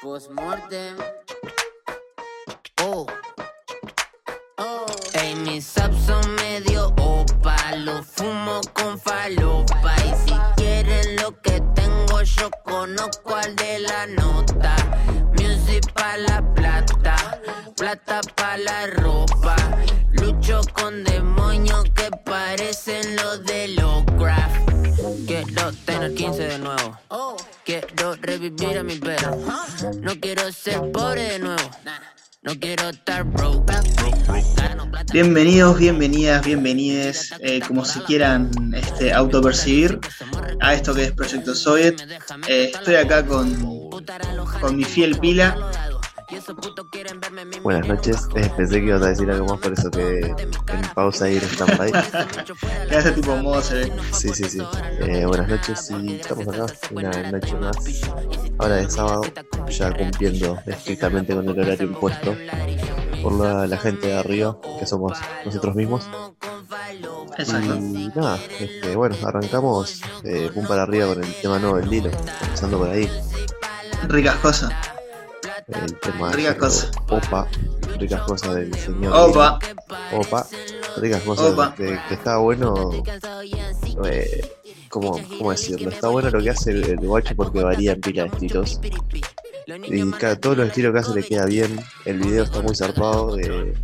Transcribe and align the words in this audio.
Postmortem. 0.00 0.96
Oh. 2.82 3.04
Oh. 4.56 4.86
Ey, 5.14 5.34
mis 5.34 5.66
subs 5.66 6.06
son 6.06 6.34
medio 6.36 6.94
opa. 6.98 7.56
Lo 7.76 8.02
fumo 8.04 8.60
con 8.74 8.98
falopa. 9.00 9.96
Y 10.04 10.14
si 10.24 10.34
quieren 10.56 11.16
lo 11.16 11.32
que 11.42 11.60
tengo, 11.74 12.22
yo 12.22 12.48
conozco 12.64 13.34
al 13.34 13.56
de 13.56 13.80
la 13.80 14.06
nota. 14.06 14.76
Music 15.36 15.92
pa' 15.94 16.16
la 16.16 16.42
plata. 16.54 17.40
Plata 17.76 18.20
pa' 18.36 18.56
la 18.56 18.86
ropa. 18.86 19.56
Lucho 20.12 20.60
con 20.74 21.02
demonios 21.02 21.84
que 21.96 22.08
parecen 22.24 23.16
los 23.16 23.44
de 23.44 23.68
Lovecraft. 23.68 24.70
Quiero 25.26 25.72
tener 25.84 26.14
15 26.14 26.42
de 26.44 26.58
nuevo. 26.58 26.96
Bienvenidos, 35.12 35.78
bienvenidas, 35.78 36.44
bienvenides, 36.44 37.34
eh, 37.40 37.60
como 37.66 37.84
si 37.84 38.00
quieran 38.00 38.50
este, 38.74 39.12
autopercibir 39.12 39.98
a 40.60 40.74
esto 40.74 40.94
que 40.94 41.04
es 41.04 41.12
Proyecto 41.12 41.54
Soviet. 41.54 42.00
Eh, 42.46 42.70
estoy 42.74 42.94
acá 42.94 43.24
con, 43.26 43.90
con 44.60 44.76
mi 44.76 44.84
fiel 44.84 45.18
pila. 45.18 45.56
Buenas 47.62 47.88
noches, 47.88 48.28
eh, 48.34 48.50
pensé 48.54 48.80
que 48.80 48.86
ibas 48.86 49.02
a 49.02 49.08
decir 49.08 49.30
algo 49.30 49.46
más, 49.46 49.60
por 49.60 49.72
eso 49.72 49.90
que 49.90 50.18
en 50.18 50.82
pausa 50.94 51.30
y 51.30 51.36
en 51.36 51.42
stand-by. 51.42 51.92
Que 52.88 52.96
hace 52.96 53.12
tipo 53.12 53.34
modo 53.36 53.62
se 53.62 53.74
ve. 53.74 53.92
Sí, 54.12 54.28
sí, 54.34 54.44
sí. 54.44 54.58
Eh, 55.00 55.24
buenas 55.24 55.48
noches 55.48 55.90
y 55.90 56.16
estamos 56.16 56.48
acá 56.48 56.66
una 56.90 57.30
noche 57.30 57.54
más. 57.54 57.76
Ahora 58.58 58.76
de 58.76 58.90
sábado, 58.90 59.22
ya 59.68 59.96
cumpliendo 59.96 60.58
estrictamente 60.66 61.34
con 61.34 61.48
el 61.48 61.58
horario 61.58 61.86
impuesto 61.86 62.36
por 63.22 63.32
la, 63.32 63.66
la 63.66 63.78
gente 63.78 64.08
de 64.08 64.18
arriba, 64.18 64.58
que 64.78 64.86
somos 64.86 65.18
nosotros 65.46 65.74
mismos. 65.74 66.06
Exacto. 67.38 67.74
Y 67.74 68.12
nada, 68.14 68.38
este, 68.60 68.96
bueno, 68.96 69.16
arrancamos 69.24 70.02
eh, 70.24 70.50
pum 70.52 70.66
para 70.66 70.82
arriba 70.82 71.06
con 71.06 71.24
el 71.24 71.34
tema 71.40 71.58
nuevo 71.58 71.76
del 71.78 71.88
Dilo, 71.88 72.10
empezando 72.42 72.78
por 72.78 72.90
ahí. 72.90 73.10
Ricas 74.08 74.36
cosas. 74.36 74.72
El 75.68 75.98
tema 76.00 76.30
de 76.34 76.56
cosas. 76.56 76.90
Opa, 77.10 77.46
ricas 77.98 78.22
cosas 78.22 78.54
del 78.54 78.74
señor. 78.74 79.12
Opa. 79.14 79.58
Opa, 80.12 80.46
ricas 80.96 81.22
cosas 81.22 81.52
Opa. 81.52 81.74
que, 81.74 81.98
que 82.08 82.14
está 82.14 82.38
bueno. 82.38 82.90
Eh, 84.04 84.50
¿cómo, 84.88 85.20
¿Cómo 85.38 85.50
decirlo? 85.50 85.90
Está 85.90 86.08
bueno 86.08 86.30
lo 86.30 86.40
que 86.42 86.50
hace 86.50 86.70
el, 86.70 86.84
el 86.84 86.98
guacho 87.06 87.34
porque 87.36 87.62
varía 87.62 87.92
en 87.92 88.00
pila 88.00 88.22
de 88.24 88.28
estilos. 88.30 88.80
Y 89.66 90.10
cada, 90.12 90.36
todos 90.36 90.56
los 90.56 90.68
estilos 90.68 90.92
que 90.94 90.98
hace 91.00 91.14
le 91.14 91.22
queda 91.22 91.44
bien. 91.44 91.78
El 92.06 92.18
video 92.20 92.44
está 92.44 92.62
muy 92.62 92.74
zarpado. 92.74 93.38
eh, 93.38 93.74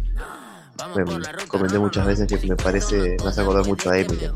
me, 0.96 1.04
comenté 1.48 1.78
muchas 1.78 2.06
veces 2.06 2.26
que 2.26 2.46
me 2.46 2.56
parece, 2.56 3.16
me 3.22 3.28
hace 3.28 3.40
acordar 3.42 3.66
mucho 3.66 3.90
a 3.90 3.98
Eminem. 3.98 4.32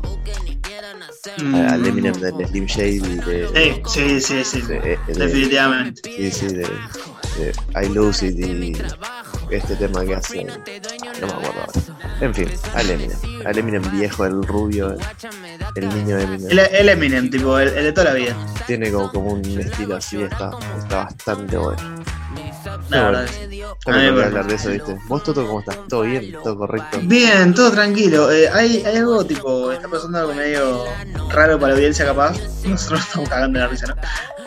Mm. 1.41 1.55
a- 1.55 1.69
Al 1.73 1.85
Eminem 1.85 2.13
del 2.13 2.47
Slim 2.47 2.65
Shady. 2.65 2.99
De, 2.99 3.81
Sí, 3.87 4.19
sí, 4.19 4.21
sí, 4.21 4.43
sí. 4.43 4.61
de- 4.61 4.79
de- 4.79 5.13
Definitivamente. 5.15 6.01
Sí, 6.05 6.31
sí, 6.31 6.47
de, 6.47 6.67
de 7.39 7.53
I 7.81 7.89
Lose 7.89 8.27
It 8.27 8.39
y 8.39 8.73
este 9.51 9.75
tema 9.75 10.05
que 10.05 10.15
hace, 10.15 10.43
no 10.43 10.53
me 10.53 11.33
acuerdo 11.33 11.61
ahora. 11.61 11.71
En 12.21 12.35
fin, 12.35 12.49
al 12.75 12.89
Eminem, 12.89 13.17
al 13.45 13.57
Eminem 13.57 13.91
viejo, 13.91 14.25
el 14.25 14.43
rubio, 14.43 14.91
el, 14.91 14.99
el 15.75 15.89
niño 15.89 16.19
Eminem. 16.19 16.51
El, 16.51 16.59
el 16.59 16.89
Eminem, 16.89 17.29
tipo, 17.29 17.57
el, 17.57 17.69
el 17.69 17.83
de 17.85 17.91
toda 17.91 18.11
la 18.11 18.13
vida. 18.13 18.35
Tiene 18.67 18.91
como, 18.91 19.11
como 19.11 19.33
un 19.33 19.59
estilo 19.59 19.95
así, 19.95 20.21
está, 20.21 20.51
está 20.77 21.05
bastante 21.05 21.57
bueno. 21.57 22.03
Mí 22.89 22.95
me 23.87 23.93
me 23.93 24.11
voy 24.11 24.21
a 24.21 24.25
hablar 24.25 24.47
de 24.47 24.55
eso, 24.55 24.69
¿viste? 24.69 24.97
¿Vos, 25.07 25.23
Toto, 25.23 25.45
cómo 25.45 25.59
estás? 25.59 25.77
¿Todo 25.87 26.01
bien? 26.01 26.31
¿Todo 26.43 26.57
correcto? 26.57 26.99
Bien, 27.03 27.53
todo 27.53 27.71
tranquilo. 27.71 28.31
Eh, 28.31 28.49
hay, 28.49 28.83
hay 28.85 28.97
algo 28.97 29.25
tipo, 29.25 29.71
está 29.71 29.87
pasando 29.87 30.19
algo 30.19 30.33
medio 30.33 30.85
raro 31.29 31.59
para 31.59 31.69
la 31.69 31.75
audiencia 31.75 32.05
capaz. 32.05 32.37
Nosotros 32.65 33.01
estamos 33.01 33.29
cagando 33.29 33.59
de 33.59 33.65
la 33.65 33.71
risa, 33.71 33.87
¿no? 33.87 33.95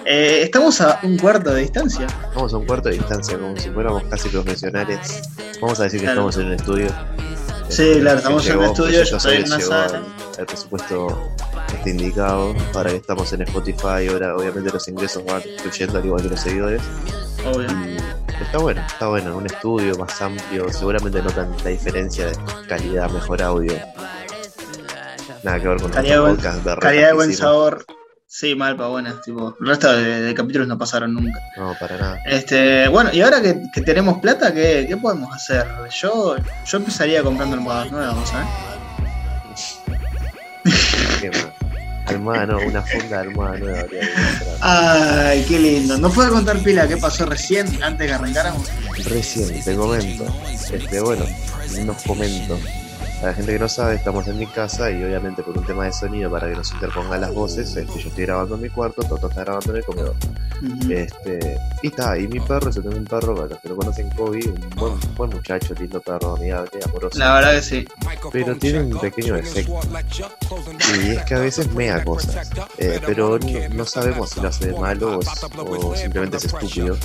Eh, 0.04 0.42
estamos 0.42 0.80
a 0.80 0.98
un 1.02 1.16
cuarto 1.18 1.52
de 1.54 1.62
distancia. 1.62 2.06
Vamos 2.34 2.52
a 2.52 2.56
un 2.56 2.66
cuarto 2.66 2.88
de 2.88 2.96
distancia, 2.96 3.38
como 3.38 3.56
si 3.56 3.70
fuéramos 3.70 4.02
casi 4.04 4.28
profesionales. 4.28 5.22
Vamos 5.60 5.78
a 5.80 5.84
decir 5.84 6.00
que 6.00 6.06
Claro. 6.06 6.28
estamos 6.28 6.36
en 6.38 6.46
un 6.46 6.52
estudio. 6.54 6.88
Sí, 7.68 7.98
claro, 8.00 8.16
Que 8.16 8.22
estamos 8.22 8.46
en 8.48 8.58
un 8.58 8.64
estudio, 8.64 9.02
yo 9.04 9.16
estoy 9.16 9.36
en 9.36 9.44
una 9.46 9.60
sala. 9.60 9.84
al- 9.98 10.04
al 10.40 10.46
presupuesto 10.46 11.32
este 11.74 11.90
indicado. 11.90 12.54
Ahora 12.74 12.90
que 12.90 12.96
estamos 12.96 13.32
en 13.32 13.42
Spotify, 13.42 14.08
ahora 14.10 14.36
obviamente 14.36 14.70
los 14.70 14.86
ingresos 14.88 15.24
van 15.24 15.42
fluyendo 15.60 15.98
al 15.98 16.04
igual 16.04 16.22
que 16.22 16.28
los 16.28 16.40
seguidores. 16.40 16.82
Obvio. 17.52 17.68
Y 17.70 18.42
está 18.42 18.58
bueno, 18.58 18.82
está 18.86 19.08
bueno. 19.08 19.36
Un 19.36 19.46
estudio 19.46 19.94
más 19.96 20.20
amplio, 20.20 20.70
seguramente 20.72 21.22
notan 21.22 21.54
la 21.64 21.70
diferencia 21.70 22.26
de 22.26 22.32
calidad, 22.68 23.08
mejor 23.10 23.40
audio. 23.42 23.72
Nada 25.42 25.60
que 25.60 25.68
ver 25.68 25.80
con 25.80 25.90
Calidad 25.90 26.24
podcast 26.28 26.64
de 26.64 26.76
Calidad 26.76 27.08
de 27.08 27.14
buen 27.14 27.32
sabor. 27.32 27.84
Sí, 28.34 28.54
mal 28.54 28.76
para 28.76 28.88
buenas. 28.88 29.20
Tipo, 29.20 29.54
el 29.60 29.66
resto 29.66 29.94
de, 29.94 30.22
de 30.22 30.34
capítulos 30.34 30.66
no 30.66 30.78
pasaron 30.78 31.12
nunca. 31.12 31.38
No, 31.54 31.76
para 31.78 31.98
nada. 31.98 32.18
Este, 32.24 32.88
bueno, 32.88 33.10
y 33.12 33.20
ahora 33.20 33.42
que, 33.42 33.60
que 33.70 33.82
tenemos 33.82 34.20
plata, 34.20 34.54
¿qué, 34.54 34.86
qué 34.88 34.96
podemos 34.96 35.36
hacer? 35.36 35.66
Yo, 36.00 36.36
yo 36.64 36.76
empezaría 36.78 37.22
comprando 37.22 37.56
almohadas 37.56 37.92
nuevas, 37.92 38.30
¿sabes? 38.30 38.48
Almohada, 42.06 42.46
no, 42.46 42.58
una 42.60 42.80
funda 42.80 43.18
de 43.18 43.28
almohada 43.28 43.58
nueva. 43.58 43.82
comprar. 43.82 44.08
Ay, 44.62 45.44
qué 45.46 45.58
lindo. 45.58 45.98
¿No 45.98 46.10
puedo 46.10 46.32
contar 46.32 46.58
pila 46.60 46.88
qué 46.88 46.96
pasó 46.96 47.26
recién 47.26 47.66
antes 47.82 47.98
de 47.98 48.06
que 48.06 48.14
arrancáramos? 48.14 48.66
Recién, 49.04 49.62
te 49.62 49.76
comento. 49.76 50.24
Este, 50.50 51.00
bueno, 51.02 51.26
nos 51.84 52.02
comento. 52.02 52.58
A 53.22 53.26
la 53.26 53.34
gente 53.34 53.52
que 53.52 53.58
no 53.60 53.68
sabe, 53.68 53.94
estamos 53.94 54.26
en 54.26 54.36
mi 54.36 54.46
casa 54.48 54.90
y 54.90 55.02
obviamente 55.04 55.44
por 55.44 55.56
un 55.56 55.64
tema 55.64 55.84
de 55.84 55.92
sonido 55.92 56.28
para 56.28 56.48
que 56.48 56.54
nos 56.56 56.72
interpongan 56.72 57.20
las 57.20 57.32
voces, 57.32 57.76
este, 57.76 57.98
yo 58.00 58.08
estoy 58.08 58.26
grabando 58.26 58.56
en 58.56 58.62
mi 58.62 58.68
cuarto, 58.68 59.02
Toto 59.04 59.28
está 59.28 59.42
grabando 59.44 59.70
en 59.70 59.76
el 59.76 59.84
comedor. 59.84 60.16
Ujú. 60.60 60.92
Este, 60.92 61.56
y 61.82 61.86
está, 61.86 62.18
y 62.18 62.26
mi 62.26 62.40
perro, 62.40 62.70
yo 62.70 62.82
tengo 62.82 62.96
un 62.96 63.04
perro, 63.04 63.34
para 63.36 63.46
los 63.48 63.58
que 63.60 63.68
lo 63.68 63.76
conocen, 63.76 64.10
Kobe, 64.10 64.40
un 64.48 64.70
buen, 64.76 64.94
buen 65.16 65.30
muchacho, 65.30 65.72
lindo 65.78 66.00
perro, 66.00 66.34
amigable, 66.36 66.70
amoroso. 66.84 67.16
La 67.18 67.34
verdad 67.34 67.52
que 67.54 67.62
sí. 67.62 67.84
Pero 68.32 68.56
tiene 68.56 68.80
un 68.80 68.98
pequeño 68.98 69.34
defecto. 69.34 69.78
Y 71.04 71.10
es 71.10 71.24
que 71.24 71.34
a 71.34 71.38
veces 71.38 71.72
mea 71.74 72.02
cosas. 72.02 72.50
Eh, 72.78 73.00
pero 73.06 73.38
no, 73.38 73.68
no 73.74 73.84
sabemos 73.84 74.30
si 74.30 74.40
lo 74.40 74.48
hace 74.48 74.66
de 74.66 74.78
malo 74.80 75.20
o, 75.20 75.62
o 75.88 75.96
simplemente 75.96 76.38
es 76.38 76.44
estúpido. 76.46 76.96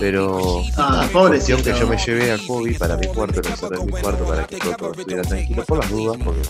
Pero 0.00 0.62
Ah, 0.76 1.06
cuestión 1.10 1.12
pobrecito. 1.12 1.62
que 1.62 1.78
yo 1.78 1.86
me 1.86 1.96
llevé 1.98 2.32
a 2.32 2.38
Kobe 2.46 2.74
para 2.78 2.96
mi 2.96 3.06
cuarto, 3.08 3.42
lo 3.42 3.48
encerré 3.50 3.76
en 3.78 3.86
mi 3.86 3.92
cuarto 3.92 4.24
para 4.24 4.46
que 4.46 4.56
Toto 4.56 4.92
estuviera 4.92 5.22
tranquilo 5.36 5.64
por 5.64 5.78
las 5.78 5.90
dudas, 5.90 6.16
porque 6.24 6.40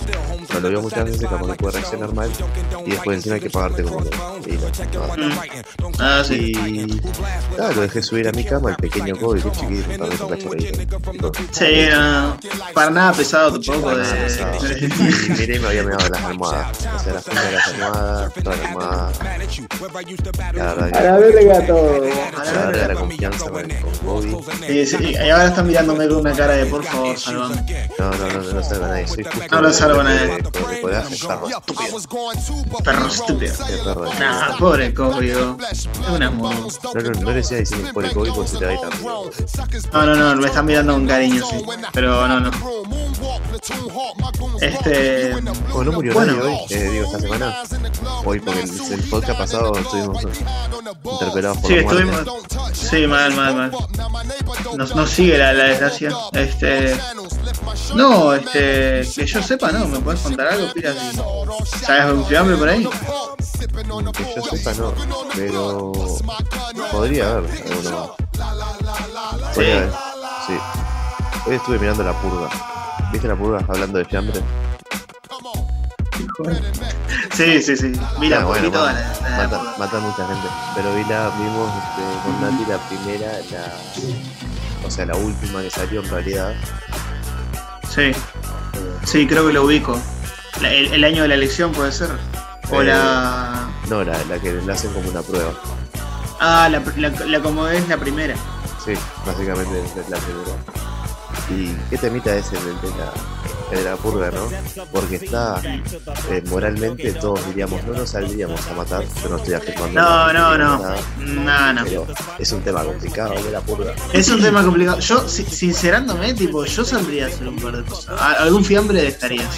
no 0.53 0.61
lo 0.61 0.69
veo 0.69 0.83
muchas 0.83 1.05
veces, 1.05 1.23
capaz 1.23 1.47
que 1.47 1.55
puede 1.55 1.73
reaccionar 1.79 2.15
mal. 2.15 2.31
Y 2.87 2.91
después 2.91 3.17
encima 3.17 3.35
hay 3.37 3.41
que 3.41 3.51
pagarte 3.51 3.83
como. 3.83 4.01
Y 4.01 4.53
no, 4.95 5.17
no. 5.17 5.29
Mm. 5.29 5.39
Ah, 5.99 6.23
sí. 6.27 6.53
Y 6.53 7.01
lo 7.59 7.81
dejé 7.81 8.03
subir 8.03 8.29
a 8.29 8.33
mi 8.33 8.45
cama, 8.45 8.71
el 8.71 8.77
pequeño 8.77 9.17
Kobe, 9.17 9.41
que 9.41 9.49
es 9.49 9.59
chiquito, 9.59 9.89
tal 9.97 10.11
vez 10.11 10.21
un 10.21 10.29
cachorrito. 10.29 11.33
Sí, 11.53 11.87
no, 11.91 12.37
para 12.75 12.91
nada 12.91 13.13
pesado 13.13 13.61
tampoco. 13.61 13.97
De... 13.97 14.05
pesado. 14.05 14.59
Y 14.67 15.31
miré 15.31 15.57
y 15.57 15.59
me 15.59 15.69
había 15.69 15.83
meado 15.85 16.09
las 16.09 16.23
almohadas. 16.23 16.79
O 16.95 16.99
sea, 16.99 17.15
la 17.15 17.21
funda 17.21 17.43
de 17.43 17.53
las 17.53 17.69
almohadas, 17.69 18.35
toda 18.35 18.57
la 18.57 18.69
almohada. 18.69 19.13
La 20.53 20.75
verdad 20.75 21.19
que. 21.19 21.33
verga 21.33 21.67
todo. 21.67 22.05
La 22.55 22.67
verdad 22.67 22.89
la 22.89 22.95
confianza 22.95 23.51
con, 23.51 23.63
con 23.63 23.93
Kobe. 24.05 24.37
Sí, 24.67 24.87
sí, 24.87 24.97
y 25.13 25.31
ahora 25.31 25.47
están 25.47 25.67
mirándome 25.67 26.09
con 26.09 26.19
una 26.19 26.33
cara 26.33 26.55
de 26.55 26.67
por 26.67 26.85
favor, 26.85 27.19
salvame. 27.19 27.65
No, 27.99 28.11
no, 28.11 28.33
no, 28.33 28.53
no 28.53 28.63
salgo 28.75 28.85
a 28.85 28.89
nadie. 28.89 29.07
Soy 29.09 29.25
justo 29.25 29.41
No 29.51 29.61
lo 29.63 29.73
salvo 29.73 30.01
a 30.01 30.05
codaje, 30.81 31.07
perro 31.17 31.49
estúpido. 31.49 32.79
Perro 32.85 33.07
estúpido. 33.07 33.55
Qué 33.67 33.77
perro 33.85 34.05
de- 34.05 34.19
Nah, 34.21 34.59
pobre 34.59 34.95
código. 34.95 35.57
Es 35.71 35.89
un 36.09 36.23
amor. 36.23 36.55
No, 36.55 37.01
no, 37.01 37.11
no 37.21 37.29
le 37.31 37.35
decía 37.35 37.59
diciendo 37.59 37.91
por 37.93 38.05
el 38.05 38.13
Kobe 38.13 38.31
porque 38.35 38.51
se 38.51 38.59
te 38.59 38.65
va 38.67 38.71
a 38.71 38.75
ir 38.75 38.81
también. 38.81 39.05
No, 39.93 40.07
no, 40.07 40.17
no, 40.17 40.41
me 40.41 40.47
están 40.47 40.67
mirando 40.67 40.93
con 40.95 41.07
cariño, 41.07 41.45
sí. 41.49 41.65
Pero 41.93 42.29
no, 42.29 42.41
no. 42.41 42.51
Este. 44.61 45.35
Oh, 45.73 45.83
no 45.85 45.93
murió 45.93 46.15
Bueno. 46.15 46.35
nadie 46.37 46.49
hoy, 46.49 46.59
eh, 46.71 46.91
digo, 46.91 47.05
esta 47.07 47.19
semana. 47.21 47.57
Hoy, 48.25 48.41
porque 48.41 48.61
el, 48.63 48.93
el 48.93 49.01
podcast 49.09 49.39
pasado 49.39 49.77
estuvimos 49.77 50.23
interpelados 51.13 51.59
por 51.59 51.71
Sí, 51.71 51.77
la 51.77 51.83
muerte. 51.83 52.03
estuvimos. 52.03 52.79
Sí, 52.79 53.07
mal, 53.07 53.35
mal, 53.35 53.55
mal. 53.57 53.73
Nos, 54.77 54.95
nos 54.95 55.11
sigue 55.11 55.39
la, 55.39 55.53
la 55.53 55.65
desgracia. 55.65 56.11
Este. 56.33 56.97
No, 57.95 58.35
este. 58.35 58.54
Que 58.55 59.27
yo 59.27 59.43
sepa, 59.43 59.73
¿no? 59.73 59.87
¿Me 59.89 59.99
puedes 59.99 60.21
contar 60.21 60.47
algo, 60.49 60.73
Pira? 60.73 60.95
¿Sabes 61.85 62.03
algún 62.03 62.25
fiambre 62.27 62.57
por 62.57 62.69
ahí? 62.69 62.89
Que 64.13 64.35
yo 64.37 64.43
sepa, 64.57 64.73
no. 64.75 64.95
Pero. 65.35 65.93
Podría 66.93 67.33
haber 67.33 67.51
alguno 67.51 67.91
más. 67.91 69.55
Podría 69.55 69.77
haber, 69.79 69.91
sí. 70.47 70.53
Hoy 71.47 71.55
estuve 71.57 71.79
mirando 71.81 72.05
la 72.05 72.13
purga. 72.21 72.49
¿Viste 73.13 73.27
la 73.27 73.35
purga 73.37 73.65
hablando 73.69 73.99
de 73.99 74.05
fiambre? 74.05 74.41
Sí, 77.35 77.61
sí, 77.61 77.77
sí. 77.77 77.93
Mira, 78.21 78.41
Ah, 78.43 78.45
bueno, 78.45 78.71
mata, 78.71 78.93
la- 78.93 78.93
la- 78.93 79.37
mata, 79.49 79.75
mata 79.79 79.97
a 79.97 80.01
mucha 80.01 80.27
gente. 80.29 80.49
Pero 80.77 80.95
vi 80.95 81.05
la, 81.05 81.29
vimos 81.31 81.71
este, 81.77 82.03
con 82.23 82.41
Nati 82.41 82.65
la 82.71 82.79
primera, 82.89 83.33
la, 83.51 84.87
o 84.87 84.91
sea, 84.91 85.07
la 85.07 85.17
última 85.17 85.61
que 85.63 85.71
salió 85.71 86.01
en 86.03 86.09
realidad. 86.11 86.55
Sí, 87.93 88.13
sí, 89.05 89.27
creo 89.27 89.47
que 89.47 89.53
lo 89.53 89.65
ubico. 89.65 90.01
La- 90.61 90.71
el, 90.73 90.93
el 90.95 91.05
año 91.05 91.23
de 91.23 91.29
la 91.29 91.35
elección 91.35 91.73
puede 91.73 91.93
ser. 91.93 92.11
O 92.71 92.81
Eh, 92.83 92.87
la. 92.87 93.69
no, 93.89 94.03
la, 94.05 94.17
la 94.25 94.39
que 94.39 94.53
le 94.53 94.73
hacen 94.73 94.93
como 94.93 95.09
una 95.11 95.23
prueba. 95.23 95.53
Ah, 96.41 96.69
la, 96.71 96.83
la, 96.97 97.11
la 97.27 97.41
como 97.41 97.67
es 97.69 97.87
la 97.89 97.97
primera. 97.97 98.35
Sí, 98.85 98.93
básicamente 99.27 99.83
es 99.85 100.09
la 100.11 100.19
primera. 100.19 100.57
¿Y 101.51 101.75
qué 101.91 101.99
temita 101.99 102.35
es 102.35 102.51
el, 102.53 102.59
el 102.59 102.81
de 102.81 102.89
la, 102.99 103.13
de 103.71 103.83
la 103.83 103.97
purga, 103.97 104.31
no? 104.31 104.49
Porque 104.93 105.17
está, 105.17 105.61
eh, 106.31 106.43
moralmente 106.47 107.13
todos 107.13 107.45
diríamos, 107.49 107.83
no 107.85 107.95
nos 107.95 108.11
saldríamos 108.11 108.61
a 108.69 108.75
matar, 108.75 109.05
yo 109.23 109.29
no 109.29 109.37
estoy 109.37 109.55
afirmando 109.55 110.01
No, 110.01 110.33
no, 110.33 110.59
nada, 110.59 110.97
no. 111.19 111.25
No, 111.45 111.73
no. 111.73 111.85
Pero 111.85 112.07
es 112.39 112.53
un 112.53 112.63
tema 112.63 112.85
complicado 112.85 113.35
de 113.43 113.51
la 113.51 113.61
purga. 113.61 113.95
Es 114.13 114.29
un 114.29 114.41
tema 114.43 114.63
complicado. 114.63 114.99
Yo, 115.01 115.29
si- 115.29 115.45
sincerándome, 115.45 116.35
tipo, 116.35 116.65
yo 116.65 116.85
saldría 116.85 117.25
a 117.27 117.29
hacer 117.29 117.49
un 117.49 117.57
par 117.57 117.77
de 117.77 117.85
cosas. 117.85 118.21
Algún 118.21 118.65
fiambre 118.65 119.03
dejaría. 119.03 119.49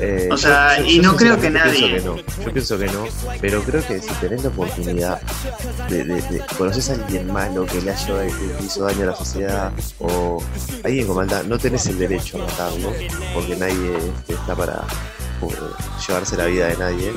Eh, 0.00 0.28
O 0.30 0.36
sea, 0.36 0.80
y 0.84 0.98
no 0.98 1.16
creo 1.16 1.40
que 1.40 1.50
nadie- 1.50 1.96
que 1.96 2.00
no. 2.02 2.16
Yo 2.16 2.52
pienso 2.52 2.78
que 2.78 2.86
no, 2.86 3.04
pero 3.40 3.62
creo 3.62 3.86
que 3.86 4.00
si 4.00 4.10
tenés 4.20 4.42
la 4.42 4.48
oportunidad 4.50 5.20
de, 5.88 6.04
de, 6.04 6.14
de- 6.22 6.42
conoces 6.58 6.90
a 6.90 6.94
alguien 6.94 7.32
malo 7.32 7.66
que 7.66 7.80
le 7.80 7.92
haya 7.92 8.04
le 8.14 8.64
hizo 8.66 8.84
daño 8.84 9.02
a 9.04 9.06
la 9.06 9.16
sociedad 9.16 9.72
o 9.98 10.42
alguien 10.84 11.06
con 11.06 11.16
maldad, 11.16 11.44
no 11.44 11.58
tenés 11.58 11.86
el 11.86 11.98
derecho 11.98 12.36
a 12.42 12.46
matarlo, 12.46 12.92
porque 13.46 13.56
nadie 13.60 13.98
está 14.28 14.54
para 14.54 14.82
eh, 15.42 15.46
llevarse 16.06 16.36
la 16.36 16.46
vida 16.46 16.68
de 16.68 16.76
nadie. 16.76 17.12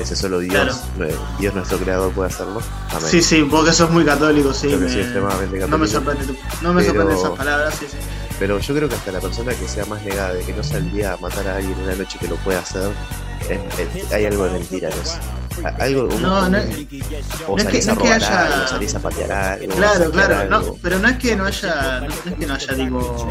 Ese 0.00 0.16
solo 0.16 0.38
Dios, 0.40 0.80
Claro. 0.96 1.12
Dios 1.38 1.54
nuestro 1.54 1.78
creador 1.78 2.12
puede 2.12 2.28
hacerlo. 2.30 2.60
Amén. 2.90 3.08
Sí, 3.10 3.22
sí, 3.22 3.42
vos 3.42 3.64
que 3.64 3.72
sos 3.72 3.90
muy 3.90 4.04
católico, 4.04 4.52
sí. 4.52 4.66
Creo 4.68 4.78
que 4.80 4.84
me- 4.86 4.90
soy 4.92 5.00
extremadamente 5.02 5.58
no 5.58 5.78
me 5.78 5.86
católico. 5.86 5.92
sorprende, 6.14 6.24
tu- 6.26 6.62
no 6.64 6.72
me 6.72 6.82
Pero- 6.82 6.92
sorprenden 6.94 7.18
esas 7.18 7.38
palabras, 7.38 7.74
sí, 7.78 7.86
sí. 7.90 7.96
Pero 8.38 8.58
yo 8.58 8.74
creo 8.74 8.88
que 8.88 8.94
hasta 8.96 9.12
la 9.12 9.20
persona 9.20 9.54
que 9.54 9.68
sea 9.68 9.84
más 9.86 10.02
negada 10.02 10.34
de 10.34 10.42
que 10.44 10.52
no 10.52 10.62
saldría 10.62 11.12
a 11.12 11.16
matar 11.18 11.46
a 11.46 11.56
alguien 11.56 11.78
una 11.80 11.94
noche 11.94 12.18
que 12.18 12.28
lo 12.28 12.36
pueda 12.36 12.58
hacer, 12.60 12.90
es- 13.48 13.78
es- 13.96 14.12
hay 14.12 14.26
algo 14.26 14.44
de 14.44 14.50
mentira 14.52 14.88
en 14.90 15.00
eso. 15.00 15.14
A- 15.62 15.68
Algo, 15.84 16.04
un- 16.08 16.22
No, 16.22 16.42
un- 16.46 16.52
no- 16.52 16.58
o 16.58 17.56
no 17.56 17.62
es 17.62 17.64
que- 17.66 17.80
salís 17.82 17.86
no 17.86 17.92
a 17.92 17.94
es 17.94 17.98
que 17.98 18.04
robar 18.04 18.12
haya- 18.14 18.54
algo, 18.54 18.68
salís 18.68 18.94
a 18.94 18.98
patear 19.00 19.32
algo. 19.32 19.72
a 19.72 19.76
Claro, 19.76 20.10
claro, 20.10 20.50
no, 20.50 20.74
pero 20.82 20.98
no 20.98 21.08
es 21.08 21.16
que 21.18 21.36
no 21.36 21.44
haya, 21.44 22.00
no, 22.00 22.06
no 22.08 22.30
es 22.32 22.36
que 22.38 22.46
no 22.46 22.54
haya 22.54 22.74
tipo, 22.74 23.28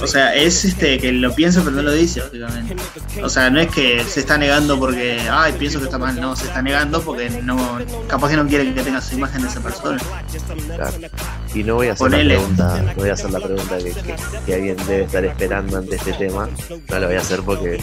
o 0.00 0.06
sea, 0.06 0.34
es 0.34 0.64
este 0.64 0.98
que 0.98 1.12
lo 1.12 1.34
piensa 1.34 1.60
pero 1.60 1.72
no 1.72 1.82
lo 1.82 1.92
dice, 1.92 2.20
básicamente. 2.20 2.76
O 3.22 3.28
sea, 3.28 3.50
no 3.50 3.60
es 3.60 3.68
que 3.68 4.04
se 4.04 4.20
está 4.20 4.38
negando 4.38 4.78
porque, 4.78 5.20
ay, 5.30 5.52
pienso 5.58 5.78
que 5.78 5.86
está 5.86 5.98
mal, 5.98 6.18
no, 6.20 6.36
se 6.36 6.44
está 6.46 6.62
negando 6.62 7.02
porque 7.02 7.28
no, 7.30 7.78
capaz 8.08 8.30
que 8.30 8.36
no 8.36 8.46
quiere 8.46 8.72
que 8.74 8.82
tenga 8.82 9.00
su 9.00 9.14
imagen 9.16 9.42
de 9.42 9.48
esa 9.48 9.60
persona. 9.60 9.98
Claro. 10.76 10.92
Y 11.54 11.62
no 11.64 11.74
voy 11.74 11.88
a 11.88 11.92
hacer 11.92 12.06
Ponele. 12.06 12.34
la 12.34 12.40
pregunta, 12.40 12.82
no 12.82 12.94
voy 12.94 13.10
a 13.10 13.12
hacer 13.12 13.30
la 13.30 13.40
pregunta 13.40 13.78
que, 13.78 13.90
que- 13.92 14.16
que 14.46 14.54
alguien 14.54 14.76
debe 14.86 15.02
estar 15.02 15.24
esperando 15.24 15.76
ante 15.78 15.96
este 15.96 16.12
tema. 16.14 16.48
No 16.88 16.98
la 16.98 17.06
voy 17.06 17.16
a 17.16 17.20
hacer 17.20 17.40
porque 17.42 17.74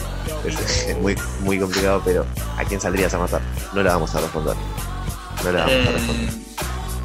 es, 0.45 0.88
es 0.88 0.97
muy, 0.97 1.15
muy 1.41 1.59
complicado, 1.59 2.01
pero 2.03 2.25
¿a 2.57 2.63
quién 2.63 2.81
saldrías 2.81 3.13
a 3.13 3.19
matar? 3.19 3.41
No 3.73 3.83
la 3.83 3.93
vamos 3.93 4.13
a 4.15 4.21
responder. 4.21 4.55
No 5.43 5.51
la 5.51 5.59
vamos 5.59 5.71
a 5.73 5.77
Eh, 5.77 5.91
responder. 5.93 6.48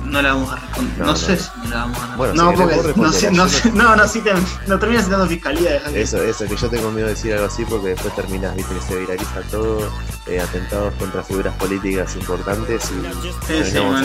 No 0.04 0.22
la 0.22 0.34
vamos 0.34 0.52
a 0.52 0.56
responder. 0.56 0.98
No, 0.98 1.04
No, 1.06 1.10
no. 1.12 1.16
sé 1.16 1.36
si 1.36 1.48
no 1.62 1.68
la 1.70 1.76
vamos 1.76 1.98
a 1.98 2.06
responder. 2.06 2.16
Bueno, 2.16 2.34
no, 2.34 2.50
si 2.50 2.56
porque 2.56 2.76
no, 2.76 2.82
respondela, 2.82 3.30
no, 3.30 3.82
no, 3.84 3.96
no, 3.96 4.08
sí 4.08 4.20
te, 4.20 4.32
no 4.66 4.78
termina 4.78 5.02
citando 5.02 5.26
fiscalía. 5.26 5.76
Eso, 5.94 6.22
eso, 6.22 6.46
que 6.46 6.56
yo 6.56 6.68
tengo 6.68 6.90
miedo 6.90 7.08
de 7.08 7.14
decir 7.14 7.32
algo 7.32 7.46
así 7.46 7.64
porque 7.64 7.88
después 7.88 8.14
terminas, 8.14 8.54
viste, 8.56 8.74
que 8.74 8.80
se 8.80 8.96
viraliza 9.00 9.40
todo, 9.50 9.90
eh, 10.26 10.40
atentados 10.40 10.94
contra 10.94 11.22
figuras 11.22 11.54
políticas 11.56 12.14
importantes 12.16 12.90
y 12.90 12.94
Sí, 12.94 13.30
sí, 13.64 13.72
terminamos 13.72 14.02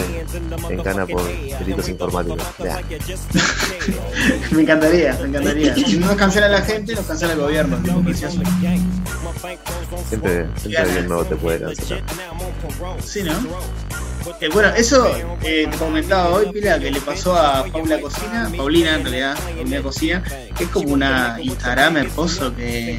en, 0.69 0.79
en 0.79 0.83
cana 0.83 1.05
por 1.05 1.23
delitos 1.23 1.89
informáticos. 1.89 2.43
Ya. 2.59 2.81
me 4.51 4.61
encantaría, 4.61 5.17
me 5.21 5.27
encantaría. 5.29 5.75
Si 5.75 5.97
no 5.99 6.07
nos 6.07 6.15
cancela 6.15 6.47
la 6.47 6.61
gente, 6.61 6.95
nos 6.95 7.05
cancela 7.05 7.33
el 7.33 7.39
gobierno. 7.39 7.77
Siempre, 10.07 10.47
siempre 10.57 10.77
alguien 10.81 11.07
nuevo 11.07 11.25
te 11.25 11.35
puede 11.35 11.59
cancelar. 11.61 12.03
Sí, 13.03 13.23
¿no? 13.23 13.33
Eh, 14.39 14.49
bueno, 14.53 14.69
eso 14.75 15.07
eh, 15.43 15.67
te 15.69 15.77
comentaba 15.77 16.29
hoy, 16.29 16.51
Pila, 16.51 16.79
que 16.79 16.91
le 16.91 17.01
pasó 17.01 17.35
a 17.35 17.65
Paula 17.65 17.99
Cocina, 17.99 18.51
Paulina 18.55 18.95
en 18.95 19.03
realidad, 19.03 19.37
Paulina 19.55 19.81
Cocina, 19.81 20.23
que 20.57 20.63
es 20.63 20.69
como 20.69 20.89
una 20.89 21.37
Instagram 21.41 21.97
hermoso 21.97 22.55
que, 22.55 22.97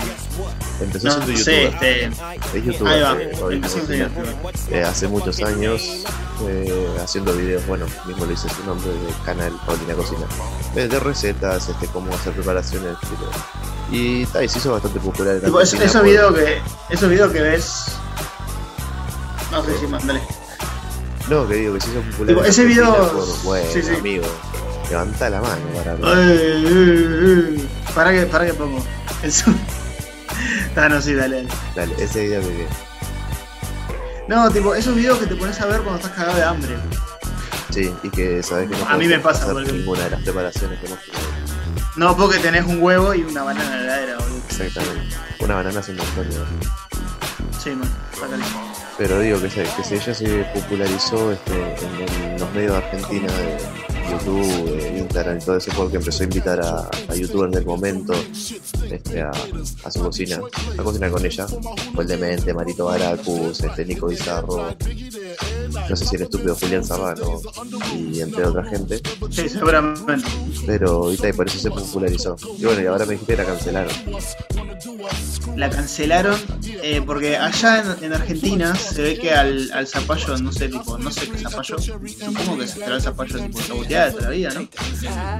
Empezó 0.80 1.08
no, 1.08 1.24
siendo 1.24 1.42
sé, 1.42 1.64
youtuber. 1.64 1.74
este, 1.74 2.58
Es 2.58 2.64
youtuber. 2.64 2.92
ahí 2.92 3.00
va, 3.02 3.22
eh, 3.22 3.32
hoy 3.42 3.54
empezó 3.56 3.86
siendo 3.86 4.08
youtuber. 4.08 4.84
Hace 4.84 5.08
muchos 5.08 5.40
años 5.42 6.04
haciendo 7.02 7.32
videos, 7.34 7.66
bueno, 7.66 7.86
mismo 8.06 8.26
le 8.26 8.32
hice 8.34 8.48
su 8.48 8.64
nombre 8.64 8.90
del 8.90 9.14
canal 9.24 9.52
Paulina 9.66 9.94
Cocina. 9.94 10.26
De 10.74 11.00
recetas, 11.00 11.68
este, 11.68 11.86
cómo 11.88 12.12
hacer 12.14 12.32
preparaciones. 12.32 12.96
Y, 13.92 14.24
ta, 14.26 14.42
y 14.42 14.48
se 14.48 14.58
hizo 14.58 14.72
bastante 14.72 15.00
popular 15.00 15.34
en 15.36 15.42
tipo, 15.42 15.60
esos 15.60 16.02
videos 16.02 16.34
que, 16.34 16.60
esos 16.90 17.10
videos 17.10 17.32
que 17.32 17.40
ves, 17.40 17.86
no 19.50 19.64
sé 19.64 19.78
si 19.78 19.86
más, 19.86 20.06
dale. 20.06 20.20
No, 21.30 21.46
que 21.48 21.54
digo 21.54 21.74
que 21.74 21.80
se 21.80 21.90
hizo 21.90 22.00
popular. 22.02 22.34
Tipo, 22.34 22.44
ese 22.44 22.64
video- 22.64 23.12
Por, 23.12 23.42
bueno, 23.44 23.66
sí, 23.72 23.82
sí. 23.82 23.94
amigo, 23.94 24.24
levanta 24.90 25.30
la 25.30 25.40
mano 25.40 25.62
para. 25.76 25.92
Ay, 25.92 26.38
ay, 26.38 26.66
ay. 26.66 27.68
Para 27.94 28.10
que, 28.12 28.26
para 28.26 28.46
que 28.46 28.54
pongo. 28.54 28.84
Eso. 29.22 29.50
Ah, 30.76 30.88
no, 30.88 31.02
sí, 31.02 31.12
dale, 31.14 31.42
dale. 31.42 31.48
Dale, 31.74 31.94
ese 32.04 32.22
video 32.26 32.40
que. 32.42 32.66
No, 34.28 34.50
tipo, 34.50 34.74
esos 34.74 34.94
videos 34.94 35.18
que 35.18 35.26
te 35.26 35.34
pones 35.36 35.60
a 35.60 35.66
ver 35.66 35.80
cuando 35.82 35.96
estás 36.00 36.12
cagado 36.12 36.36
de 36.36 36.44
hambre. 36.44 36.76
Sí, 37.70 37.92
y 38.02 38.08
que 38.08 38.42
sabes 38.42 38.70
que 38.70 38.76
no 38.76 38.88
A 38.88 38.96
mí 38.96 39.06
me 39.06 39.18
pasa, 39.18 39.42
hacer 39.42 39.52
por 39.52 39.62
ejemplo. 39.62 39.78
ninguna 39.80 40.04
de 40.04 40.10
las 40.10 40.22
preparaciones 40.22 40.78
que 40.80 40.86
hemos 40.86 40.98
No, 41.96 42.16
porque 42.16 42.38
tenés 42.38 42.64
un 42.64 42.80
huevo 42.82 43.12
y 43.14 43.22
una 43.22 43.42
banana 43.42 43.66
en 43.80 43.86
la 43.86 43.94
heladera, 43.96 44.18
boludo. 44.18 44.40
Exactamente. 44.48 45.16
Una 45.40 45.54
banana 45.56 45.80
es 45.80 45.88
un 45.88 45.96
montón, 45.96 46.28
¿no? 46.30 46.79
Sí, 47.62 47.70
man, 47.70 47.90
bacán. 48.20 48.40
Pero 48.96 49.20
digo 49.20 49.40
que 49.40 49.50
se, 49.50 49.62
que 49.64 49.84
se, 49.84 49.96
ella 49.96 50.14
se 50.14 50.44
popularizó 50.54 51.32
este, 51.32 51.52
en, 51.52 52.32
en 52.32 52.40
los 52.40 52.50
medios 52.52 52.72
de 52.72 52.78
Argentina, 52.78 53.32
de 53.32 53.58
YouTube, 54.10 54.76
de 54.76 54.98
Instagram 54.98 55.38
y 55.38 55.44
todo 55.44 55.56
eso, 55.56 55.70
porque 55.76 55.96
empezó 55.96 56.22
a 56.22 56.24
invitar 56.24 56.60
a, 56.60 56.88
a 57.08 57.14
youtubers 57.14 57.52
del 57.52 57.66
momento 57.66 58.14
este, 58.90 59.20
a, 59.20 59.30
a 59.84 59.90
su 59.90 60.00
cocina, 60.00 60.40
a 60.78 60.82
cocinar 60.82 61.10
con 61.10 61.24
ella. 61.24 61.46
Fue 61.94 62.04
el 62.04 62.08
demente, 62.08 62.54
Marito 62.54 62.86
Baracus, 62.86 63.60
este, 63.60 63.84
Nico 63.84 64.06
Bizarro, 64.06 64.74
no 65.88 65.96
sé 65.96 66.06
si 66.06 66.16
el 66.16 66.22
estúpido 66.22 66.54
Julián 66.54 66.84
Serrano 66.84 67.40
y 67.94 68.20
entre 68.20 68.44
otra 68.44 68.64
gente. 68.64 69.00
Sí, 69.30 69.48
seguramente. 69.48 70.26
Pero 70.66 70.90
ahorita 70.90 71.28
y 71.28 71.32
por 71.34 71.46
eso 71.46 71.58
se 71.58 71.70
popularizó. 71.70 72.36
Y 72.58 72.64
bueno, 72.64 72.82
y 72.82 72.86
ahora 72.86 73.04
me 73.04 73.12
dijiste 73.12 73.36
que 73.36 73.42
la 73.42 73.48
cancelaron. 73.48 73.92
La 75.56 75.70
cancelaron 75.70 76.38
eh, 76.82 77.02
porque 77.04 77.36
allá 77.36 77.96
en, 77.98 78.04
en 78.04 78.12
Argentina 78.12 78.74
se 78.74 79.02
ve 79.02 79.18
que 79.18 79.32
al, 79.32 79.70
al 79.72 79.86
zapallo, 79.86 80.36
no 80.38 80.52
sé, 80.52 80.68
tipo, 80.68 80.98
no 80.98 81.10
sé 81.10 81.28
qué 81.28 81.38
zapallo, 81.38 81.78
supongo 81.78 82.58
que 82.58 82.66
será 82.66 82.96
el 82.96 83.02
zapallo 83.02 83.38
tipo 83.38 83.60
saboteada 83.60 84.06
de 84.06 84.12
toda 84.12 84.24
la 84.24 84.30
vida, 84.30 84.50
¿no? 84.54 84.68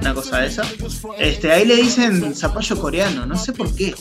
Una 0.01 0.13
cosa 0.13 0.39
de 0.39 0.47
esa. 0.47 0.63
Este, 1.17 1.51
ahí 1.51 1.65
le 1.65 1.75
dicen 1.75 2.35
zapallo 2.35 2.79
coreano, 2.79 3.25
no 3.25 3.37
sé 3.37 3.53
por 3.53 3.73
qué. 3.75 3.95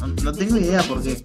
No, 0.00 0.06
no 0.08 0.32
tengo 0.32 0.56
idea 0.56 0.82
por 0.82 1.02
qué. 1.02 1.22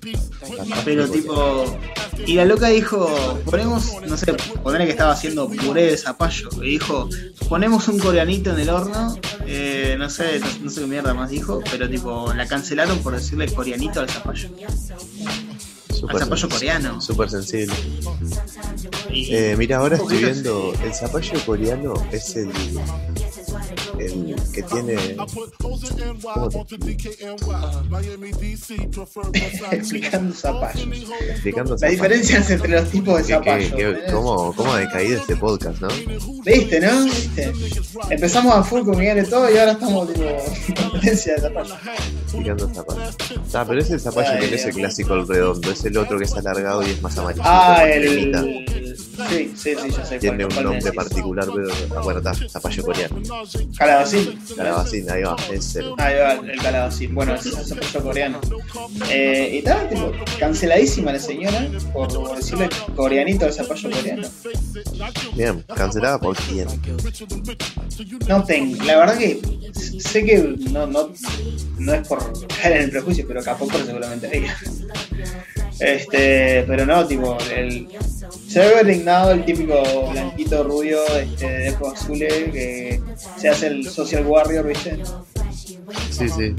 Pero 0.86 1.08
tipo, 1.10 1.80
y 2.26 2.34
la 2.36 2.46
loca 2.46 2.68
dijo, 2.70 3.40
ponemos, 3.46 3.94
no 4.08 4.18
sé, 4.18 4.34
ponerle 4.64 4.86
que 4.86 4.92
estaba 4.92 5.12
haciendo 5.12 5.50
puré 5.50 5.88
de 5.88 5.98
zapallo. 5.98 6.50
Y 6.62 6.72
dijo, 6.72 7.10
ponemos 7.50 7.88
un 7.88 8.00
coreanito 8.00 8.54
en 8.54 8.60
el 8.60 8.70
horno, 8.70 9.18
eh, 9.46 9.96
no 9.98 10.10
sé, 10.10 10.40
no, 10.40 10.48
no 10.64 10.70
sé 10.70 10.82
qué 10.82 10.88
mierda 10.88 11.14
más 11.14 11.30
dijo, 11.30 11.62
pero 11.72 11.90
tipo, 11.90 12.34
la 12.34 12.48
cancelaron 12.48 13.00
por 13.00 13.14
decirle 13.14 13.48
coreanito 13.58 14.00
al 14.02 14.10
zapallo. 14.10 14.50
Súper 15.94 16.20
zapallo 16.20 16.48
sen- 16.48 16.52
coreano. 16.54 17.02
Súper 17.02 17.30
sensible. 17.30 17.76
Eh, 19.10 19.56
mira, 19.58 19.78
ahora 19.78 19.96
estoy 19.98 20.18
viendo, 20.18 20.74
el 20.84 20.94
zapallo 20.94 21.44
coreano 21.46 21.94
es 22.12 22.36
el, 22.36 22.52
el 24.00 24.36
que 24.54 24.64
tiene... 24.64 24.96
¿Cómo 25.58 25.78
te 26.66 26.78
explicando 29.72 30.34
zapallo. 30.36 30.94
explicando 31.30 31.76
La 31.80 31.88
diferencia 31.90 32.40
es 32.40 32.50
entre 32.50 32.70
los 32.70 32.90
tipos 32.90 33.16
de 33.18 33.22
Que- 33.24 33.28
que- 33.28 33.34
zapallo. 33.34 33.76
que- 33.76 33.82
¿entendés? 33.84 34.14
¿cómo, 34.14 34.54
¿Cómo 34.56 34.74
ha 34.74 34.80
decaído 34.80 35.20
este 35.20 35.36
podcast, 35.36 35.82
no? 35.82 35.88
¿Viste, 36.46 36.80
no? 36.80 37.04
¿Viste? 37.06 37.54
Empezamos 38.10 38.56
a 38.56 38.64
full 38.64 38.82
con 38.84 38.98
Miguel 38.98 39.26
y 39.26 39.30
todo 39.30 39.52
y 39.54 39.58
ahora 39.58 39.72
estamos 39.74 40.08
tipo 40.14 40.24
en 40.28 40.76
competencia 40.76 41.36
de 41.36 41.42
zapallo. 41.42 41.76
Explicando 42.24 42.74
zapallo. 42.74 43.02
Ah, 43.54 43.66
pero 43.68 43.82
es 43.82 43.90
el 43.92 44.00
zapallo 44.00 44.30
Ay, 44.32 44.40
que 44.42 44.48
no 44.50 44.56
es 44.56 44.66
el 44.66 44.74
clásico 44.74 45.14
el 45.16 45.28
redondo, 45.28 45.72
es 45.72 45.86
el 45.86 45.98
otro 45.98 46.18
que 46.18 46.26
es 46.26 46.34
alargado 46.34 46.84
y 46.86 46.92
es 46.92 47.02
más 47.02 47.18
amarillo. 47.18 47.42
Ah, 47.46 47.84
el. 47.90 48.98
Sí, 49.30 49.52
sí, 49.56 49.76
ya 49.96 50.06
sé. 50.06 50.20
Tiene 50.20 50.46
cuál- 50.46 50.68
un 50.68 50.74
nombre 50.74 50.94
particular, 50.94 51.48
pero 51.54 52.04
bueno, 52.04 52.20
está, 52.20 52.34
zapallo 52.50 52.84
coreano. 52.84 53.16
Calabacín. 53.78 54.40
Calabacín, 54.56 55.10
ahí 55.10 55.24
va, 55.24 55.36
es 55.52 55.76
el. 55.76 55.92
Ahí 55.98 56.16
va 56.20 56.34
el 56.34 56.62
calabacín. 56.62 57.16
Bueno, 57.16 57.34
ese 57.36 57.50
es 57.50 57.58
el 57.58 57.66
zapallo 57.66 58.04
coreano. 58.04 58.42
Eh, 59.10 59.50
y 59.54 59.58
estaba 59.60 59.88
tipo 59.90 60.12
canceladísima 60.40 61.12
la 61.14 61.20
señora 61.20 61.68
por, 61.94 62.14
por 62.14 62.38
decirle 62.38 62.70
coreanito 62.96 63.46
al 63.46 63.54
zapallo 63.54 63.90
coreano. 63.90 64.28
Bien, 65.36 65.64
cancelada 65.76 66.20
por 66.20 66.36
quién. 66.36 66.68
No 68.28 68.44
tengo, 68.44 68.84
la 68.84 68.98
verdad 68.98 69.18
que 69.18 69.40
sé 70.00 70.24
que 70.24 70.56
no, 70.72 70.86
no, 70.86 71.12
no 71.80 71.94
es 71.94 72.08
por 72.08 72.20
caer 72.48 72.78
en 72.78 72.84
el 72.84 72.90
prejuicio, 72.92 73.26
pero 73.28 73.42
capaz 73.44 73.66
por 73.68 73.84
seguramente 73.86 74.30
ella. 74.38 74.56
Este, 75.80 76.64
pero 76.68 76.86
no, 76.86 77.06
tipo, 77.06 77.38
el, 77.56 77.88
se 78.48 78.62
haber 78.62 78.86
dignado 78.86 79.32
el 79.32 79.46
típico 79.46 80.10
blanquito 80.12 80.64
rubio 80.64 81.06
este, 81.18 81.48
de 81.48 81.70
ojos 81.72 81.94
azules 81.94 82.34
que 82.52 83.02
se 83.38 83.50
hace 83.50 83.68
el 83.68 83.90
social 83.90 84.26
warrior, 84.26 84.66
¿viste? 84.66 85.00
Sí, 86.10 86.28
sí. 86.30 86.56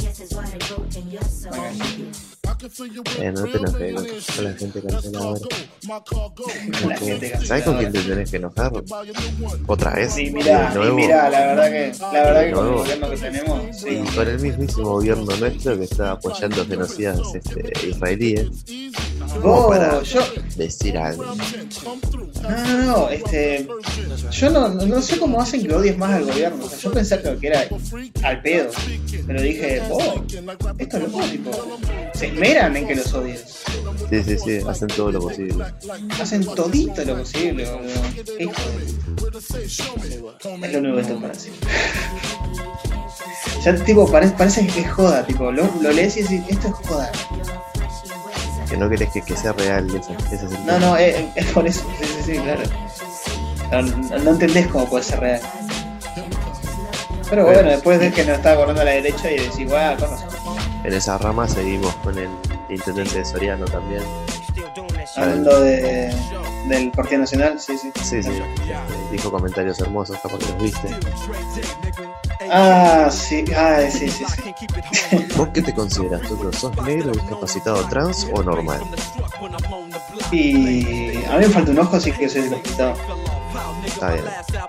Eh, 3.21 3.33
no 3.33 3.45
te 3.45 3.59
enojes 3.59 3.95
con 3.95 4.35
con 4.37 4.45
la 4.45 4.53
gente 4.55 4.83
canceladora. 4.83 5.41
¿Sabes 7.45 7.65
con 7.65 7.79
quién 7.79 7.93
te 7.93 8.03
tenés 8.03 8.31
que 8.31 8.37
enojar? 8.39 8.73
Otra 9.67 9.95
vez. 9.95 10.13
Sí, 10.13 10.27
y 10.27 10.31
nuevo. 10.33 10.97
mirá, 10.97 11.31
la 11.31 11.41
verdad 11.41 11.71
que, 11.71 11.93
la 12.01 12.25
verdad 12.25 12.45
que 12.45 12.53
con 12.53 12.67
el 12.67 12.75
gobierno 12.75 13.11
que 13.11 13.17
tenemos, 13.17 13.77
sí. 13.77 13.89
Y 13.91 14.17
con 14.17 14.29
el 14.29 14.41
mismísimo 14.41 14.91
gobierno 14.91 15.37
nuestro 15.37 15.79
que 15.79 15.85
está 15.85 16.13
apoyando 16.13 16.67
genocidas 16.67 17.21
este, 17.35 17.89
israelíes. 17.89 18.49
Como 19.35 19.43
Vos, 19.43 19.69
para 19.69 20.03
yo, 20.03 20.21
decir 20.57 20.97
algo. 20.97 21.25
No, 21.25 22.51
no, 22.51 22.83
no, 22.85 23.09
este. 23.09 23.67
Yo 24.31 24.51
no, 24.51 24.69
no 24.69 25.03
sé 25.03 25.19
cómo 25.19 25.41
hacen 25.41 25.67
que 25.67 25.75
odies 25.75 25.99
más 25.99 26.15
al 26.15 26.25
gobierno. 26.25 26.65
O 26.65 26.69
sea, 26.69 26.79
yo 26.79 26.93
pensé 26.93 27.21
que 27.21 27.47
era 27.47 27.69
al 28.23 28.43
pedo. 28.43 28.71
Pero 29.27 29.43
dije, 29.43 29.83
oh, 29.91 30.23
esto 30.79 30.97
es 30.97 31.03
loco, 31.03 31.21
tipo. 31.31 31.51
Se 32.15 32.27
esmeran 32.29 32.77
en 32.77 32.87
que 32.87 32.95
los 32.97 33.13
odies. 33.13 33.45
Sí, 34.11 34.23
sí, 34.23 34.39
sí, 34.39 34.59
hacen 34.67 34.89
todo 34.89 35.13
lo 35.13 35.21
posible. 35.21 35.65
Hacen 36.21 36.45
todito 36.45 37.05
lo 37.05 37.19
posible, 37.19 37.71
boludo. 37.71 37.91
Es 40.63 40.73
lo 40.73 40.79
único 40.79 40.97
que 40.97 41.03
tengo 41.03 41.21
para 41.21 41.35
decir. 41.35 41.53
Ya, 43.65 43.75
tipo, 43.85 44.11
parece, 44.11 44.35
parece 44.35 44.67
que 44.67 44.81
es 44.81 44.91
joda, 44.93 45.27
tipo, 45.27 45.51
lo, 45.51 45.69
lo 45.83 45.91
lees 45.91 46.17
y 46.17 46.23
decís, 46.23 46.43
esto 46.49 46.69
es 46.69 46.75
joda. 46.75 47.11
Que 48.69 48.77
no 48.77 48.89
querés 48.89 49.11
que, 49.11 49.23
que 49.23 49.37
sea 49.37 49.53
real 49.53 49.87
ese, 49.89 50.13
ese 50.35 50.45
No, 50.45 50.51
sentimiento. 50.51 50.79
no, 50.81 50.97
es, 50.97 51.17
es 51.35 51.47
por 51.53 51.67
eso. 51.67 51.81
Sí, 52.01 52.07
sí, 52.07 52.23
sí, 52.35 52.39
claro. 52.39 52.63
No, 53.71 53.83
no- 53.83 54.19
no 54.19 54.31
entendés 54.31 54.67
cómo 54.69 54.89
puede 54.89 55.05
ser 55.05 55.21
real. 55.21 55.41
Pero 57.31 57.45
bueno, 57.45 57.69
después 57.69 58.01
de 58.01 58.11
que 58.11 58.25
nos 58.25 58.37
está 58.39 58.53
acordando 58.53 58.81
a 58.81 58.85
la 58.85 58.93
derecha 58.93 59.31
y 59.31 59.39
decís, 59.39 59.69
guau, 59.69 59.97
razón. 59.99 60.19
En 60.85 60.93
esa 60.95 61.19
rama 61.19 61.47
seguimos 61.47 61.95
con 61.97 62.17
el 62.19 62.29
intendente 62.71 63.19
de 63.19 63.25
Soriano 63.25 63.65
también. 63.67 64.03
Hablando 65.17 65.61
de, 65.61 66.15
del 66.69 66.91
Partido 66.91 67.21
Nacional, 67.21 67.61
sí, 67.61 67.77
sí. 67.77 67.91
Sí, 68.03 68.23
sí. 68.23 68.31
Dijo 69.11 69.31
comentarios 69.31 69.79
hermosos, 69.81 70.19
capaz 70.23 70.39
que 70.39 70.47
los 70.47 70.63
viste. 70.63 70.89
Ah, 72.51 73.09
sí, 73.11 73.45
ah, 73.57 73.81
sí, 73.91 74.09
sí, 74.09 74.25
sí. 74.25 75.27
¿Vos 75.37 75.49
qué 75.53 75.63
te 75.63 75.75
consideras, 75.75 76.23
Tuto? 76.23 76.53
¿Sos 76.53 76.75
negro, 76.85 77.13
discapacitado, 77.13 77.85
trans 77.89 78.27
o 78.33 78.43
normal? 78.43 78.81
Y 80.33 81.25
a 81.27 81.33
mí 81.33 81.39
me 81.39 81.49
falta 81.49 81.71
un 81.71 81.79
ojo, 81.79 81.97
así 81.97 82.13
que 82.13 82.29
soy 82.29 82.43
discapacitado. 82.43 82.95
Está 83.87 84.13
bien. 84.13 84.25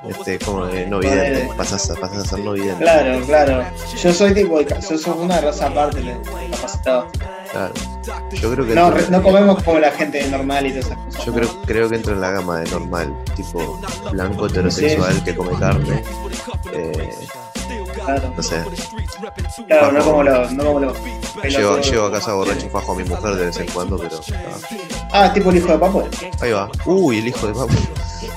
Este, 0.08 0.40
como 0.40 0.66
de 0.66 0.88
no 0.88 1.00
vidente, 1.00 1.50
pasás 1.58 1.90
a, 1.92 1.96
pasás 1.96 2.20
a 2.20 2.26
ser 2.26 2.40
no 2.40 2.54
vidente. 2.54 2.84
Claro, 2.84 3.22
claro. 3.26 3.64
Yo 4.02 4.14
soy 4.14 4.34
tipo, 4.34 4.62
yo 4.62 4.98
soy 4.98 5.14
una 5.18 5.42
raza 5.42 5.68
aparte 5.68 6.02
de 6.02 6.18
discapacitado. 6.18 7.08
Claro. 7.52 7.74
Yo 8.32 8.54
creo 8.54 8.66
que 8.66 8.74
No, 8.76 8.92
re- 8.92 9.10
no 9.10 9.22
comemos 9.24 9.64
como 9.64 9.80
la 9.80 9.92
gente 9.92 10.26
normal 10.30 10.68
y 10.68 10.70
todas 10.72 10.86
esas 10.86 10.98
cosas. 10.98 11.26
yo 11.26 11.34
creo, 11.34 11.62
creo 11.66 11.90
que 11.90 11.96
entra 11.96 12.14
en 12.14 12.22
la 12.22 12.32
gama 12.32 12.60
de 12.60 12.70
normal, 12.72 13.14
tipo 13.36 13.80
blanco 14.12 14.46
heterosexual 14.48 15.24
que 15.24 15.36
come 15.36 15.58
carne. 15.60 16.04
Eh, 16.74 17.10
Claro, 18.10 18.34
no 18.36 18.44
sé, 18.44 18.64
claro 19.68 19.92
no 19.92 20.04
como 20.04 20.24
los, 20.24 20.52
no 20.54 20.64
como 20.66 20.80
los 20.80 20.98
llevo, 21.48 21.78
llevo 21.80 22.06
a 22.08 22.12
casa 22.12 22.34
borracho 22.34 22.70
fajo 22.70 22.94
a 22.94 22.96
mi 22.96 23.04
mujer 23.04 23.36
de 23.36 23.46
vez 23.46 23.58
en 23.58 23.68
cuando, 23.68 23.98
pero. 23.98 24.20
ah, 25.12 25.26
Ah, 25.26 25.34
tipo 25.34 25.50
el 25.52 25.58
hijo 25.58 25.68
de 25.74 25.78
papo. 25.80 26.08
ahí 26.42 26.52
va. 26.52 26.70
Uy, 26.86 27.20
el 27.20 27.28
hijo 27.28 27.48
de 27.48 27.54
papo. 27.54 27.74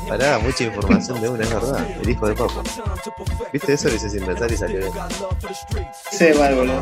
Pará, 0.09 0.39
mucha 0.39 0.65
información 0.65 1.21
de 1.21 1.29
una, 1.29 1.45
es 1.45 1.51
verdad. 1.51 1.87
El 2.03 2.09
hijo 2.11 2.27
de 2.29 2.35
papo. 2.35 2.63
¿Viste 3.53 3.73
eso? 3.75 3.89
Lo 3.89 3.95
hice 3.95 4.11
sin 4.11 4.25
pensar 4.27 4.51
y 4.53 4.57
salió 4.57 4.79
bien. 4.79 4.93
Sí, 6.11 6.27
mal, 6.39 6.55
boludo. 6.55 6.81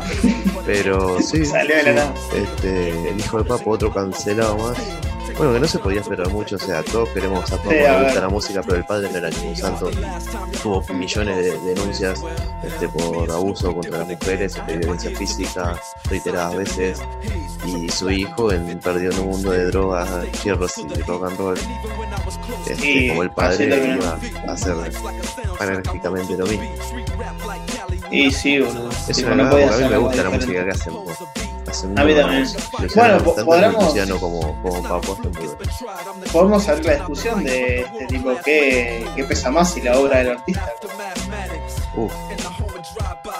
Pero 0.65 1.21
sí. 1.21 1.45
Salió 1.51 1.75
de 1.77 1.83
la 1.83 1.93
nada. 1.93 2.13
Este, 2.33 3.09
el 3.09 3.19
hijo 3.19 3.37
de 3.39 3.43
papo, 3.45 3.71
otro 3.71 3.93
cancelado 3.93 4.57
más. 4.57 4.77
Bueno, 5.37 5.53
que 5.53 5.59
no 5.61 5.67
se 5.67 5.79
podía 5.79 6.01
esperar 6.01 6.27
mucho, 6.29 6.57
o 6.57 6.59
sea, 6.59 6.83
todos 6.83 7.07
queremos 7.09 7.43
a 7.51 7.57
Sí, 7.57 7.61
nos 7.63 7.87
a 7.87 7.93
gusta 7.93 8.13
ver. 8.13 8.15
la 8.23 8.29
música, 8.29 8.61
pero 8.63 8.75
el 8.77 8.85
padre 8.85 9.09
no 9.11 9.17
era 9.17 9.29
ningún 9.29 9.55
santo. 9.55 9.89
Tuvo 10.61 10.83
millones 10.93 11.37
de 11.37 11.57
denuncias 11.59 12.19
este, 12.85 12.89
por 12.89 13.31
abuso 13.31 13.73
contra 13.73 13.99
las 13.99 14.07
mujeres, 14.07 14.55
este, 14.55 14.77
violencia 14.77 15.15
física, 15.15 15.75
reiteradas 16.09 16.55
veces. 16.55 17.01
Y 17.65 17.89
su 17.89 18.09
hijo 18.09 18.51
en, 18.51 18.79
perdió 18.79 19.11
en 19.11 19.19
un 19.19 19.27
mundo 19.29 19.51
de 19.51 19.65
drogas, 19.65 20.09
fierros 20.41 20.77
y 20.77 21.01
rock 21.03 21.25
and 21.27 21.37
roll. 21.37 21.57
Este, 22.67 22.89
Y 22.91 23.09
como 23.09 23.23
el 23.23 23.31
padre 23.31 23.95
iba 23.95 24.17
a 24.47 24.51
hacer 24.53 24.75
enérgicamente 25.59 26.37
lo 26.37 26.45
mismo. 26.45 26.65
Y 28.09 28.31
sí, 28.31 28.59
boludo. 28.59 28.89
Es 29.07 29.17
Tipo, 29.17 29.31
una 29.31 29.43
no 29.43 29.51
a 29.55 29.77
mí 29.77 29.85
me 29.89 29.97
gusta 29.97 30.23
la 30.23 30.29
música 30.31 30.65
que 30.65 30.71
hacen. 30.71 30.93
po. 30.93 31.05
Hacen 31.67 31.97
A 31.97 32.03
mí 32.03 32.13
también. 32.13 32.45
Bueno, 32.95 33.23
podremos- 33.23 34.19
como, 34.19 34.61
como 34.61 34.83
Papo. 34.83 35.17
Podemos 36.33 36.67
abrir 36.67 36.85
la 36.85 36.93
discusión 36.95 37.43
de 37.43 37.81
este 37.81 38.05
tipo, 38.07 38.31
¿qué, 38.43 39.07
qué 39.15 39.23
pesa 39.23 39.51
más 39.51 39.71
si 39.71 39.81
la 39.81 39.97
obra 39.97 40.17
del 40.19 40.31
artista? 40.31 40.69
Uf, 41.95 42.11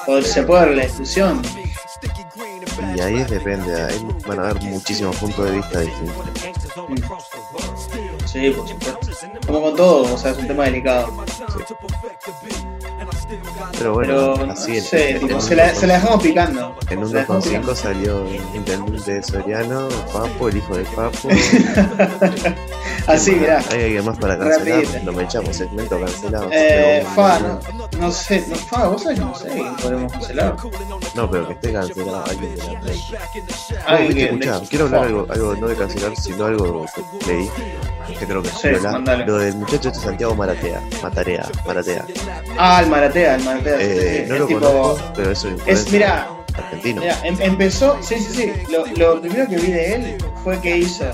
O 0.07 0.21
se 0.21 0.43
puede 0.43 0.61
abrir 0.61 0.77
la 0.77 0.83
discusión. 0.83 1.41
y 2.95 2.99
ahí 2.99 3.23
depende, 3.23 3.83
ahí 3.83 4.07
van 4.27 4.39
a 4.39 4.49
haber 4.49 4.61
muchísimos 4.63 5.15
puntos 5.17 5.45
de 5.45 5.51
vista 5.51 5.79
distintos. 5.79 6.25
Sí, 8.25 8.49
por 8.51 8.67
supuesto. 8.67 9.07
Como 9.45 9.61
con 9.61 9.75
todo, 9.75 10.13
o 10.13 10.17
sea, 10.17 10.31
es 10.31 10.37
un 10.37 10.47
tema 10.47 10.65
delicado. 10.65 11.11
Pero 13.77 13.93
bueno, 13.93 14.33
Pero, 14.35 14.45
no 14.45 14.53
así 14.53 14.77
en, 14.77 14.83
sé, 14.83 15.13
tipo, 15.19 15.39
se 15.39 15.55
la, 15.55 15.73
se 15.73 15.87
la 15.87 15.93
dejamos 15.95 16.21
picando. 16.23 16.75
en 16.89 16.99
un 16.99 17.07
Se 17.07 17.13
la 17.13 17.19
dejamos 17.21 17.45
2.5 17.47 17.75
salió 17.75 18.25
el 18.27 18.41
intendente 18.55 19.13
de 19.13 19.23
Soriano, 19.23 19.87
Papo, 20.13 20.49
el 20.49 20.57
hijo 20.57 20.75
de 20.77 20.83
Papo. 20.85 21.29
Así, 23.07 23.31
mirá. 23.31 23.63
¿Hay 23.71 23.83
alguien 23.85 24.05
más 24.05 24.17
para 24.19 24.37
cancelar? 24.37 24.81
Rapidito. 24.83 25.05
Lo 25.05 25.13
me 25.13 25.23
echamos, 25.23 25.55
segmento 25.55 25.99
cancelado. 25.99 26.49
Eh, 26.51 27.03
Fa, 27.15 27.39
no, 27.39 27.59
no 27.99 28.11
sé, 28.11 28.45
no, 28.47 28.55
Fa, 28.55 28.87
vos 28.89 29.01
sabés, 29.03 29.19
no 29.19 29.33
sé, 29.35 29.49
podemos 29.81 30.11
cancelar. 30.11 30.55
No, 31.15 31.29
pero 31.29 31.47
que 31.47 31.53
esté 31.53 31.73
cancelado 31.73 32.23
alguien 32.29 32.55
de 32.55 32.63
la 32.63 32.71
No, 33.99 34.07
que- 34.13 34.23
escuchá, 34.25 34.61
quiero 34.69 34.85
hablar 34.85 35.03
algo, 35.05 35.25
algo 35.29 35.55
no 35.55 35.67
de 35.67 35.75
cancelar, 35.75 36.15
sino 36.15 36.45
algo 36.45 36.85
que 36.95 37.27
leí. 37.27 37.49
Que 38.19 38.25
creo 38.25 38.41
que 38.43 38.49
Sí. 38.49 38.67
Lo 39.25 39.37
del 39.37 39.55
muchacho 39.55 39.89
este 39.89 40.01
Santiago 40.01 40.35
Maratea, 40.35 40.81
Matarea, 41.01 41.47
Maratea. 41.65 42.05
Ah, 42.57 42.81
el 42.83 42.89
Maratea, 42.89 43.20
Eh, 43.25 44.25
no 44.27 44.33
es 44.35 44.39
lo 44.41 44.47
tipo. 44.47 44.59
conozco, 44.59 45.03
pero 45.15 45.31
es 45.31 45.43
un 45.43 45.53
Es, 45.65 45.85
argentino. 45.85 47.01
mira, 47.01 47.17
em- 47.23 47.41
empezó, 47.41 47.97
sí, 48.01 48.15
sí, 48.19 48.33
sí. 48.33 48.53
Lo, 48.69 48.85
lo 48.85 49.21
primero 49.21 49.47
que 49.47 49.55
vi 49.57 49.71
de 49.71 49.93
él 49.95 50.17
fue 50.43 50.59
que 50.59 50.77
hizo 50.77 51.05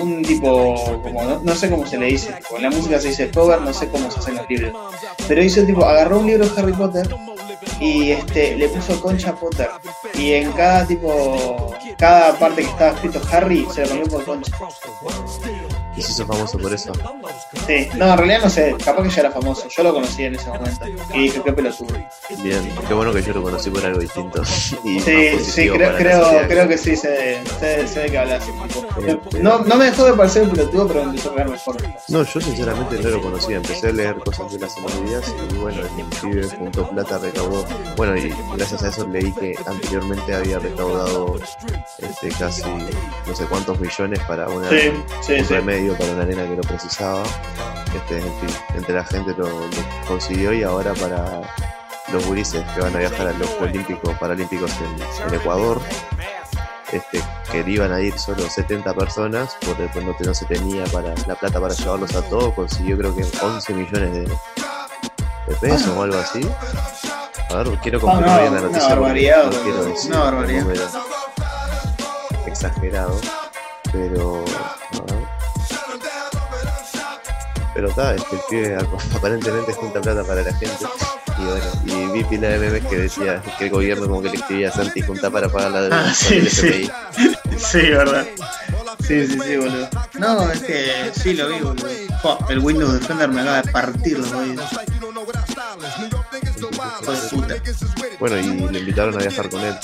un 0.00 0.22
tipo, 0.22 1.00
como 1.02 1.24
no, 1.24 1.40
no 1.42 1.54
sé 1.54 1.68
cómo 1.70 1.86
se 1.86 1.98
le 1.98 2.06
dice, 2.06 2.32
tipo, 2.32 2.56
en 2.56 2.62
la 2.62 2.70
música 2.70 3.00
se 3.00 3.08
dice 3.08 3.30
cover, 3.30 3.60
no 3.62 3.72
sé 3.72 3.88
cómo 3.88 4.10
se 4.10 4.18
hacen 4.20 4.36
los 4.36 4.48
libros. 4.48 4.72
Pero 5.26 5.42
hizo 5.42 5.62
tipo, 5.64 5.84
agarró 5.84 6.20
un 6.20 6.26
libro 6.26 6.46
de 6.48 6.60
Harry 6.60 6.72
Potter 6.72 7.08
y 7.80 8.10
este 8.12 8.56
le 8.56 8.68
puso 8.68 9.00
Concha 9.00 9.34
Potter. 9.34 9.68
Y 10.14 10.32
en 10.34 10.52
cada 10.52 10.86
tipo, 10.86 11.74
cada 11.98 12.38
parte 12.38 12.62
que 12.62 12.68
estaba 12.68 12.92
escrito 12.92 13.20
Harry 13.32 13.66
se 13.74 13.82
lo 13.82 13.88
cambió 13.88 14.06
por 14.08 14.24
Concha. 14.24 14.52
Y 16.00 16.02
se 16.02 16.12
hizo 16.12 16.26
famoso 16.26 16.56
por 16.58 16.72
eso. 16.72 16.92
Sí, 17.66 17.88
no, 17.96 18.06
en 18.12 18.16
realidad 18.18 18.40
no 18.44 18.48
sé, 18.50 18.74
capaz 18.82 19.02
que 19.02 19.10
ya 19.10 19.20
era 19.20 19.30
famoso, 19.30 19.68
yo 19.68 19.82
lo 19.82 19.92
conocí 19.92 20.24
en 20.24 20.34
ese 20.34 20.48
momento. 20.48 20.86
Y 21.12 21.22
dije, 21.24 21.42
qué 21.44 21.52
pelotudo. 21.52 21.94
Bien, 22.42 22.72
qué 22.88 22.94
bueno 22.94 23.12
que 23.12 23.22
yo 23.22 23.32
lo 23.34 23.42
conocí 23.42 23.68
por 23.70 23.84
algo 23.84 23.98
distinto. 24.00 24.42
Y 24.84 24.98
Sí, 25.00 25.38
sí, 25.44 25.68
creo, 25.68 25.96
creo, 25.96 26.48
creo 26.48 26.68
que 26.68 26.78
sí, 26.78 26.96
sé, 26.96 27.40
sé, 27.58 27.86
sé 27.86 28.00
de 28.00 28.10
qué 28.10 28.18
hablas. 28.18 28.42
No, 29.40 29.58
no 29.60 29.76
me 29.76 29.84
dejó 29.86 30.04
de 30.06 30.12
parecer 30.14 30.44
un 30.44 30.50
pelotudo, 30.50 30.88
pero 30.88 31.02
empezó 31.02 31.30
a 31.30 31.34
caer 31.36 31.48
mejor. 31.50 31.76
No, 32.08 32.22
yo 32.22 32.40
sinceramente 32.40 32.98
no 33.02 33.08
lo 33.10 33.20
conocía. 33.22 33.56
Empecé 33.56 33.88
a 33.88 33.92
leer 33.92 34.14
cosas 34.16 34.52
de 34.52 34.58
las 34.58 34.74
celebridades 34.74 35.34
y 35.50 35.54
bueno, 35.56 35.80
el 35.82 36.04
pibe 36.20 36.48
juntó 36.56 36.88
plata, 36.90 37.18
recaudó. 37.18 37.64
Bueno, 37.96 38.16
y 38.16 38.34
gracias 38.56 38.82
a 38.84 38.88
eso 38.88 39.06
leí 39.06 39.32
que 39.32 39.54
anteriormente 39.66 40.34
había 40.34 40.58
recaudado 40.58 41.36
este, 41.98 42.28
casi 42.38 42.62
no 43.26 43.34
sé 43.34 43.44
cuántos 43.46 43.78
millones 43.80 44.20
para 44.20 44.48
una, 44.48 44.68
Sí, 44.70 44.90
sí. 45.20 45.34
remedio 45.42 45.89
para 45.94 46.12
una 46.12 46.24
nena 46.24 46.44
que 46.46 46.56
lo 46.56 46.62
precisaba. 46.62 47.22
Este, 47.94 48.18
en 48.18 48.40
fin, 48.40 48.56
entre 48.74 48.94
la 48.94 49.04
gente 49.04 49.34
lo, 49.36 49.48
lo 49.48 50.06
consiguió 50.06 50.52
y 50.52 50.62
ahora 50.62 50.94
para 50.94 51.42
los 52.12 52.26
gurises 52.26 52.64
que 52.74 52.80
van 52.80 52.94
a 52.94 52.98
viajar 52.98 53.28
a 53.28 53.32
los 53.32 53.50
Olímpicos 53.60 54.16
Paralímpicos 54.18 54.72
en, 54.80 55.28
en 55.28 55.34
Ecuador, 55.34 55.80
este, 56.92 57.22
que 57.52 57.70
iban 57.70 57.92
a 57.92 58.00
ir 58.00 58.18
solo 58.18 58.48
70 58.48 58.94
personas, 58.94 59.56
porque 59.64 59.88
pues, 59.92 60.04
no, 60.04 60.14
no 60.18 60.34
se 60.34 60.44
tenía 60.46 60.84
para 60.86 61.14
la 61.26 61.34
plata 61.34 61.60
para 61.60 61.74
llevarlos 61.74 62.14
a 62.14 62.22
todos, 62.22 62.54
consiguió 62.54 62.98
creo 62.98 63.14
que 63.14 63.22
11 63.22 63.74
millones 63.74 64.12
de, 64.12 64.20
de 64.22 65.56
pesos 65.60 65.88
o 65.88 66.02
algo 66.02 66.18
así. 66.18 66.40
A 67.50 67.62
ver, 67.62 67.78
quiero 67.80 68.00
confirmar 68.00 68.36
no, 68.36 68.40
bien 68.40 68.54
la 68.54 68.60
noticia. 68.60 68.86
una 68.86 68.94
barbaridad, 68.94 69.44
no 69.44 69.62
quiero 69.62 69.84
decir 69.84 70.10
una 70.10 70.20
barbaridad. 70.20 70.66
exagerado, 72.46 73.20
pero. 73.92 74.44
a 74.92 75.12
ver. 75.12 75.19
Pero 77.74 77.88
está, 77.88 78.14
es 78.14 78.24
que 78.24 78.36
el 78.36 78.42
pibe 78.48 78.76
aparentemente 79.16 79.72
junta 79.72 80.00
plata 80.00 80.24
para 80.24 80.42
la 80.42 80.52
gente. 80.54 80.86
Y 81.38 81.44
bueno, 81.44 81.64
y 81.86 82.12
vi 82.12 82.24
pila 82.24 82.48
de 82.48 82.58
memes 82.58 82.84
que 82.86 82.96
decía 82.98 83.42
que 83.58 83.64
el 83.64 83.70
gobierno 83.70 84.06
como 84.06 84.20
que 84.22 84.28
le 84.30 84.36
escribía 84.36 84.68
a 84.68 84.72
Santi 84.72 85.00
junta 85.00 85.30
para 85.30 85.48
pagar 85.48 85.70
la 85.70 85.82
deuda 85.82 86.04
Ah, 86.08 86.14
sí, 86.14 86.48
sí. 86.50 86.90
Sí, 87.56 87.80
verdad. 87.90 88.26
Sí, 89.06 89.26
sí, 89.26 89.38
sí, 89.40 89.56
boludo. 89.56 89.88
No, 90.18 90.50
es 90.50 90.60
que 90.62 91.10
sí 91.14 91.34
lo 91.34 91.48
vi, 91.48 91.60
boludo. 91.60 91.86
Jo, 92.22 92.38
el 92.48 92.58
Windows 92.58 92.92
Defender 93.00 93.28
me 93.30 93.40
acaba 93.40 93.62
de 93.62 93.72
partir 93.72 94.18
los 94.18 94.32
oídos. 94.32 94.68
Bueno, 98.18 98.36
y 98.38 98.68
le 98.72 98.78
invitaron 98.80 99.14
a 99.14 99.18
viajar 99.18 99.48
con 99.48 99.60
él. 99.60 99.74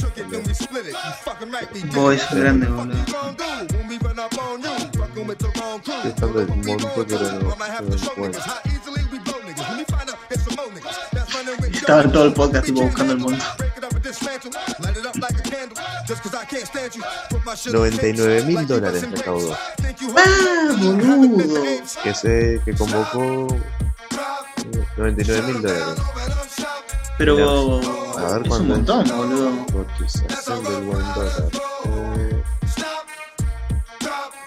Vos 1.95 2.14
es 2.14 2.31
grande, 2.35 2.66
boludo. 2.66 2.97
Estando 5.16 6.40
un 6.40 6.62
bueno. 8.16 8.38
Estaba 11.73 12.02
en 12.02 12.12
todo 12.12 12.25
el 12.26 12.32
podcast 12.35 12.66
tipo 12.66 12.82
buscando 12.82 13.12
el 13.14 13.18
mundo. 13.20 13.44
99 17.73 18.42
mil 18.42 18.66
dólares 18.66 19.11
recaudó. 19.11 19.56
¡Ah, 20.16 20.76
boludo! 20.78 21.62
Que 22.02 22.14
se 22.14 22.61
que 22.64 22.75
convocó 22.75 23.49
99 24.99 25.42
mil 25.46 25.62
dólares. 25.62 25.94
Pero 27.16 27.80
A 28.18 28.32
ver 28.32 28.42
es 28.42 28.42
un 28.42 28.49
cuánto 28.49 28.64
montón, 28.64 29.08
boludo. 29.16 29.66
Cotización 29.73 30.64
del 30.64 30.82
buen 30.85 31.14
dólar. 31.14 31.65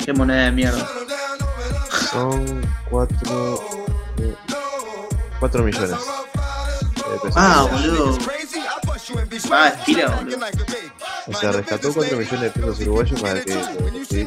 Eh, 0.09 0.11
Qué 0.11 0.17
moneda 0.17 0.45
de 0.45 0.51
mierda. 0.51 0.87
son 2.11 2.61
4 2.89 3.59
4 5.39 5.63
millones 5.63 5.89
de 5.91 5.95
pesos. 5.95 7.33
Ah, 7.35 7.67
boludo. 7.71 8.17
Ah, 9.51 9.67
estira, 9.77 10.07
boludo. 10.15 10.37
O 11.27 11.33
sea, 11.35 11.51
rescató 11.51 11.93
4 11.93 12.17
millones 12.17 12.41
de 12.41 12.49
pesos 12.49 12.79
uruguayos 12.81 13.21
para 13.21 13.41
que 13.41 13.53
los 13.53 13.67
ahí. 13.67 14.05
Sí, 14.09 14.25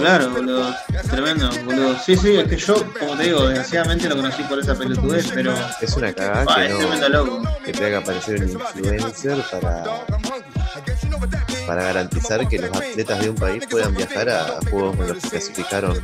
claro, 0.00 0.30
boludo. 0.30 0.74
Tremendo, 1.10 1.50
boludo. 1.64 1.96
Sí, 2.04 2.16
sí, 2.16 2.36
es 2.36 2.48
que 2.48 2.56
yo, 2.56 2.74
como 2.98 3.16
te 3.16 3.22
digo, 3.24 3.46
desgraciadamente 3.46 4.08
lo 4.08 4.16
conocí 4.16 4.42
por 4.42 4.58
esa 4.58 4.74
pelotudez, 4.74 5.30
pero. 5.32 5.54
Es 5.80 5.96
una 5.96 6.12
cagada 6.12 6.44
Ah, 6.48 6.54
que 6.56 6.64
es 6.66 6.72
no. 6.72 6.78
tremendo 6.78 7.08
loco. 7.08 7.42
que 7.64 7.72
te 7.72 7.86
haga 7.86 7.98
aparecer 7.98 8.42
un 8.42 8.50
influencer 8.50 9.44
para, 9.52 9.84
para 11.66 11.82
garantizar 11.82 12.48
que 12.48 12.58
los 12.58 12.70
atletas 12.76 13.18
de 13.20 13.30
un 13.30 13.36
país 13.36 13.64
puedan 13.70 13.94
viajar 13.94 14.28
a 14.28 14.58
juegos 14.70 14.96
en 14.98 15.08
los 15.08 15.18
que 15.18 15.28
clasificaron 15.30 16.00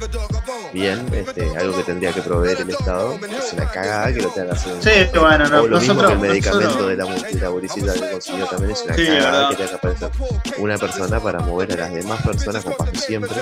bien, 0.73 1.07
este, 1.12 1.57
algo 1.57 1.76
que 1.76 1.83
tendría 1.85 2.12
que 2.12 2.23
proveer 2.23 2.61
el 2.62 2.71
Estado. 2.71 3.14
Es 3.14 3.52
una 3.52 3.71
cagada 3.71 4.12
que 4.12 4.23
lo 4.23 4.28
tenga 4.31 4.52
que 4.52 4.59
hacer. 4.59 5.09
Sí, 5.12 5.19
bueno, 5.19 5.49
no, 5.49 5.62
o 5.62 5.66
lo 5.69 5.81
mismo 5.81 6.02
que 6.07 6.12
el 6.12 6.19
medicamento 6.19 6.64
nosotros- 6.66 6.88
de 6.88 6.97
la 6.97 7.07
multiraburicida 7.07 7.95
que 7.95 8.11
consiguió 8.11 8.47
también 8.47 8.71
es 8.73 8.83
una 8.83 8.95
Sí, 8.95 9.07
cagada 9.07 9.49
que 9.50 9.57
tenga 9.57 9.69
que 9.71 9.76
aparecer 9.76 10.11
una 10.59 10.78
persona 10.78 11.21
para 11.21 11.40
mover 11.40 11.73
a 11.73 11.76
las 11.76 11.95
demás 11.95 12.23
personas 12.23 12.64
como 12.64 12.76
pasa 12.76 12.95
siempre. 12.95 13.37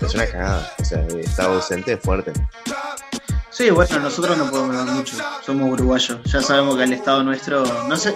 Es 0.00 0.14
una 0.14 0.26
cagada. 0.26 0.72
O 0.80 0.84
sea, 0.84 1.00
Estado 1.02 1.54
ausente 1.54 1.92
es 1.94 2.00
fuerte. 2.00 2.32
Sí, 3.50 3.70
bueno, 3.70 3.98
nosotros 4.00 4.36
no 4.38 4.48
podemos 4.50 4.76
hablar 4.76 4.94
mucho. 4.94 5.16
Somos 5.44 5.72
uruguayos. 5.72 6.18
Ya 6.24 6.40
sabemos 6.40 6.76
que 6.76 6.84
el 6.84 6.92
Estado 6.92 7.22
nuestro. 7.24 7.64
No 7.88 7.96
sé. 7.96 8.14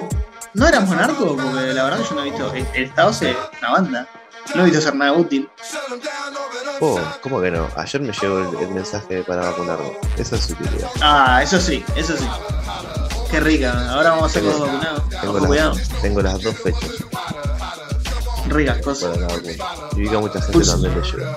¿No 0.55 0.69
éramos 0.69 0.95
narcos? 0.97 1.41
Porque 1.41 1.73
la 1.73 1.85
verdad 1.85 1.99
que 1.99 2.05
yo 2.09 2.15
no 2.15 2.21
he 2.23 2.25
visto. 2.31 2.53
El, 2.55 2.67
el 2.75 2.85
Estado 2.85 3.13
se. 3.13 3.37
Una 3.61 3.71
banda. 3.73 4.09
No 4.55 4.63
he 4.63 4.65
visto 4.65 4.79
hacer 4.81 4.95
nada 4.95 5.13
útil. 5.13 5.49
Oh, 6.81 7.01
¿cómo 7.23 7.41
que 7.41 7.51
no? 7.51 7.69
Ayer 7.77 8.01
me 8.03 8.13
llegó 8.13 8.39
el, 8.41 8.59
el 8.67 8.71
mensaje 8.71 9.23
para 9.23 9.43
vacunarme. 9.51 9.93
Esa 10.19 10.37
es 10.37 10.43
su 10.47 10.53
utilidad. 10.55 10.91
Ah, 11.01 11.41
eso 11.43 11.61
sí, 11.61 11.85
eso 11.97 12.17
sí. 12.17 12.27
Qué 13.31 13.41
rica. 13.41 13.73
Ahora 13.95 14.11
vamos 14.11 14.31
a 14.31 14.35
ser 14.35 14.43
todos 14.43 14.61
vacunados. 14.61 15.09
Tengo 15.09 15.37
Ojo, 15.37 15.47
cuidado. 15.47 15.75
las, 15.75 15.89
tengo 16.03 16.23
las 16.23 16.43
dos 16.43 16.55
fechas 16.59 16.91
Ricas 18.49 18.79
cosas. 18.83 19.17
para 19.17 19.27
la 19.29 19.35
vacuna. 19.35 19.53
Y 19.97 20.01
vi 20.01 20.09
que 20.09 20.17
a 20.17 20.19
mucha 20.19 20.43
gente 20.43 20.67
también 20.67 21.01
le 21.01 21.07
llegó. 21.07 21.37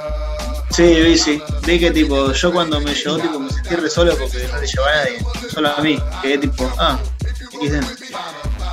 Sí, 0.71 0.83
vi, 0.83 1.17
sí. 1.17 1.41
Vi 1.65 1.79
que 1.79 1.91
tipo, 1.91 2.31
yo 2.33 2.51
cuando 2.51 2.81
me 2.81 2.93
llegó, 2.93 3.17
tipo, 3.19 3.39
me 3.39 3.49
sentí 3.49 3.75
re 3.75 3.89
solo 3.89 4.17
porque 4.17 4.45
no 4.51 4.59
le 4.59 4.67
llegó 4.67 4.85
a 4.85 4.91
nadie. 4.95 5.25
Solo 5.49 5.69
a 5.77 5.81
mí. 5.81 6.01
Quedé 6.21 6.39
tipo, 6.39 6.69
ah, 6.79 6.97
XD. 7.61 7.75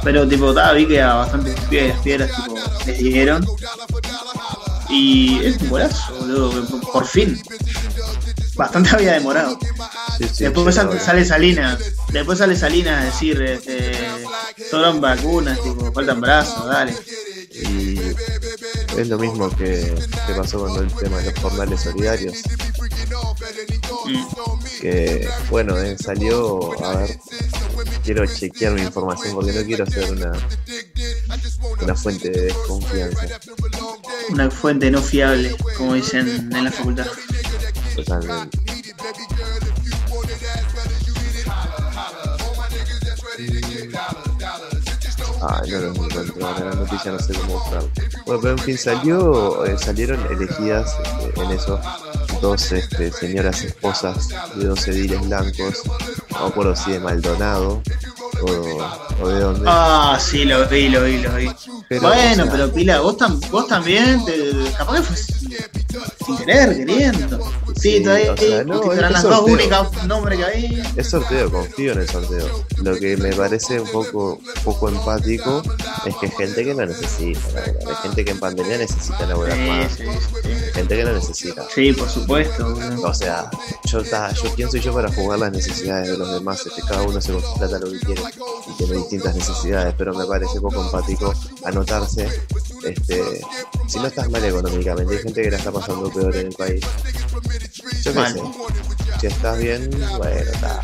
Pero 0.02 0.28
tipo, 0.28 0.52
ta, 0.52 0.72
vi 0.72 0.86
que 0.86 1.00
a 1.00 1.14
bastantes 1.14 1.58
piedras, 1.70 2.00
piedras, 2.00 2.30
tipo, 2.34 2.58
les 2.86 2.98
dieron. 2.98 3.46
Y 4.88 5.44
es 5.44 5.60
un 5.62 5.70
golazo, 5.70 6.14
boludo, 6.18 6.80
por, 6.92 7.06
fin. 7.06 7.40
Bastante 8.56 8.90
había 8.94 9.12
demorado. 9.14 9.58
Sí, 10.18 10.28
sí, 10.30 10.44
Después 10.44 10.74
sale 10.74 11.24
Salinas, 11.24 11.78
después 12.12 12.38
sale 12.38 12.56
Salinas 12.56 13.00
a 13.00 13.04
decir, 13.06 13.40
este, 13.40 13.92
sobran 14.70 15.00
vacunas, 15.00 15.62
tipo, 15.62 15.90
faltan 15.92 16.20
brazos, 16.20 16.66
dale. 16.66 16.94
Y 17.52 17.98
es 18.98 19.08
lo 19.08 19.18
mismo 19.18 19.48
que, 19.56 19.94
que 20.26 20.34
pasó 20.34 20.58
con 20.66 20.84
el 20.84 20.92
tema 20.94 21.18
de 21.18 21.30
los 21.30 21.40
jornales 21.40 21.80
solidarios. 21.80 22.42
Mm. 24.06 24.71
Que, 24.82 25.28
bueno, 25.48 25.78
eh, 25.78 25.96
salió, 25.96 26.84
a 26.84 26.96
ver, 26.96 27.16
quiero 28.02 28.26
chequear 28.26 28.72
mi 28.72 28.82
información 28.82 29.32
porque 29.32 29.52
no 29.52 29.64
quiero 29.64 29.86
ser 29.86 30.10
una, 30.10 30.32
una 31.80 31.94
fuente 31.94 32.30
de 32.30 32.40
desconfianza. 32.46 33.28
Una 34.30 34.50
fuente 34.50 34.90
no 34.90 35.00
fiable, 35.00 35.54
como 35.78 35.94
dicen 35.94 36.50
en 36.52 36.64
la 36.64 36.72
facultad. 36.72 37.06
Totalmente. 37.94 38.58
Ah, 45.44 45.60
no 45.68 45.78
lo 45.80 45.88
encuentro 45.88 46.46
ahora 46.46 46.66
la 46.66 46.74
noticia, 46.76 47.10
no 47.10 47.18
sé 47.18 47.34
cómo 47.34 47.54
buscarlo. 47.54 47.90
Bueno, 48.26 48.40
pero 48.40 48.50
en 48.52 48.58
fin, 48.58 48.78
salió, 48.78 49.64
eh, 49.64 49.76
salieron 49.76 50.20
elegidas 50.30 50.96
este, 51.04 51.42
en 51.42 51.50
eso 51.50 51.80
dos 52.40 52.70
este, 52.70 53.10
señoras 53.12 53.64
esposas 53.64 54.28
de 54.54 54.66
dos 54.66 54.86
ediles 54.86 55.20
blancos, 55.26 55.82
no 56.32 56.40
me 56.42 56.46
acuerdo 56.48 56.76
si 56.76 56.92
de 56.92 57.00
Maldonado 57.00 57.82
o, 58.42 59.22
o 59.24 59.28
de 59.28 59.40
dónde. 59.40 59.64
Ah, 59.66 60.18
sí, 60.20 60.44
lo 60.44 60.66
vi, 60.68 60.88
lo 60.88 61.02
vi, 61.04 61.18
lo 61.18 61.34
vi. 61.34 61.50
Pero, 61.88 62.02
bueno, 62.02 62.42
o 62.42 62.46
sea, 62.46 62.50
pero 62.52 62.72
Pila, 62.72 63.00
vos, 63.00 63.16
tam- 63.16 63.40
vos 63.50 63.66
también, 63.68 64.24
te, 64.24 64.34
capaz 64.76 64.96
que 64.96 65.02
fue 65.02 65.16
sin 66.26 66.36
querer, 66.38 66.76
queriendo. 66.76 67.38
Sí, 67.76 67.96
Sí, 67.98 68.02
todavía 68.04 68.32
o 68.32 68.36
sea, 68.36 68.64
no, 68.64 68.92
eran 68.92 69.06
es 69.06 69.10
las 69.12 69.22
dos 69.24 69.40
únicas 69.42 70.06
nombres 70.06 70.38
que 70.38 70.44
había. 70.44 70.92
Es 70.96 71.10
sorteo, 71.10 71.50
confío 71.50 71.92
en 71.92 72.00
el 72.00 72.08
sorteo. 72.08 72.64
Lo 72.82 72.94
que 72.96 73.16
me 73.16 73.32
parece 73.34 73.80
un 73.80 73.88
poco, 73.90 74.38
poco 74.62 74.88
empático 74.88 75.62
es 76.06 76.14
que 76.16 76.28
gente 76.30 76.64
que 76.64 76.74
no 76.74 76.86
necesita, 76.86 77.40
la 77.54 77.60
verdad. 77.62 77.88
Hay 77.88 77.94
gente 78.02 78.24
que 78.24 78.30
en 78.30 78.38
pandemia 78.40 78.78
necesita 78.78 79.26
laburar 79.26 79.56
Sí, 79.56 79.64
más. 79.66 79.92
sí, 79.92 80.04
sí. 80.42 80.50
Gente 80.74 80.96
que 80.96 81.04
no 81.04 81.12
necesita. 81.12 81.64
Sí, 81.74 81.92
por 81.92 82.08
supuesto. 82.08 82.78
O 83.02 83.14
sea, 83.14 83.50
yo, 83.86 84.02
ta, 84.04 84.32
yo 84.32 84.54
quién 84.54 84.70
soy 84.70 84.80
yo 84.80 84.94
para 84.94 85.12
jugar 85.12 85.40
las 85.40 85.50
necesidades 85.52 86.08
de 86.08 86.18
los 86.22 86.32
demás, 86.32 86.66
este, 86.66 86.82
cada 86.82 87.02
uno 87.02 87.20
se 87.20 87.32
plata 87.32 87.78
lo 87.78 87.90
que 87.90 87.98
quiere 88.00 88.22
y 88.68 88.76
tiene 88.76 88.96
distintas 88.96 89.34
necesidades, 89.34 89.94
pero 89.96 90.14
me 90.14 90.24
parece 90.26 90.60
poco 90.60 90.82
empático 90.82 91.32
anotarse, 91.64 92.28
este, 92.84 93.40
si 93.86 93.98
no 93.98 94.06
estás 94.06 94.30
mal 94.30 94.44
económicamente, 94.44 95.16
hay 95.16 95.22
gente 95.22 95.42
que 95.42 95.50
la 95.50 95.56
está 95.58 95.72
pasando 95.72 96.10
peor 96.10 96.34
en 96.36 96.46
el 96.46 96.54
país. 96.54 96.84
Yo 98.02 98.12
qué 98.12 98.26
sé, 98.26 98.42
si 99.20 99.26
estás 99.26 99.58
bien, 99.58 99.90
bueno, 100.18 100.50
ta, 100.60 100.80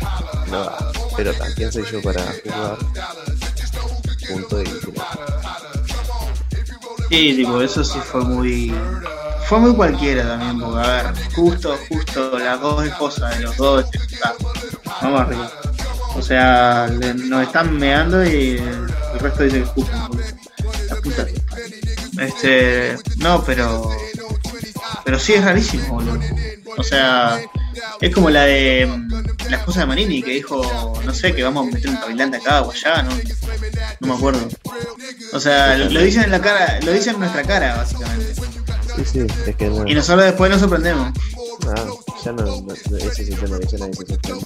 no 0.47 0.59
va, 0.59 0.91
pero 1.15 1.33
ta, 1.33 1.45
quién 1.55 1.71
soy 1.71 1.85
yo 1.91 2.01
para 2.01 2.21
jugar, 2.43 2.77
punto 4.27 4.61
y 4.61 4.65
final. 4.65 5.07
Sí, 7.09 7.33
tipo, 7.35 7.59
eso 7.59 7.83
sí 7.83 7.97
fue 7.99 8.21
muy. 8.21 8.71
Fue 9.47 9.59
muy 9.59 9.73
cualquiera 9.73 10.27
también, 10.27 10.59
porque 10.59 10.87
a 10.87 11.03
ver, 11.03 11.33
justo, 11.33 11.75
justo 11.89 12.37
las 12.37 12.61
dos 12.61 12.85
esposas 12.85 13.35
de 13.35 13.45
los 13.45 13.57
dos. 13.57 13.85
Vamos 15.01 15.21
arriba. 15.21 15.51
O 16.15 16.21
sea, 16.21 16.87
le- 16.87 17.13
nos 17.13 17.43
están 17.47 17.75
meando 17.77 18.23
y 18.25 18.57
el 18.57 19.19
resto 19.19 19.43
dice 19.43 19.57
que 19.59 19.63
escupen. 19.63 20.07
boludo. 20.07 20.23
La 20.89 20.95
puta. 20.97 21.27
Este. 22.19 22.97
No, 23.17 23.43
pero. 23.43 23.89
Pero 25.05 25.19
sí 25.19 25.33
es 25.33 25.43
rarísimo, 25.43 25.87
boludo. 25.95 26.19
O 26.77 26.83
sea, 26.83 27.39
es 28.01 28.13
como 28.13 28.29
la 28.29 28.43
de 28.45 28.87
la 29.49 29.57
esposa 29.57 29.81
de 29.81 29.85
Manini 29.87 30.21
que 30.21 30.31
dijo, 30.31 30.93
no 31.03 31.13
sé, 31.13 31.33
que 31.33 31.43
vamos 31.43 31.67
a 31.67 31.71
meter 31.71 31.89
un 31.89 31.97
cavilante 31.97 32.37
acá 32.37 32.61
o 32.61 32.71
allá, 32.71 33.01
no, 33.03 33.11
no 33.99 34.07
me 34.07 34.13
acuerdo. 34.13 34.47
O 35.33 35.39
sea, 35.39 35.75
lo, 35.77 35.89
lo 35.89 36.01
dicen 36.01 36.23
en 36.23 36.31
la 36.31 36.39
cara, 36.41 36.79
lo 36.83 36.91
dicen 36.91 37.15
en 37.15 37.21
nuestra 37.21 37.43
cara, 37.43 37.75
básicamente. 37.77 38.33
Sí, 38.97 39.03
sí, 39.05 39.27
es 39.47 39.55
que 39.55 39.67
no. 39.69 39.87
Y 39.87 39.93
nosotros 39.95 40.25
después 40.25 40.51
nos 40.51 40.59
sorprendemos. 40.61 41.11
Ah, 41.67 41.85
ya 42.23 42.31
no, 42.31 42.43
no, 42.45 42.61
no, 42.61 42.73
ese 42.73 43.07
es 43.23 43.29
el 43.29 43.39
tema 43.39 43.59
que 43.59 43.67
ya 43.67 43.77
nadie 43.79 43.93
se 43.93 44.05
sorprende. 44.07 44.45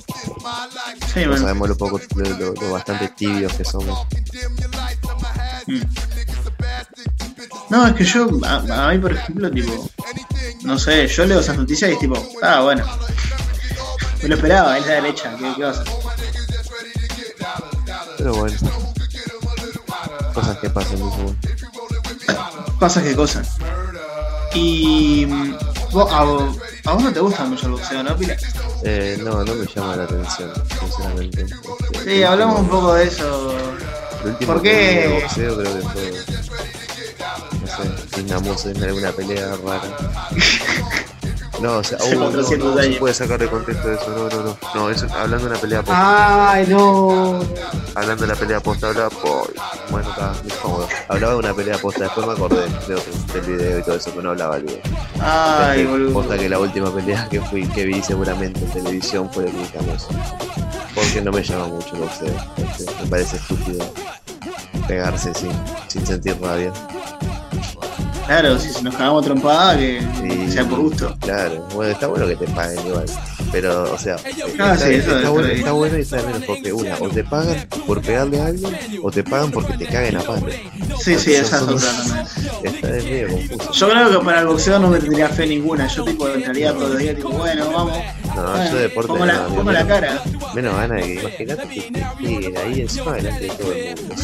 Sí, 1.13 1.19
No 1.21 1.27
bueno. 1.27 1.37
sabemos 1.37 1.69
lo 1.69 1.77
poco, 1.77 2.01
lo, 2.15 2.29
lo- 2.37 2.53
lo 2.53 2.71
bastante 2.71 3.07
tibios 3.09 3.53
que 3.53 3.63
somos. 3.65 4.07
Mm. 5.67 5.81
No, 7.69 7.87
es 7.87 7.93
que 7.93 8.03
yo, 8.03 8.27
a, 8.45 8.87
a 8.87 8.91
mí 8.91 8.99
por 8.99 9.11
ejemplo, 9.13 9.49
tipo, 9.51 9.89
no 10.63 10.77
sé, 10.77 11.07
yo 11.07 11.25
leo 11.25 11.39
esas 11.39 11.57
noticias 11.57 11.89
y 11.91 11.93
es 11.93 11.99
tipo, 11.99 12.15
ah, 12.41 12.61
bueno, 12.61 12.85
me 14.21 14.29
lo 14.29 14.35
esperaba, 14.35 14.77
es 14.77 14.85
la 14.85 14.93
derecha, 14.93 15.35
¿qué, 15.39 15.53
qué 15.55 15.63
vas 15.63 15.77
a 15.77 15.81
hacer? 15.81 15.93
Pero 18.17 18.35
bueno. 18.35 18.57
Cosas 20.33 20.57
que 20.57 20.69
pasan, 20.69 20.97
fútbol. 20.97 21.37
Pasa 22.79 23.03
qué 23.03 23.15
cosa. 23.15 23.43
Y 24.55 25.25
a, 26.01 26.23
vos- 26.23 26.57
a 26.85 26.93
vos 26.93 27.03
no 27.03 27.13
te 27.13 27.19
gusta 27.19 27.45
mucho 27.45 27.65
el 27.67 27.71
boxeo, 27.73 28.03
¿no, 28.03 28.15
Pila? 28.17 28.35
Eh, 28.83 29.17
no, 29.23 29.43
no 29.43 29.55
me 29.55 29.65
llama 29.65 29.95
la 29.95 30.03
atención, 30.03 30.51
sinceramente. 30.79 31.45
Este, 31.93 32.15
Sí, 32.17 32.23
hablamos 32.23 32.59
un 32.61 32.67
poco 32.69 32.93
de 32.95 33.03
eso. 33.05 33.55
¿por 34.45 34.61
qué? 34.61 35.19
boxeo 35.21 35.57
creo 35.57 35.73
que 35.75 35.81
fue. 35.89 36.13
No 37.61 37.67
sé, 37.67 38.21
Dinamos 38.21 38.65
en 38.65 38.83
alguna 38.83 39.11
pelea 39.11 39.55
rara. 39.65 39.97
No, 41.61 41.77
o 41.77 41.83
sea, 41.83 41.97
uh, 42.03 42.13
no, 42.15 42.31
400 42.31 42.59
no, 42.59 42.75
no 42.75 42.81
se 42.81 42.99
puede 42.99 43.13
sacar 43.13 43.39
de 43.39 43.47
contexto 43.47 43.91
eso, 43.91 44.09
no, 44.09 44.29
no, 44.29 44.43
no. 44.43 44.57
No, 44.75 44.89
eso, 44.89 45.07
hablando 45.13 45.45
de 45.45 45.51
una 45.51 45.59
pelea 45.59 45.81
posta. 45.83 46.51
Ay, 46.51 46.67
no. 46.67 47.41
Hablando 47.95 48.23
de 48.23 48.27
la 48.27 48.35
pelea 48.35 48.59
posta, 48.59 48.87
hablaba 48.87 49.09
por... 49.09 49.53
Bueno, 49.89 50.09
está 50.09 50.33
muy 50.43 50.51
cómodo. 50.61 50.87
Hablaba 51.07 51.33
de 51.33 51.39
una 51.39 51.53
pelea 51.53 51.77
posta, 51.77 52.03
después 52.03 52.27
me 52.27 52.33
acordé 52.33 52.61
de 52.61 52.95
del 53.33 53.57
video 53.57 53.79
y 53.79 53.83
todo 53.83 53.95
eso, 53.95 54.09
pero 54.11 54.23
no 54.23 54.29
hablaba 54.31 54.55
del 54.55 54.65
video. 54.65 54.81
Ay, 55.21 55.81
Este, 55.81 55.91
boludo. 55.91 56.13
Posta 56.13 56.37
que 56.37 56.49
la 56.49 56.59
última 56.59 56.93
pelea 56.93 57.27
que 57.29 57.41
fui, 57.41 57.67
que 57.67 57.85
vi 57.85 58.01
seguramente 58.01 58.59
en 58.59 58.71
televisión 58.71 59.29
fue 59.31 59.45
de 59.45 59.51
Cruz 59.51 60.07
Porque 60.95 61.21
no 61.21 61.31
me 61.31 61.43
llama 61.43 61.67
mucho 61.67 61.95
el 61.95 62.01
boxeo. 62.01 62.35
este, 62.57 63.03
me 63.03 63.09
parece 63.09 63.37
estúpido 63.37 63.85
pegarse 64.87 65.33
sin, 65.33 65.51
sin 65.87 66.05
sentir 66.05 66.37
rabia. 66.41 66.71
Claro, 68.25 68.57
si 68.57 68.81
nos 68.83 68.95
cagamos 68.95 69.25
trompada, 69.25 69.77
que, 69.77 69.99
que 70.21 70.49
sea 70.51 70.63
por 70.65 70.79
gusto. 70.79 71.15
Claro, 71.19 71.67
bueno, 71.73 71.91
está 71.91 72.07
bueno 72.07 72.25
que 72.27 72.35
te 72.35 72.47
paguen 72.47 72.87
igual. 72.87 73.05
Pero, 73.51 73.93
o 73.93 73.97
sea, 73.99 74.15
Ah, 74.59 74.73
está, 74.73 74.77
sí, 74.77 74.93
está 74.95 75.17
está 75.17 75.29
bueno, 75.29 75.47
bien. 75.47 75.59
está 75.59 75.71
bueno 75.73 75.97
y 75.97 76.01
está 76.01 76.17
de 76.17 76.23
menos 76.23 76.43
porque 76.47 76.73
una, 76.73 76.95
o 76.99 77.09
te 77.09 77.23
pagan 77.23 77.67
por 77.85 78.01
pegarle 78.01 78.39
a 78.41 78.45
alguien, 78.47 78.75
o 79.03 79.11
te 79.11 79.23
pagan 79.23 79.51
porque 79.51 79.73
te 79.77 79.85
caguen 79.85 80.17
a 80.17 80.21
palo. 80.21 80.47
Sí, 80.99 81.15
sí, 81.19 81.33
esa 81.33 81.57
es 81.57 81.61
otra. 81.63 82.25
Está 82.63 82.95
es 82.97 83.03
medio 83.03 83.27
confuso. 83.27 83.71
Yo 83.73 83.89
creo 83.89 84.19
que 84.19 84.25
para 84.25 84.39
el 84.39 84.47
boxeo 84.47 84.79
no 84.79 84.87
me 84.87 84.97
tendría 84.97 85.27
fe 85.27 85.45
ninguna. 85.45 85.85
Yo 85.87 86.05
tipo 86.05 86.29
entraría 86.29 86.71
todos 86.73 86.91
los 86.91 86.97
días, 86.99 87.15
tipo, 87.17 87.29
bueno, 87.29 87.69
vamos. 87.71 87.97
No, 88.35 88.41
Bueno, 88.41 88.71
yo 88.71 88.77
deporte 88.77 89.07
pongo 89.09 89.25
la, 89.25 89.33
no, 89.33 89.39
amigo, 89.41 89.55
pongo 89.57 89.71
la 89.73 89.83
menos- 89.83 89.99
cara. 89.99 90.23
Menos 90.55 90.75
ganas 90.77 90.97
de 91.01 91.03
que 91.03 91.19
imagínate 91.19 91.67
que 91.67 91.81
te 91.81 92.05
peguen 92.23 92.57
ahí 92.57 92.81
encima 92.81 93.13
delante 93.15 93.43
de 93.43 93.49
todo 93.49 93.71
el 93.73 93.95
mundo. 93.99 94.15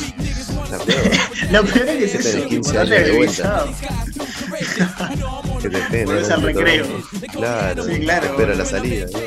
Lo 1.51 1.63
peor 1.65 1.89
es 1.89 2.11
que 2.11 2.17
es 2.17 2.23
de 2.23 2.29
eso, 2.39 2.47
15 2.47 2.49
tipo, 2.49 2.69
años 2.69 2.73
dale 2.89 3.03
de 3.03 3.11
vuelta. 3.17 3.65
revisado. 3.65 5.59
que 5.61 5.69
te 5.69 5.77
peguen 5.79 6.05
Volvés 6.05 6.29
al 6.29 6.41
de 6.41 6.47
recreo. 6.53 6.85
Claro, 7.31 7.83
Sí, 7.83 7.99
claro. 7.99 8.21
te 8.21 8.27
espero 8.31 8.55
la 8.55 8.65
salida, 8.65 9.05
¿no? 9.11 9.19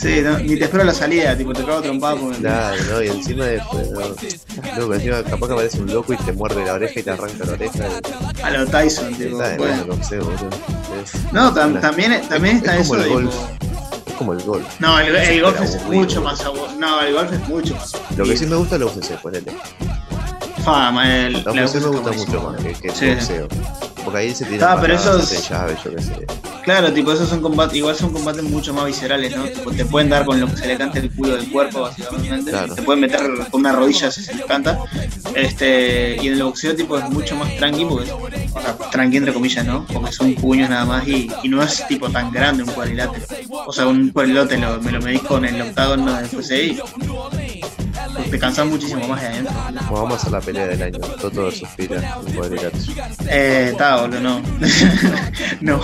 Sí, 0.00 0.20
no, 0.22 0.38
ni 0.38 0.56
te 0.56 0.64
espero 0.64 0.84
la 0.84 0.94
salida, 0.94 1.36
tipo, 1.36 1.52
te 1.52 1.64
cago 1.64 1.82
trompada 1.82 2.16
porque 2.16 2.38
Claro, 2.38 2.76
¿no? 2.90 3.02
Y 3.02 3.08
encima 3.08 3.44
después, 3.46 3.90
¿no? 3.90 4.00
Loco, 4.78 4.94
encima 4.94 5.22
capaz 5.22 5.46
que 5.48 5.52
aparece 5.52 5.80
un 5.80 5.92
loco 5.92 6.12
y 6.12 6.16
te 6.16 6.32
muerde 6.32 6.64
la 6.64 6.74
oreja 6.74 7.00
y 7.00 7.02
te 7.02 7.10
arranca 7.10 7.44
la 7.44 7.52
oreja. 7.52 7.84
a 8.42 8.50
lo 8.50 8.66
Tyson, 8.66 9.14
tipo, 9.14 9.30
está 9.36 9.48
de 9.50 9.58
bueno. 9.58 9.84
bueno, 9.86 9.96
no. 9.96 11.02
Es- 11.02 11.32
No, 11.32 11.54
tam- 11.54 11.80
también, 11.80 12.20
también 12.28 12.56
es 12.56 12.62
está 12.62 12.72
como 12.76 12.82
eso 12.82 12.96
el 12.96 13.02
de 13.02 13.08
golf. 13.08 13.30
tipo- 13.34 13.48
Es 14.06 14.12
como 14.14 14.32
el 14.34 14.42
golf. 14.42 14.66
No, 14.80 14.98
el, 15.00 15.16
el 15.16 15.42
golf 15.42 15.60
es 15.60 15.74
aburrido, 15.76 16.02
mucho 16.02 16.22
más 16.22 16.40
aburrido. 16.44 16.78
No, 16.78 17.00
el 17.00 17.14
golf 17.14 17.32
es 17.32 17.48
mucho 17.48 17.74
más 17.74 17.92
Lo 18.16 18.24
que 18.24 18.36
sí 18.36 18.46
me 18.46 18.56
gusta 18.56 18.74
es 18.76 18.80
la 18.80 18.86
UFC, 18.86 19.20
ponele. 19.20 19.52
Fama, 20.64 21.16
el, 21.26 21.42
La 21.44 21.52
me 21.52 21.62
gusta 21.66 22.12
mucho 22.12 22.42
más 22.52 22.62
que, 22.62 22.72
que 22.74 22.88
el 22.88 22.94
Sí. 22.94 23.08
boxeo. 23.10 23.48
Porque 24.04 24.18
ahí 24.18 24.34
se 24.34 24.44
tiran 24.44 24.68
Ah, 24.70 24.78
pero 24.80 24.94
esos- 24.94 25.48
llaves, 25.48 25.78
yo 25.84 25.94
qué 25.94 26.02
sé. 26.02 26.26
Claro, 26.64 26.92
tipo, 26.92 27.10
esos 27.12 27.28
son 27.28 27.40
combates, 27.40 27.76
igual 27.76 27.96
son 27.96 28.12
combates 28.12 28.42
mucho 28.44 28.72
más 28.72 28.86
viscerales, 28.86 29.36
¿no? 29.36 29.44
Tipo, 29.44 29.70
te 29.72 29.84
pueden 29.84 30.08
dar 30.10 30.24
con 30.24 30.38
lo 30.40 30.46
que 30.48 30.56
se 30.56 30.66
le 30.68 30.76
cante 30.76 31.00
el 31.00 31.10
culo 31.10 31.36
del 31.36 31.50
cuerpo, 31.50 31.80
básicamente. 31.82 32.50
Claro. 32.52 32.74
Te 32.74 32.82
pueden 32.82 33.00
meter 33.00 33.20
con 33.50 33.60
una 33.60 33.72
rodilla 33.72 34.10
si 34.12 34.22
se 34.22 34.34
les 34.34 34.44
canta. 34.46 34.78
Este, 35.34 36.16
y 36.22 36.28
en 36.28 36.34
el 36.34 36.42
boxeo, 36.44 36.74
tipo, 36.76 36.96
es 36.98 37.08
mucho 37.10 37.34
más 37.36 37.54
tranqui, 37.56 37.84
porque, 37.84 38.12
o 38.12 38.60
sea, 38.60 38.76
tranqui 38.90 39.16
entre 39.16 39.32
comillas, 39.32 39.64
¿no? 39.64 39.86
Porque 39.92 40.12
son 40.12 40.34
puños 40.34 40.68
nada 40.70 40.84
más 40.84 41.06
y, 41.08 41.28
y 41.42 41.48
no 41.48 41.62
es, 41.62 41.84
tipo, 41.88 42.08
tan 42.10 42.30
grande 42.30 42.62
un 42.62 42.70
cuadrilátero. 42.70 43.24
O 43.66 43.72
sea, 43.72 43.86
un 43.86 44.10
cuadrilátero 44.10 44.80
me 44.82 44.92
lo 44.92 45.00
medís 45.00 45.22
con 45.22 45.44
el 45.44 45.60
octágono 45.60 46.14
de 46.14 46.24
FCI 46.26 46.80
te 48.32 48.38
cansas 48.38 48.66
muchísimo 48.66 49.06
más 49.06 49.20
de 49.20 49.26
adentro. 49.26 49.54
Bueno, 49.62 49.82
vamos 49.90 50.12
a 50.12 50.16
hacer 50.16 50.32
la 50.32 50.40
pelea 50.40 50.66
del 50.66 50.82
año. 50.82 50.98
Toto 51.20 51.48
un 51.48 52.32
cuadrilátero. 52.32 52.82
Eh, 53.28 53.68
está, 53.72 54.08
no. 54.08 54.40
no. 55.60 55.80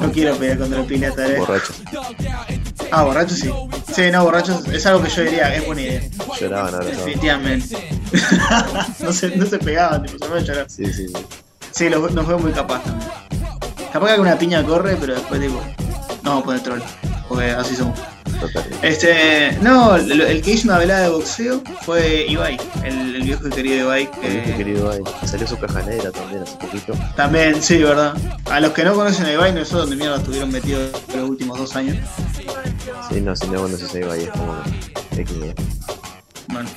No 0.00 0.12
quiero 0.12 0.36
pelear 0.36 0.58
contra 0.58 0.80
el 0.80 0.86
Pilata, 0.86 1.26
eh. 1.26 1.38
Borracho. 1.38 1.74
Ah, 2.90 3.02
borracho 3.02 3.34
sí. 3.34 3.52
Sí, 3.94 4.10
no, 4.10 4.24
borracho 4.24 4.62
es 4.72 4.86
algo 4.86 5.02
que 5.02 5.10
yo 5.10 5.22
diría, 5.22 5.54
es 5.54 5.66
buena 5.66 5.82
idea. 5.82 6.02
Lloraban 6.40 6.74
ahora. 6.74 6.86
Definitivamente. 6.86 8.00
no, 9.00 9.12
se, 9.12 9.36
no 9.36 9.44
se 9.44 9.58
pegaban, 9.58 10.04
tipo, 10.04 10.24
se 10.24 10.32
me 10.32 10.42
llorar. 10.42 10.66
Sí, 10.70 10.86
sí, 10.86 11.08
sí. 11.08 11.26
Sí, 11.72 11.90
lo, 11.90 12.08
no 12.08 12.24
fue 12.24 12.38
muy 12.38 12.52
capaz 12.52 12.82
también. 12.84 13.10
Capaz 13.92 14.06
que 14.06 14.12
alguna 14.12 14.38
piña 14.38 14.64
corre, 14.64 14.96
pero 14.98 15.14
después 15.14 15.40
tipo, 15.42 15.62
no 16.22 16.42
poner 16.42 16.62
troll. 16.62 16.80
Porque 17.32 17.50
así 17.50 17.74
somos. 17.74 17.98
Total. 18.40 18.64
Este, 18.82 19.56
no, 19.62 19.94
el, 19.96 20.20
el 20.20 20.42
que 20.42 20.50
hizo 20.52 20.66
una 20.68 20.78
velada 20.78 21.02
de 21.02 21.08
boxeo 21.10 21.62
fue 21.82 22.26
Ibai, 22.28 22.58
el, 22.84 23.14
el 23.16 23.22
viejo 23.22 23.46
y 23.46 23.50
querido 23.50 23.84
Ibai. 23.84 24.10
El 24.22 24.32
viejo 24.32 24.46
Que 24.46 24.56
querido 24.56 24.90
ahí. 24.90 25.00
Salió 25.24 25.46
su 25.46 25.56
caja 25.58 25.80
negra 25.82 26.10
también 26.10 26.42
hace 26.42 26.56
poquito. 26.56 26.92
también, 27.16 27.62
sí, 27.62 27.78
verdad. 27.78 28.14
A 28.50 28.60
los 28.60 28.72
que 28.72 28.84
no 28.84 28.94
conocen 28.94 29.26
a 29.26 29.32
Ibai, 29.32 29.54
no 29.54 29.64
sé 29.64 29.76
dónde 29.76 29.96
mierda 29.96 30.16
estuvieron 30.16 30.50
metidos 30.50 30.90
los 31.14 31.30
últimos 31.30 31.56
dos 31.58 31.74
años. 31.76 31.96
Sí, 33.08 33.20
no, 33.20 33.34
si 33.36 33.46
no, 33.48 33.60
bueno, 33.60 33.76
si 33.76 33.86
se 33.86 34.00
iba 34.00 34.12
ahí 34.12 34.24
es 34.24 34.30
como 34.30 34.60
XD. 35.12 35.54
Bueno. 36.48 36.68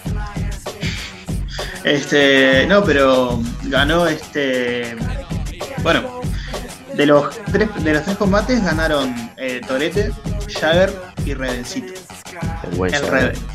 Este, 1.84 2.66
no, 2.68 2.84
pero 2.84 3.40
ganó 3.64 4.08
este. 4.08 4.96
Bueno, 5.84 6.22
de 6.96 7.06
los 7.06 7.36
tres, 7.52 7.70
de 7.84 7.94
los 7.94 8.04
tres 8.04 8.18
combates 8.18 8.64
ganaron 8.64 9.14
eh, 9.38 9.62
Torete, 9.68 10.12
Jagger 10.60 10.94
y 11.26 11.34
Redencito. 11.34 11.94
El 12.72 13.02
El. 13.08 13.55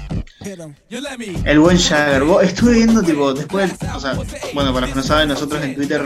El 1.45 1.59
buen 1.61 1.79
Jagger. 1.79 2.25
Vos- 2.25 2.43
Estuve 2.43 2.73
viendo, 2.75 3.03
tipo, 3.03 3.35
después, 3.35 3.71
o 3.95 4.01
sea, 4.01 4.15
bueno, 4.55 4.73
para 4.73 4.87
los 4.87 4.91
que 4.91 4.97
no 4.97 5.03
saben, 5.03 5.29
nosotros 5.29 5.63
en 5.63 5.75
Twitter, 5.75 6.03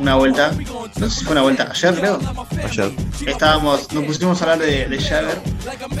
una 0.00 0.14
vuelta, 0.16 0.52
no 0.98 1.08
sé 1.10 1.18
si 1.18 1.24
fue 1.24 1.32
una 1.32 1.42
vuelta 1.42 1.68
ayer, 1.70 1.94
creo, 1.94 2.18
Ayer. 2.64 2.92
estábamos, 3.26 3.92
nos 3.92 4.04
pusimos 4.04 4.40
a 4.40 4.44
hablar 4.52 4.66
de, 4.66 4.88
de 4.88 4.98
Jagger 4.98 5.38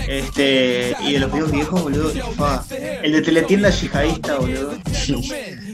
este, 0.08 0.96
y 1.02 1.12
de 1.12 1.18
los 1.18 1.32
videos 1.32 1.50
viejos, 1.52 1.82
boludo. 1.82 2.12
fa, 2.36 2.64
el 3.02 3.12
de 3.12 3.22
teletienda 3.22 3.70
yihadista, 3.70 4.36
boludo. 4.36 4.74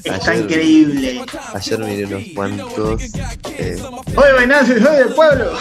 Está 0.03 0.33
Ayer- 0.33 0.43
increíble. 0.45 1.23
Ayer 1.53 1.79
miré 1.81 2.07
unos 2.07 2.23
cuantos. 2.35 3.03
Eh, 3.59 3.77
Oye, 4.17 4.33
Venancio, 4.39 4.83
soy 4.83 4.97
del 4.97 5.09
pueblo. 5.15 5.53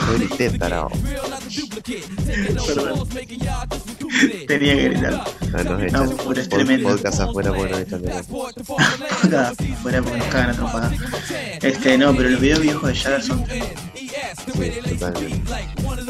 Perdón. 0.57 0.87
Tenía 4.47 4.75
que 4.75 4.89
gritar. 4.89 5.23
No, 5.51 5.63
nos 5.63 5.81
echan. 5.83 6.05
No, 6.05 6.15
pero 6.27 6.41
es 6.41 6.49
Pod- 6.49 6.55
tremendo. 6.55 6.89
Podcast 6.89 7.19
afuera 7.21 7.51
porque 7.53 7.71
nos 7.71 7.79
echan 7.81 8.01
de 8.01 8.11
acá. 8.11 8.23
Acá, 9.23 9.53
fuera 9.81 10.01
porque 10.01 10.17
nos 10.17 10.27
cagan 10.27 10.49
a 10.49 10.53
trompada. 10.53 10.91
Este, 11.61 11.97
no, 11.97 12.15
pero 12.15 12.29
los 12.29 12.39
videos 12.41 12.59
viejos 12.61 12.89
de 12.89 12.95
Jagger 12.95 13.23
son, 13.23 13.45
Sí, 13.47 14.99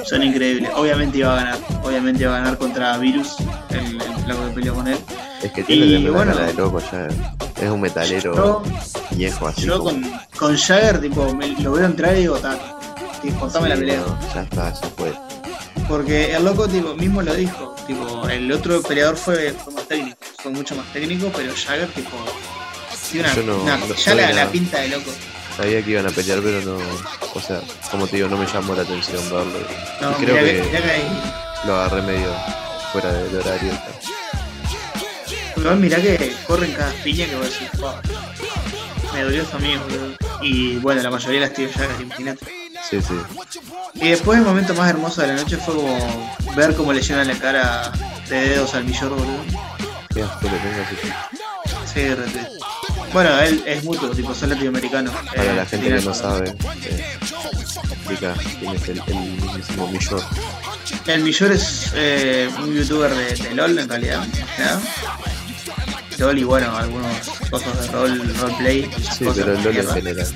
son 0.05 0.23
increíbles. 0.23 0.71
Obviamente 0.75 1.17
iba 1.19 1.33
a 1.33 1.35
ganar. 1.35 1.57
Obviamente 1.83 2.23
iba 2.23 2.35
a 2.35 2.39
ganar 2.39 2.57
contra 2.57 2.97
Virus, 2.97 3.35
el, 3.69 3.77
el 4.01 4.23
flaco 4.25 4.45
que 4.47 4.51
peleó 4.55 4.73
con 4.75 4.87
él. 4.87 4.97
Es 5.43 5.51
que 5.51 5.63
tiene 5.63 5.85
Y, 5.85 5.95
una 6.07 6.11
bueno. 6.17 6.33
cara 6.33 6.47
de 6.47 6.53
loco 6.53 6.81
ya. 6.91 7.07
Es 7.61 7.69
un 7.69 7.81
metalero 7.81 8.35
Yo, 8.35 8.63
viejo 9.11 9.47
así. 9.47 9.61
yo 9.63 9.79
como- 9.79 9.89
con, 9.91 10.11
con 10.37 10.57
Jagger, 10.57 11.01
tipo, 11.01 11.33
me- 11.35 11.47
lo 11.61 11.73
veo 11.73 11.85
entrar 11.85 12.15
y 12.15 12.21
digo, 12.21 12.37
contame 13.39 13.69
la 13.69 13.75
Sí, 13.75 13.81
pelea. 13.81 13.99
no, 13.99 14.33
ya 14.33 14.41
está, 14.43 14.73
ya 14.73 14.87
fue. 14.97 15.13
Porque 15.89 16.33
el 16.35 16.45
loco 16.45 16.67
tipo, 16.69 16.93
mismo 16.95 17.21
lo 17.21 17.33
dijo, 17.33 17.75
tipo, 17.87 18.29
el 18.29 18.49
otro 18.51 18.81
peleador 18.83 19.17
fue, 19.17 19.51
fue 19.53 19.73
más 19.73 19.87
técnico, 19.87 20.17
fue 20.41 20.51
mucho 20.51 20.75
más 20.75 20.85
técnico, 20.93 21.31
pero 21.35 21.51
Jagger 21.53 21.87
tipo 21.89 22.11
tiene 23.11 23.27
una, 23.33 23.41
no- 23.43 23.63
una- 23.63 23.77
no 23.77 23.87
ya 23.87 23.95
soy 23.97 24.33
la, 24.35 24.51
pinta 24.51 24.79
de 24.81 24.89
loco. 24.89 25.11
Sabía 25.57 25.83
que 25.83 25.89
iban 25.91 26.05
a 26.07 26.11
pelear, 26.11 26.39
pero 26.43 26.61
no. 26.61 26.77
O 27.33 27.41
sea, 27.41 27.59
como 27.91 28.07
te 28.07 28.17
digo, 28.17 28.29
no 28.29 28.37
me 28.37 28.45
llamó 28.45 28.75
la 28.75 28.83
atención 28.83 29.21
verlo. 29.31 29.59
No, 29.99 30.13
creo 30.13 30.35
mirá 30.35 30.41
que- 30.45 30.63
mirá 30.63 30.93
ahí. 30.93 31.21
Lo 31.65 31.75
agarré 31.75 32.01
medio 32.03 32.33
fuera 32.93 33.11
del 33.11 33.35
horario. 33.35 33.73
Igual 35.57 35.77
mirá 35.79 35.97
que 36.01 36.33
corren 36.47 36.71
cada 36.71 36.91
piña 37.03 37.25
que 37.25 37.35
vos 37.35 37.45
decís, 37.51 37.67
"Fua". 37.77 37.99
Me 39.13 39.23
dolió 39.23 39.43
a 39.51 39.57
mí, 39.59 39.75
boludo. 39.75 40.15
Y 40.41 40.75
bueno, 40.77 41.01
la 41.01 41.09
mayoría 41.09 41.41
las 41.41 41.53
tiro 41.53 41.69
ya, 41.75 41.87
imagínate. 41.99 42.45
Sí, 42.87 42.99
sí. 43.01 43.13
Y 43.95 44.09
después 44.09 44.39
el 44.39 44.45
momento 44.45 44.73
más 44.73 44.89
hermoso 44.89 45.21
de 45.21 45.27
la 45.27 45.35
noche 45.35 45.57
fue 45.57 45.75
como 45.75 46.35
ver 46.55 46.75
cómo 46.75 46.93
le 46.93 47.01
llenan 47.01 47.27
la 47.27 47.35
cara 47.37 47.91
de 48.29 48.49
dedos 48.49 48.73
al 48.73 48.83
millor, 48.85 49.09
boludo. 49.09 49.43
Qué 50.13 50.23
asco 50.23 50.43
le 50.49 50.57
tengo 50.57 50.83
así. 50.85 51.93
Sí, 51.93 52.07
re 52.13 52.23
triste. 52.23 52.49
Bueno, 53.13 53.39
él 53.41 53.63
es 53.65 53.83
mutuo, 53.83 54.09
tipo, 54.09 54.33
son 54.33 54.49
latinoamericanos. 54.49 55.13
Para 55.13 55.43
Eh, 55.43 55.55
la 55.55 55.65
gente 55.65 55.85
tiene- 55.87 55.99
que 55.99 56.05
no 56.05 56.13
sabe, 56.13 56.49
eh, 56.83 57.17
explica 57.91 58.33
quién 58.59 58.75
es 58.75 58.89
el, 58.89 59.01
mismísimo 59.15 59.87
Millor. 59.87 60.23
El 61.07 61.23
Millor 61.23 61.51
es 61.51 61.91
eh, 61.95 62.49
un 62.59 62.73
youtuber 62.75 63.13
de, 63.13 63.35
de 63.35 63.55
LOL 63.55 63.77
en 63.79 63.89
realidad, 63.89 64.25
nada. 64.57 64.79
LOL 66.17 66.37
y 66.37 66.43
bueno, 66.43 66.75
algunos 66.75 67.11
cosas 67.49 67.81
de 67.81 67.87
rol, 67.87 68.35
roleplay. 68.39 68.89
Sí, 69.17 69.25
cosas 69.25 69.45
pero 69.45 69.59
LOL 69.61 69.77
en 69.77 69.89
general. 69.89 70.27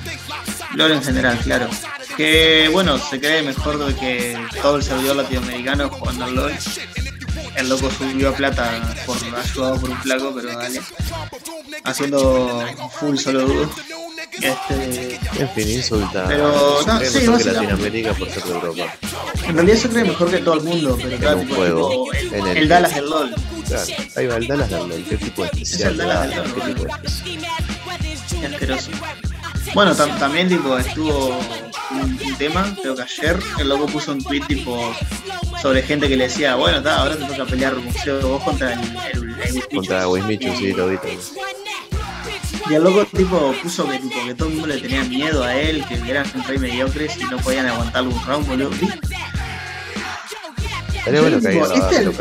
LOL 0.74 0.92
en 0.92 1.02
general, 1.04 1.38
claro. 1.44 1.68
Que 2.16 2.68
bueno, 2.72 2.98
se 2.98 3.18
cree 3.20 3.42
mejor 3.42 3.84
de 3.84 3.94
que 3.96 4.38
todo 4.62 4.76
el 4.76 4.82
servidor 4.82 5.16
latinoamericano 5.16 5.88
jugando 5.90 6.24
al 6.24 6.34
LOL. 6.34 6.52
El 7.56 7.68
loco 7.68 7.90
subió 7.90 8.30
a 8.30 8.32
plata 8.34 8.94
por 9.06 9.16
ayudado 9.16 9.80
por 9.80 9.90
un 9.90 9.96
flaco, 10.02 10.32
pero 10.34 10.56
dale. 10.56 10.80
Haciendo 11.84 12.64
full 12.98 13.16
solo 13.16 13.40
dúo. 13.42 13.70
Este, 14.40 15.20
En 15.38 15.48
fin, 15.50 15.70
insulta. 15.70 16.24
Pero, 16.26 16.80
no, 16.86 16.98
cree 16.98 17.10
sí, 17.10 17.18
mejor 17.20 17.38
que. 17.42 17.52
Latinoamérica 17.52 18.12
por 18.14 18.30
ser 18.30 18.42
de 18.42 18.50
Europa. 18.50 18.94
en 19.46 19.54
realidad 19.54 19.76
se 19.76 19.88
cree 19.88 20.04
mejor 20.04 20.30
que 20.30 20.38
todo 20.38 20.54
el 20.54 20.60
mundo, 20.62 20.98
pero 21.00 21.16
claro, 21.18 21.36
un 21.38 21.42
tipo, 21.44 21.54
juego, 21.56 21.88
tipo, 21.90 22.12
el, 22.12 22.34
en 22.34 22.46
el- 22.48 22.56
el 22.56 22.68
Dallas 22.68 22.94
del 22.94 23.10
LOL. 23.10 23.34
Claro, 23.68 23.86
ahí 24.16 24.26
va 24.26 24.36
el 24.36 24.46
Dallas 24.48 24.70
del 24.70 24.88
LOL. 24.88 25.04
¿Qué 25.08 25.16
tipo 25.16 25.42
de 25.42 25.48
especial? 25.48 25.90
el 25.92 25.96
Dallas 25.98 26.14
da? 26.14 26.26
del 26.26 26.36
LOL, 26.38 26.54
¿Qué 26.54 26.60
tipo 26.72 26.84
de 26.84 27.06
especial? 27.06 28.52
Asqueroso. 28.52 28.90
Bueno, 29.74 29.94
tam- 29.96 30.18
también 30.18 30.48
tipo 30.48 30.76
estuvo 30.78 31.38
un, 31.94 32.18
un 32.22 32.34
tema, 32.36 32.74
creo 32.80 32.94
que 32.94 33.02
ayer, 33.02 33.38
el 33.58 33.68
loco 33.68 33.86
puso 33.86 34.12
un 34.12 34.22
tweet 34.22 34.42
tipo 34.46 34.94
sobre 35.62 35.82
gente 35.82 36.08
que 36.08 36.16
le 36.16 36.24
decía, 36.24 36.56
bueno, 36.56 36.82
ta, 36.82 36.98
ahora 36.98 37.16
te 37.16 37.24
toca 37.24 37.44
pelear 37.46 37.74
vos 38.22 38.42
contra 38.42 38.72
el, 38.74 38.80
el, 38.80 38.94
el 39.14 39.38
Wismichu". 39.38 39.76
Contra 39.76 40.08
Wismichu, 40.08 40.56
sí, 40.56 40.72
lo 40.72 40.88
vi 40.88 40.96
también. 40.96 41.20
Y 42.70 42.74
el 42.74 42.82
loco 42.82 43.04
tipo 43.06 43.54
puso 43.62 43.86
que 43.88 43.98
tipo 43.98 44.24
que 44.24 44.34
todo 44.34 44.48
el 44.48 44.54
mundo 44.54 44.68
le 44.68 44.80
tenía 44.80 45.04
miedo 45.04 45.44
a 45.44 45.54
él, 45.54 45.84
que 45.86 45.94
eran 46.10 46.24
re 46.46 46.58
mediocres 46.58 47.16
y 47.18 47.24
no 47.24 47.36
podían 47.38 47.66
aguantar 47.66 48.02
un 48.04 48.24
round, 48.26 48.46
boludo. 48.46 48.70
Estaría 50.94 51.20
bueno 51.20 51.40
que 51.40 51.52
lo, 51.52 51.72
este 51.74 51.96
el-. 51.98 52.12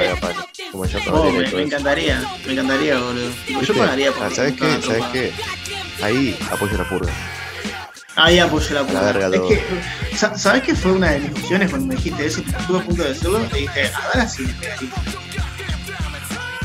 Como 0.71 0.85
ya 0.85 0.99
Oh, 1.11 1.31
me, 1.31 1.47
me 1.49 1.61
encantaría, 1.61 2.21
me 2.45 2.53
encantaría, 2.53 2.97
boludo. 2.99 3.29
Tipo, 3.47 3.61
yo 3.61 3.73
pagaría 3.73 4.09
Ah, 4.09 4.13
por 4.13 4.35
¿Sabes 4.35 4.53
cada 4.59 4.75
qué? 4.75 4.85
¿Sabes 4.85 5.03
qué? 5.13 5.31
Ahí 6.03 6.37
apoyo 6.51 6.77
la 6.77 6.89
purga. 6.89 7.13
Ahí 8.15 8.39
apoyo 8.39 8.75
la 8.75 8.83
puta. 8.83 9.01
verga 9.01 9.25
es 9.27 9.33
todo. 9.33 9.47
que, 9.49 9.63
sa- 10.15 10.37
¿sabes 10.37 10.61
qué 10.63 10.75
fue 10.75 10.91
una 10.91 11.11
de 11.11 11.19
mis 11.21 11.31
opciones 11.31 11.69
cuando 11.69 11.87
me 11.87 11.95
dijiste 11.95 12.25
eso? 12.27 12.41
Estuve 12.41 12.79
a 12.79 12.83
punto 12.83 13.03
de 13.03 13.09
decirlo 13.09 13.39
y 13.55 13.59
dije, 13.61 13.91
ahora 13.93 14.27
sí 14.27 14.43
me 14.43 14.53
pegaría. 14.53 14.89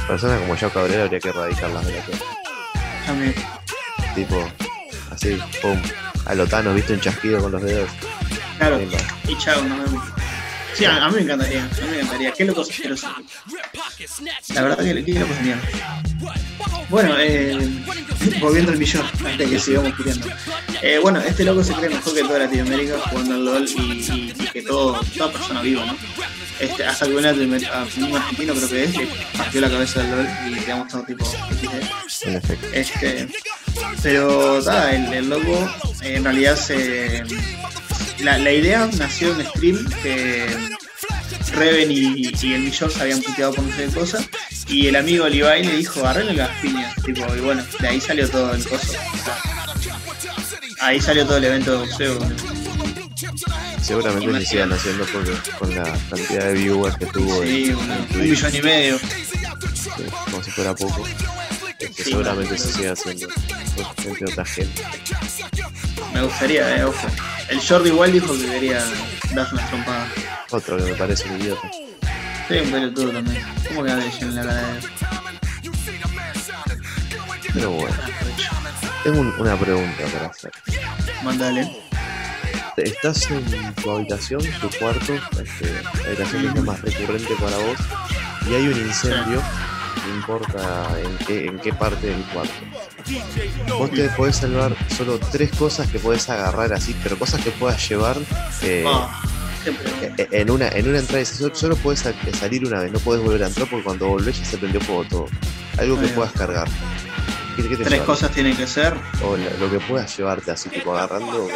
Personas 0.06 0.40
como 0.40 0.54
yo 0.56 0.70
Cabrera 0.72 1.04
habría 1.04 1.20
que 1.20 1.28
erradicarlas 1.28 1.86
de 1.86 1.92
la 1.92 2.00
tierra. 2.02 2.24
También. 3.06 3.34
Tipo, 4.14 4.48
así, 5.10 5.38
pum. 5.62 5.80
A 6.26 6.34
Lotano, 6.34 6.74
viste 6.74 6.92
un 6.94 7.00
chasquido 7.00 7.40
con 7.40 7.52
los 7.52 7.62
dedos. 7.62 7.88
Claro. 8.58 8.80
Y 9.26 9.36
chao, 9.38 9.62
nos 9.62 9.78
vemos. 9.84 10.04
Sí, 10.78 10.84
a, 10.84 11.04
a 11.04 11.08
mí 11.08 11.16
me 11.16 11.22
encantaría, 11.22 11.64
a 11.64 11.66
mí 11.66 11.90
me 11.90 11.96
encantaría. 11.96 12.32
Qué 12.32 12.44
loco 12.44 12.60
asqueroso. 12.62 13.08
La 14.54 14.62
verdad 14.62 14.78
que 14.78 15.04
qué 15.04 15.12
loco 15.18 15.34
genial. 15.34 15.60
Bueno, 16.88 17.14
eh, 17.18 17.58
volviendo 18.40 18.72
al 18.72 18.78
millón, 18.78 19.04
antes 19.24 19.38
de 19.38 19.46
que 19.48 19.58
sigamos 19.58 19.92
puteando. 19.94 20.28
Eh, 20.80 20.98
bueno, 21.02 21.20
este 21.20 21.44
loco 21.44 21.64
se 21.64 21.72
cree 21.74 21.88
mejor 21.90 22.14
que 22.14 22.22
toda 22.22 22.38
Latinoamérica 22.38 22.98
jugando 23.10 23.34
al 23.34 23.44
LOL 23.44 23.68
y, 23.68 23.80
y- 23.82 24.34
y 24.38 24.46
que 24.52 24.62
todo, 24.62 25.00
toda 25.16 25.32
persona 25.32 25.60
viva, 25.62 25.84
¿no? 25.84 25.96
Este, 26.60 26.84
hasta 26.84 27.06
que 27.06 27.14
un 27.16 27.24
argentino 27.26 28.54
creo 28.54 28.68
que 28.68 28.84
es, 28.84 28.96
le 28.96 29.08
partió 29.36 29.60
la 29.60 29.70
cabeza 29.70 30.00
del 30.02 30.10
LOL 30.12 30.28
y 30.56 30.60
quedamos 30.60 30.88
todo 30.88 31.02
tipo. 31.02 31.24
En 32.22 32.36
efecto. 32.36 32.66
Este, 32.72 33.28
pero 34.02 34.60
nada, 34.64 34.92
el, 34.94 35.12
el 35.12 35.28
loco 35.28 35.70
eh, 36.02 36.14
en 36.16 36.24
realidad 36.24 36.56
se. 36.56 37.22
La, 38.20 38.36
la 38.38 38.52
idea 38.52 38.88
nació 38.98 39.32
en 39.38 39.46
stream 39.46 39.88
que 40.02 40.46
Reven 41.54 41.90
y, 41.90 42.30
y 42.40 42.54
el 42.54 42.60
Millor 42.62 42.90
se 42.92 43.00
habían 43.02 43.22
puteado 43.22 43.54
por 43.54 43.64
no 43.64 43.74
sé 43.76 43.86
qué 43.86 43.92
cosa. 43.94 44.24
Y 44.68 44.86
el 44.86 44.96
amigo 44.96 45.28
Levi 45.28 45.64
le 45.66 45.76
dijo, 45.76 46.06
arreglen 46.06 46.36
las 46.36 46.50
piñas. 46.60 46.94
Tipo, 47.04 47.34
y 47.34 47.40
bueno, 47.40 47.64
de 47.80 47.88
ahí 47.88 48.00
salió 48.00 48.28
todo 48.28 48.52
el 48.54 48.64
coso. 48.68 48.92
Ahí 50.80 51.00
salió 51.00 51.24
todo 51.26 51.38
el 51.38 51.44
evento 51.44 51.72
de 51.72 51.78
boxeo. 51.78 52.18
Seguramente 53.82 54.40
se 54.40 54.46
sigan 54.46 54.72
haciendo 54.72 55.04
porque 55.06 55.32
con 55.58 55.74
la 55.74 55.84
cantidad 56.10 56.44
de 56.44 56.52
viewers 56.54 56.96
que 56.98 57.06
tuvo 57.06 57.42
Sí, 57.42 57.64
en, 57.70 57.76
un, 57.76 57.84
en 57.90 57.98
un 58.00 58.06
Twitch, 58.08 58.30
millón 58.30 58.54
y 58.56 58.62
medio. 58.62 58.98
sí, 58.98 59.90
como 60.30 60.42
si 60.42 60.50
fuera 60.50 60.74
poco. 60.74 61.06
Sí. 61.96 62.04
seguramente 62.04 62.58
se 62.58 62.72
siga 62.72 62.92
haciendo 62.92 63.28
por 64.04 64.18
de 64.18 64.26
otra 64.26 64.44
gente. 64.44 64.82
Me 66.12 66.22
gustaría, 66.22 66.76
eh, 66.76 66.84
ojo. 66.84 67.06
El 67.48 67.60
Jordi 67.66 67.88
igual 67.90 68.12
dijo 68.12 68.32
que 68.36 68.46
quería 68.46 68.84
darse 69.34 69.54
unas 69.54 69.68
trompadas. 69.70 70.08
Otro 70.50 70.76
que 70.76 70.82
me 70.84 70.94
parece 70.94 71.28
un 71.28 71.40
idiota. 71.40 71.70
Sí, 72.48 72.58
un 72.58 72.70
pelotudo 72.70 73.10
también. 73.12 73.42
¿Cómo 73.68 73.84
que 73.84 73.94
le 73.94 74.06
en 74.20 74.34
la 74.34 74.42
cara 74.42 74.54
de 74.54 74.78
él? 74.78 74.84
Pero 77.54 77.70
bueno, 77.70 77.96
tengo 79.04 79.20
un- 79.20 79.34
una 79.38 79.56
pregunta 79.56 80.04
para 80.12 80.26
hacer. 80.26 80.50
Mandale. 81.22 81.76
Estás 82.76 83.28
en 83.30 83.74
tu 83.74 83.90
habitación, 83.90 84.40
tu 84.60 84.70
cuarto, 84.78 85.14
este, 85.14 85.82
la 85.82 86.06
habitación 86.06 86.42
que 86.46 86.52
sea 86.52 86.62
más 86.62 86.80
recurrente 86.80 87.34
para 87.40 87.56
vos, 87.56 87.76
y 88.48 88.54
hay 88.54 88.68
un 88.68 88.78
incendio, 88.78 89.42
no 90.06 90.14
importa 90.14 90.88
en 91.02 91.26
qué, 91.26 91.46
en 91.46 91.58
qué 91.58 91.72
parte 91.72 92.06
del 92.08 92.22
cuarto. 92.24 92.52
Vos 93.78 93.90
te 93.90 94.08
podés 94.10 94.36
salvar 94.36 94.74
solo 94.96 95.18
tres 95.32 95.50
cosas 95.56 95.88
que 95.88 95.98
podés 95.98 96.28
agarrar 96.28 96.72
así, 96.72 96.94
pero 97.02 97.18
cosas 97.18 97.42
que 97.42 97.50
puedas 97.52 97.88
llevar 97.88 98.16
eh, 98.62 98.84
Ah, 98.86 99.20
siempre. 99.62 99.88
e- 100.18 100.28
en 100.40 100.50
una 100.50 100.68
en 100.68 100.88
una 100.88 100.98
entrada. 100.98 101.24
Solo, 101.24 101.54
solo 101.54 101.76
podés 101.76 102.00
sal- 102.00 102.14
salir 102.38 102.66
una 102.66 102.80
vez, 102.80 102.92
no 102.92 102.98
podés 103.00 103.22
volver 103.22 103.42
a 103.44 103.46
entrar 103.48 103.68
porque 103.68 103.84
cuando 103.84 104.08
volvés 104.08 104.38
ya 104.38 104.44
se 104.44 104.58
prendió 104.58 104.80
fuego 104.80 105.04
todo. 105.04 105.26
Algo 105.78 106.00
que 106.00 106.08
puedas 106.08 106.32
cargar. 106.32 106.68
¿Qué, 107.56 107.68
qué 107.68 107.76
te 107.76 107.84
Tres 107.84 108.02
cosas 108.02 108.30
tienen 108.30 108.56
que 108.56 108.66
ser. 108.66 108.94
O 109.22 109.36
lo 109.36 109.70
que 109.70 109.80
puedas 109.80 110.16
llevarte 110.16 110.50
así, 110.50 110.68
tipo 110.68 110.96
agarrando 110.96 111.44
o- 111.44 111.50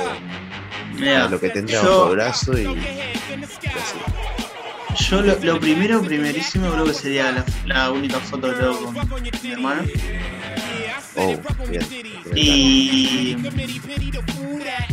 Mira, 0.95 1.29
lo 1.29 1.41
que 1.41 1.49
te 1.51 1.61
entra 1.61 1.81
yo, 1.83 1.89
bajo 1.91 2.11
el 2.11 2.17
brazo 2.17 2.53
y, 2.59 2.63
y 2.65 2.67
así. 2.69 4.42
Yo 4.97 5.23
lo, 5.23 5.61
primero, 5.61 6.03
primerísimo, 6.03 6.71
creo 6.71 6.85
que 6.85 6.95
sería 6.95 7.33
la, 7.33 7.45
la 7.67 7.91
única 7.91 8.19
foto 8.19 8.49
que 8.49 8.55
tengo 8.55 8.93
con 9.09 9.23
mi 9.23 9.51
hermano. 9.51 9.83
Oh, 11.17 11.27
bien. 11.69 11.87
bien. 11.91 12.07
Y. 12.35 13.37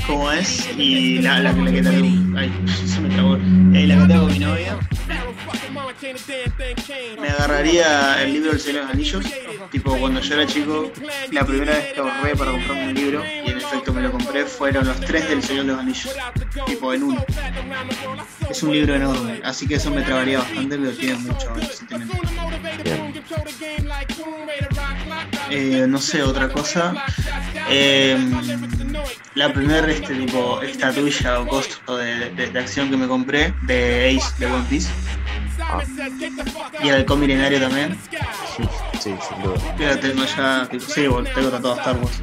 ¿Cómo 0.05 0.31
es? 0.31 0.69
Y 0.77 1.19
la, 1.19 1.39
la, 1.39 1.53
la 1.53 1.71
que 1.71 1.81
tengo. 1.81 2.37
Ay, 2.37 2.51
se 2.85 2.99
me 2.99 3.09
trabó. 3.09 3.35
Eh, 3.35 3.87
la 3.87 3.95
que 4.01 4.07
tengo 4.07 4.21
con 4.23 4.31
mi 4.33 4.39
novia. 4.39 4.79
Me 7.19 7.29
agarraría 7.29 8.23
el 8.23 8.33
libro 8.33 8.51
del 8.51 8.59
Señor 8.59 8.75
de 8.75 8.81
los 8.81 8.93
Anillos. 8.93 9.25
Tipo, 9.71 9.97
cuando 9.97 10.19
yo 10.21 10.33
era 10.35 10.47
chico, 10.47 10.91
la 11.31 11.45
primera 11.45 11.73
vez 11.73 11.93
que 11.93 11.99
ahorré 11.99 12.35
para 12.35 12.51
comprarme 12.51 12.87
un 12.89 12.93
libro, 12.95 13.23
y 13.25 13.49
en 13.49 13.57
efecto 13.57 13.93
me 13.93 14.01
lo 14.01 14.11
compré, 14.11 14.45
fueron 14.45 14.87
los 14.87 14.99
tres 15.01 15.29
del 15.29 15.43
Señor 15.43 15.65
de 15.65 15.71
los 15.71 15.79
Anillos. 15.79 16.15
Tipo, 16.65 16.93
en 16.93 17.03
uno. 17.03 17.25
Es 18.49 18.63
un 18.63 18.71
libro 18.71 18.95
enorme, 18.95 19.41
así 19.43 19.67
que 19.67 19.75
eso 19.75 19.91
me 19.91 20.01
trabaría 20.01 20.39
bastante, 20.39 20.77
pero 20.77 20.91
tiene 20.91 21.15
mucho 21.15 21.53
sentimiento. 21.71 22.17
Bien. 22.83 23.13
Eh, 25.49 25.85
no 25.87 25.97
sé, 25.99 26.21
otra 26.23 26.49
cosa. 26.49 26.93
Eh, 27.69 28.17
la 29.35 29.51
primera 29.53 29.89
este 29.91 30.15
tipo 30.15 30.61
estatuilla 30.61 31.39
o 31.39 31.47
costo 31.47 31.97
de, 31.97 32.29
de- 32.31 32.47
de 32.49 32.59
acción 32.59 32.89
que 32.89 32.97
me 32.97 33.07
compré 33.07 33.53
de 33.63 34.17
Ace 34.17 34.33
de 34.39 34.45
One 34.51 34.65
Piece. 34.69 34.89
Ah, 35.61 35.81
Y 36.83 36.87
el 36.89 36.95
halcón 36.95 37.19
milenario 37.19 37.59
también. 37.59 37.97
sí, 38.99 39.13
sin 39.27 39.43
duda. 39.43 39.99
Tengo 39.99 40.23
ya, 40.25 40.67
tipo, 40.69 40.85
sí, 40.85 41.01
tengo 41.35 41.49
tratado 41.49 41.75
Star 41.77 41.97
Wars. 41.97 42.21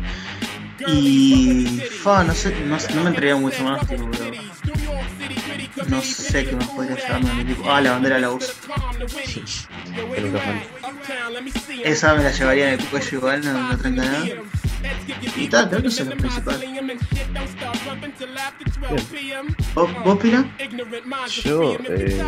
Y. 0.88 1.80
Fa, 2.02 2.22
no 2.24 2.34
sé, 2.34 2.54
no, 2.66 2.76
no 2.94 3.02
me 3.02 3.08
entraría 3.10 3.36
mucho 3.36 3.62
más, 3.64 3.86
tipo, 3.88 4.08
pero. 4.10 4.30
No 5.88 6.02
sé 6.02 6.44
qué 6.46 6.56
más 6.56 6.68
podría 6.68 6.96
llevarme 6.96 7.30
a 7.30 7.34
mi 7.34 7.44
tipo. 7.44 7.70
Ah, 7.70 7.80
la 7.80 7.92
bandera 7.92 8.18
la 8.18 8.30
nunca 10.22 10.40
falta. 10.40 10.66
Esa 11.84 12.14
me 12.14 12.22
la 12.24 12.32
llevaría 12.32 12.72
en 12.72 12.80
el 12.80 12.86
cuello 12.86 13.18
igual, 13.18 13.44
no, 13.44 13.52
no 13.52 13.78
tranca 13.78 14.04
nada. 14.04 14.26
Y 15.36 15.48
tal, 15.48 15.68
creo 15.68 15.82
que 15.82 15.88
eso 15.88 16.02
es 16.02 16.08
lo 16.08 16.16
principal. 16.16 16.60
¿Vos, 19.74 19.90
vos 20.04 20.18
Pira? 20.18 20.44
Yo, 21.44 21.76
eh, 21.88 22.22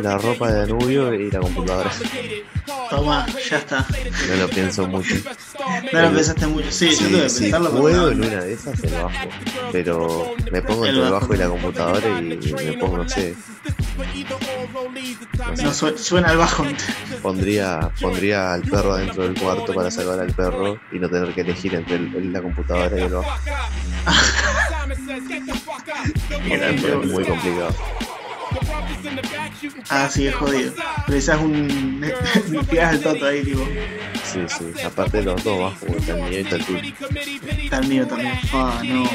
la 0.00 0.18
ropa 0.18 0.50
de 0.52 0.60
Danubio 0.60 1.12
y 1.14 1.30
la 1.30 1.40
computadora. 1.40 1.90
Toma, 2.90 3.26
ya 3.50 3.58
está. 3.58 3.86
No 4.28 4.36
lo 4.36 4.48
pienso 4.48 4.86
mucho. 4.86 5.14
No 5.92 6.02
lo 6.02 6.12
pensaste 6.12 6.46
mucho. 6.46 6.70
Sí, 6.70 6.86
yo 6.90 6.96
Si, 6.96 7.04
tuve 7.04 7.22
que 7.22 7.28
si 7.28 7.40
pensarlo. 7.42 7.68
pero 7.70 7.80
puedo 7.82 8.10
en 8.10 8.24
una 8.24 8.42
de 8.44 8.52
esas, 8.52 8.82
el 8.84 8.90
bajo. 8.94 9.10
Pero 9.72 10.34
me 10.50 10.62
pongo 10.62 10.84
El 10.84 10.90
entre 10.90 11.06
el 11.06 11.12
bajo. 11.12 11.34
y 11.34 11.36
la 11.38 11.48
computadora 11.48 12.08
y 12.20 12.22
me 12.22 12.72
pongo, 12.74 12.96
no 12.98 13.08
sé, 13.08 13.34
No, 15.62 15.72
su- 15.74 15.98
suena 15.98 16.28
al 16.30 16.38
bajo. 16.38 16.64
pondría, 17.22 17.90
pondría 18.00 18.54
al 18.54 18.62
perro 18.62 18.96
dentro 18.96 19.22
del 19.24 19.34
cuarto 19.38 19.72
para 19.74 19.90
salvar 19.90 20.20
al 20.20 20.32
perro 20.32 20.78
y 20.92 20.98
no 20.98 21.08
tener 21.08 21.32
que 21.34 21.42
elegir 21.42 21.63
entre 21.72 21.96
el- 21.96 22.14
el- 22.14 22.32
la 22.32 22.42
computadora 22.42 22.98
y 22.98 23.02
el 23.02 23.12
bajo. 23.14 23.30
Era 26.50 26.72
muy 26.98 27.24
complicado. 27.24 27.74
Ah, 29.88 30.08
sí, 30.10 30.26
es 30.26 30.34
jodido. 30.34 30.72
Precisas 31.06 31.40
un. 31.40 32.02
Tiras 32.70 32.94
el 32.94 33.00
toto 33.02 33.26
ahí, 33.26 33.42
tipo. 33.42 33.66
Sí, 34.24 34.40
sí. 34.48 34.82
Aparte 34.84 35.22
los 35.22 35.42
dos 35.42 35.58
bajos, 35.58 35.78
porque 35.80 35.98
está 35.98 36.12
el 36.14 36.22
mío 36.22 36.32
y 36.32 36.36
está 36.42 36.56
el 36.56 36.64
tuyo. 36.64 36.80
Está 37.64 37.78
el 37.78 37.88
mío 37.88 38.06
también. 38.06 38.38
Ah, 38.52 38.80
no, 38.84 39.04
no. 39.04 39.10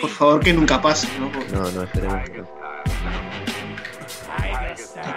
Por 0.00 0.10
favor, 0.10 0.40
que 0.40 0.52
nunca 0.52 0.80
pase, 0.80 1.08
¿no? 1.18 1.30
Porque 1.32 1.52
No, 1.52 1.70
no, 1.70 1.82
esperemos 1.82 2.30
que 2.30 2.38
no. 2.38 2.48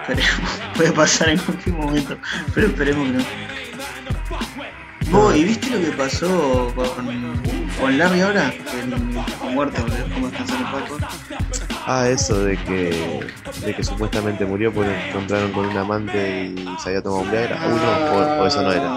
esperemos. 0.02 0.40
Puede 0.76 0.92
pasar 0.92 1.28
en 1.30 1.38
cualquier 1.38 1.74
momento. 1.76 2.18
Pero 2.54 2.66
esperemos 2.68 3.06
que 3.06 3.12
no. 3.18 3.24
Vos, 5.12 5.36
¿y 5.36 5.44
viste 5.44 5.68
lo 5.70 5.80
que 5.80 5.92
pasó 5.92 6.72
con, 6.74 7.06
con 7.78 7.98
Larry 7.98 8.20
ahora? 8.22 8.50
Que 8.50 8.80
el- 8.80 8.92
está 9.18 9.44
muerto. 9.44 9.84
¿Cómo 10.14 10.28
descansar 10.28 10.58
el 10.58 10.64
Paco? 10.64 10.98
Ah, 11.86 12.08
eso 12.08 12.44
de 12.44 12.56
que, 12.56 13.20
de 13.64 13.74
que 13.74 13.84
supuestamente 13.84 14.44
murió 14.46 14.72
porque 14.72 14.90
lo 14.90 14.96
encontraron 14.96 15.52
con 15.52 15.66
un 15.66 15.76
amante 15.76 16.46
y 16.56 16.64
se 16.82 16.88
había 16.90 17.02
tomado 17.02 17.22
un 17.24 17.30
Viagra. 17.30 17.60
Uno, 17.66 18.38
o, 18.38 18.42
o 18.42 18.46
eso 18.46 18.62
no 18.62 18.72
era. 18.72 18.96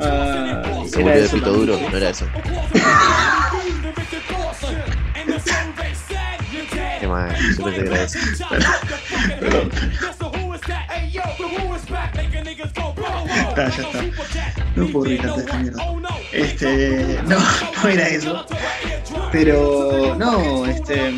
Ah, 0.00 0.62
Se 0.88 0.98
murió 0.98 1.22
de 1.22 1.28
pito 1.28 1.52
duro, 1.52 1.78
no 1.90 1.96
era 1.96 2.10
eso. 2.10 2.26
Qué 7.00 7.06
mal, 7.06 7.34
yo 7.56 7.64
pensé 7.64 7.82
que 7.82 7.86
era 7.88 8.02
eso. 8.02 8.18
Perdón. 9.40 9.70
Está, 13.48 13.68
ya 13.70 13.82
está. 13.82 14.55
No 14.76 14.86
puedo 14.88 15.16
tanto 15.16 15.36
de 15.36 15.40
esta 15.42 15.58
mierda. 15.58 15.84
Este. 16.32 17.18
No, 17.26 17.38
no 17.82 17.88
era 17.88 18.08
eso. 18.08 18.46
Pero 19.32 20.14
no, 20.18 20.66
este. 20.66 21.12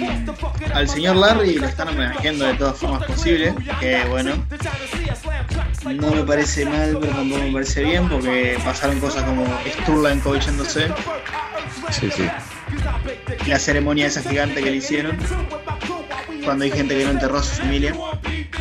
Al 0.75 0.89
señor 0.89 1.17
Larry 1.17 1.57
lo 1.57 1.67
están 1.67 1.89
homenajeando 1.89 2.47
de 2.47 2.55
todas 2.55 2.77
formas 2.79 3.05
posibles. 3.05 3.55
Que 3.81 4.05
bueno. 4.09 4.33
No 5.85 6.11
me 6.11 6.23
parece 6.23 6.65
mal, 6.67 6.99
pero 7.01 7.13
tampoco 7.15 7.43
me 7.43 7.53
parece 7.53 7.83
bien 7.83 8.09
porque 8.09 8.59
pasaron 8.65 9.01
cosas 9.01 9.25
como 9.25 9.45
Sturla 9.83 10.13
encobichándose, 10.13 10.89
Sí, 11.91 12.11
sí. 12.15 12.29
la 13.47 13.59
ceremonia 13.59 14.07
esa 14.07 14.23
gigante 14.23 14.63
que 14.63 14.71
le 14.71 14.77
hicieron, 14.77 15.17
cuando 16.45 16.65
hay 16.65 16.71
gente 16.71 16.97
que 16.97 17.05
no 17.05 17.11
enterró 17.13 17.39
a 17.39 17.43
su 17.43 17.55
familia, 17.57 17.95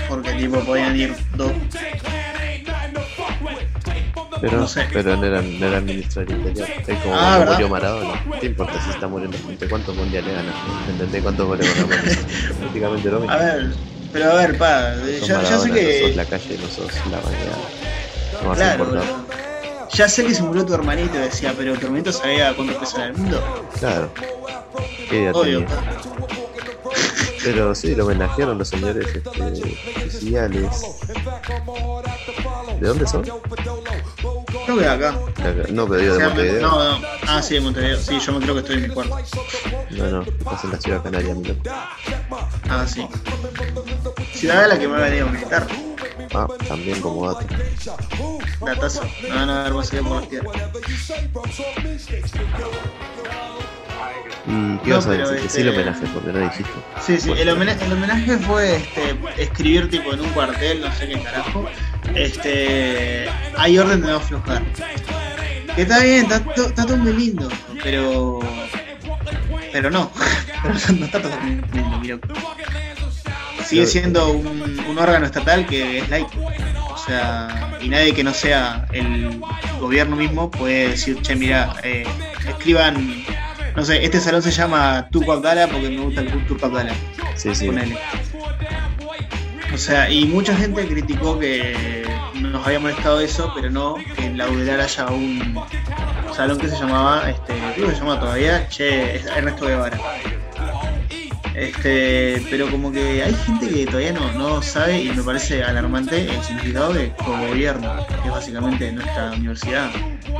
porque 0.08 0.34
tipo 0.34 0.60
podían 0.60 0.96
ir 0.96 1.16
dos. 1.36 1.52
Pero, 4.42 4.58
No 4.60 4.68
sé. 4.68 4.86
pero 4.94 5.16
no 5.18 5.24
era, 5.26 5.42
no 5.42 5.66
era 5.68 5.80
ministro 5.82 6.24
del 6.26 6.38
interior. 6.38 6.68
Es 6.88 7.00
como 7.00 7.16
Ah, 7.16 7.34
cuando 7.38 7.52
murió 7.54 7.70
Maradona. 7.70 8.24
¿Qué 8.40 8.46
importa 8.48 8.82
si 8.84 8.90
está 8.92 9.08
muriendo 9.08 9.38
gente? 9.46 9.68
¿Cuántos 9.68 9.96
mundiales 9.96 10.34
gana? 10.36 10.52
¿Entendés 10.90 11.24
cuántos 11.24 11.48
goles 11.48 11.68
la 11.78 11.86
Prácticamente 12.60 13.10
lo 13.10 13.20
mismo. 13.20 13.34
A 13.34 13.38
ver, 13.38 13.68
pero 14.14 14.32
a 14.32 14.36
ver, 14.36 14.58
pa, 14.58 14.94
Sos 15.20 15.28
ya, 15.28 15.42
ya 15.42 15.58
sé 15.60 15.68
Maradona, 15.68 15.68
no 15.68 15.74
que. 15.74 16.00
sos 16.08 16.16
la 16.16 16.26
calle, 16.26 16.58
no 16.62 16.68
sos 16.70 16.92
la 17.12 17.20
realidad. 17.20 17.58
No 18.44 18.50
vas 18.50 18.60
a 18.60 18.62
Claro, 18.64 18.84
importar. 18.86 19.16
Ya 19.94 20.10
sé 20.10 20.26
que 20.26 20.36
se 20.36 20.44
murió 20.44 20.66
tu 20.66 20.74
hermanito, 20.74 21.18
decía, 21.18 21.54
pero 21.58 21.74
tu 21.76 21.86
hermanito 21.86 22.12
sabía 22.12 22.54
cuánto 22.56 22.78
pesa 22.80 22.98
en 23.06 23.12
el 23.12 23.18
mundo. 23.18 23.68
Claro. 23.80 24.12
¿Qué 25.10 25.16
idea 25.22 25.32
Obvio. 25.32 25.60
tenía? 25.66 26.47
Pero 27.48 27.74
sí, 27.74 27.96
lo 27.96 28.04
homenajearon 28.06 28.58
los 28.58 28.68
señores 28.68 29.08
este, 29.08 29.30
oficiales. 29.30 30.82
¿De 32.82 32.88
dónde 32.88 33.08
son? 33.08 33.24
Creo 33.24 34.78
que 34.78 34.84
de 34.84 34.90
acá. 34.90 35.18
De 35.38 35.62
acá. 35.62 35.72
No, 35.72 35.88
pero 35.88 36.02
digo 36.02 36.14
O 36.14 36.18
de 36.18 36.20
sea, 36.20 36.28
Montevideo. 36.28 36.62
no, 36.62 37.00
no. 37.00 37.08
Ah, 37.26 37.42
sí, 37.42 37.54
de 37.54 37.62
Montevideo. 37.62 38.00
Sí, 38.02 38.20
yo 38.20 38.34
me 38.34 38.40
creo 38.40 38.54
que 38.56 38.60
estoy 38.60 38.76
en 38.76 38.82
mi 38.84 38.90
cuarto. 38.90 39.16
No, 39.92 40.06
no, 40.10 40.22
estás 40.24 40.64
en 40.66 40.72
la 40.72 40.82
ciudad 40.82 41.04
canaria, 41.04 41.36
mi 41.36 41.46
loco. 41.46 41.62
Ah, 42.70 42.86
sí. 42.86 43.08
Ciudad 44.34 44.66
a 44.66 44.68
la 44.68 44.78
que 44.78 44.88
me 44.90 44.98
ha 44.98 45.00
venido 45.00 45.28
a 45.28 45.32
visitar. 45.32 45.68
Ah, 46.34 46.48
también 46.68 47.00
como 47.00 47.32
dato. 47.32 47.46
Datazo. 48.60 49.04
A 49.32 49.64
ver 49.64 49.74
más 49.74 49.94
allá 49.94 50.04
por. 50.04 50.28
¿Y 54.48 54.78
qué 54.78 54.90
No, 54.92 54.96
vas 54.96 55.08
a 55.08 55.12
decir? 55.12 55.36
Que 55.36 55.40
sí 55.42 55.46
este- 55.48 55.62
el 55.62 55.70
homenaje, 55.70 56.06
porque 56.14 56.32
no 56.32 56.40
dijiste. 56.40 56.72
Sí, 57.06 57.20
sí, 57.20 57.32
el 57.38 57.50
homenaje, 57.50 57.86
el 57.86 57.92
homenaje 57.94 58.38
fue 58.38 58.78
este, 58.78 59.16
escribir 59.38 59.90
tipo 59.90 60.14
en 60.14 60.22
un 60.22 60.30
cuartel, 60.30 60.82
no 60.82 60.92
sé 60.96 61.08
qué 61.10 61.20
carajo. 61.22 61.70
Este, 62.16 63.28
hay 63.58 63.78
orden 63.78 64.02
de 64.02 64.08
no 64.08 64.16
aflojar. 64.18 64.64
Que 65.76 65.82
está 65.84 66.00
bien, 66.00 66.26
está, 66.32 66.38
está 66.62 66.86
todo 66.86 66.98
muy 66.98 67.14
lindo, 67.14 67.50
pero. 67.84 68.40
Pero 69.72 69.92
no, 69.92 70.12
pero 70.64 70.74
no 70.98 71.06
está 71.06 71.22
todo 71.22 71.38
muy 71.42 71.62
lindo, 71.74 72.00
mi 72.00 72.08
loco. 72.08 72.28
Sigue 73.66 73.86
siendo 73.86 74.32
un, 74.32 74.80
un 74.88 74.98
órgano 74.98 75.26
estatal 75.26 75.66
que 75.68 76.00
es 76.00 76.10
laico. 76.10 76.32
O 76.90 76.98
sea, 76.98 77.78
y 77.82 77.90
nadie 77.90 78.14
que 78.14 78.24
no 78.24 78.34
sea 78.34 78.86
el 78.94 79.42
gobierno 79.80 80.16
mismo 80.16 80.50
puede 80.50 80.90
decir, 80.90 81.22
che, 81.22 81.36
mira, 81.36 81.76
eh, 81.84 82.06
escriban, 82.48 83.24
no 83.78 83.86
sé, 83.86 84.04
este 84.04 84.20
salón 84.20 84.42
se 84.42 84.50
llama 84.50 85.08
Turco 85.12 85.34
Abdala 85.34 85.68
porque 85.68 85.88
me 85.92 86.00
gusta 86.00 86.22
el 86.22 86.48
Turco 86.48 86.66
Abdala. 86.66 86.96
Sí, 87.36 87.54
sí. 87.54 87.68
Ponele. 87.68 87.96
O 89.72 89.78
sea, 89.78 90.10
y 90.10 90.26
mucha 90.26 90.56
gente 90.56 90.88
criticó 90.88 91.38
que 91.38 92.04
nos 92.42 92.66
había 92.66 92.80
molestado 92.80 93.20
eso, 93.22 93.52
pero 93.54 93.70
no 93.70 93.94
que 94.16 94.26
en 94.26 94.36
la 94.36 94.50
UDELAR 94.50 94.80
haya 94.80 95.06
un 95.06 95.64
salón 96.36 96.58
que 96.58 96.70
se 96.70 96.76
llamaba, 96.76 97.30
este, 97.30 97.54
creo 97.76 97.90
que 97.90 97.94
se 97.94 98.00
llama 98.00 98.20
todavía, 98.20 98.68
Che, 98.68 99.18
es 99.18 99.28
Ernesto 99.28 99.68
Guevara. 99.68 100.00
Este, 101.58 102.46
pero 102.52 102.70
como 102.70 102.92
que 102.92 103.24
hay 103.24 103.34
gente 103.34 103.68
que 103.68 103.86
todavía 103.88 104.14
no, 104.14 104.32
no 104.34 104.62
sabe 104.62 105.02
y 105.02 105.10
me 105.10 105.24
parece 105.24 105.64
alarmante 105.64 106.22
el 106.30 106.44
significado 106.44 106.94
de 106.94 107.12
gobierno, 107.26 107.96
que 108.08 108.28
es 108.28 108.32
básicamente 108.32 108.92
nuestra 108.92 109.32
universidad. 109.32 109.90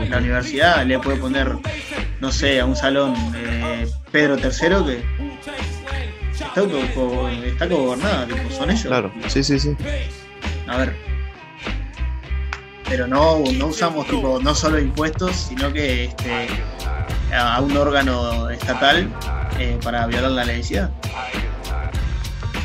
La 0.10 0.18
universidad 0.20 0.86
le 0.86 1.00
puede 1.00 1.18
poner, 1.18 1.56
no 2.22 2.32
sé, 2.32 2.60
a 2.60 2.66
un 2.66 2.76
salón 2.76 3.16
eh, 3.36 3.88
Pedro 4.12 4.36
III 4.38 4.44
que 4.86 5.04
está, 6.32 6.62
auto- 6.62 7.30
está 7.44 7.66
gobernada, 7.66 8.28
tipo, 8.28 8.52
son 8.52 8.70
ellos. 8.70 8.86
Claro, 8.86 9.12
sí, 9.28 9.44
sí, 9.44 9.58
sí. 9.60 9.76
A 10.68 10.78
ver. 10.78 10.96
Pero 12.88 13.08
no, 13.08 13.40
no 13.58 13.66
usamos 13.68 14.06
tipo 14.08 14.40
no 14.42 14.54
solo 14.54 14.80
impuestos, 14.80 15.36
sino 15.50 15.74
que 15.74 16.06
este 16.06 16.48
a 17.34 17.62
un 17.62 17.76
órgano 17.76 18.50
estatal 18.50 19.10
eh, 19.60 19.80
para 19.84 20.06
violar 20.08 20.32
la 20.32 20.46
laicidad. 20.46 20.90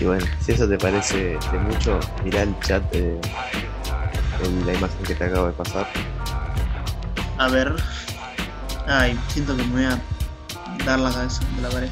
Y 0.00 0.04
bueno, 0.04 0.24
si 0.40 0.52
eso 0.52 0.68
te 0.68 0.78
parece 0.78 1.38
de 1.52 1.58
mucho, 1.58 2.00
mirá 2.24 2.42
el 2.42 2.58
chat 2.60 2.82
eh, 2.92 3.20
en 4.44 4.66
la 4.66 4.74
imagen 4.74 5.02
que 5.06 5.14
te 5.14 5.24
acabo 5.24 5.46
de 5.46 5.52
pasar. 5.52 5.86
A 7.38 7.48
ver. 7.48 7.74
Ay, 8.86 9.18
siento 9.28 9.56
que 9.56 9.62
me 9.64 9.72
voy 9.72 9.84
a 9.84 10.84
dar 10.84 10.98
la 10.98 11.12
cabeza 11.12 11.40
de 11.56 11.62
la 11.62 11.68
pared. 11.70 11.90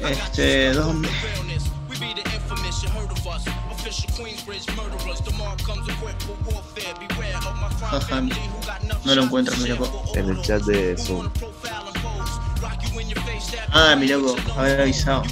Este, 0.00 0.72
¿dónde? 0.72 1.08
Ajá, 7.90 8.20
no 9.04 9.14
lo 9.14 9.22
encuentro, 9.22 9.56
mi 9.58 9.68
loco. 9.68 10.04
En 10.14 10.30
el 10.30 10.40
chat 10.42 10.62
de 10.62 10.96
Zoom. 10.96 11.28
Ah, 13.72 13.96
mi 13.96 14.06
loco, 14.08 14.36
haber 14.56 14.80
avisado. 14.80 15.22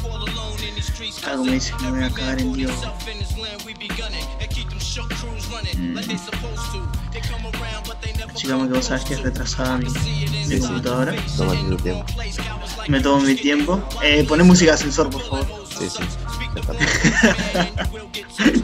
Ah, 1.24 1.32
como 1.36 1.53
dice, 1.53 1.72
me 1.82 1.91
voy 1.91 2.05
a 2.05 2.11
cagar 2.11 2.41
en 2.41 2.53
Dios. 2.53 2.74
Never 5.76 6.18
Chicame 8.34 8.68
que 8.68 8.74
vos 8.74 8.84
sabes 8.86 9.05
que 9.05 9.14
es 9.14 9.22
retrasada 9.22 9.78
mi, 9.78 9.88
mi 10.47 10.59
computadora. 10.59 11.14
Tómate 11.36 11.62
tu 11.64 11.76
tiempo. 11.76 12.05
Me 12.88 13.01
tomo 13.01 13.20
mi 13.20 13.34
tiempo. 13.34 13.82
Eh, 14.03 14.24
poné 14.24 14.43
música 14.43 14.72
de 14.72 14.74
ascensor, 14.74 15.11
por 15.11 15.22
favor. 15.22 15.47
Sí, 15.78 15.88
sí. 15.88 16.03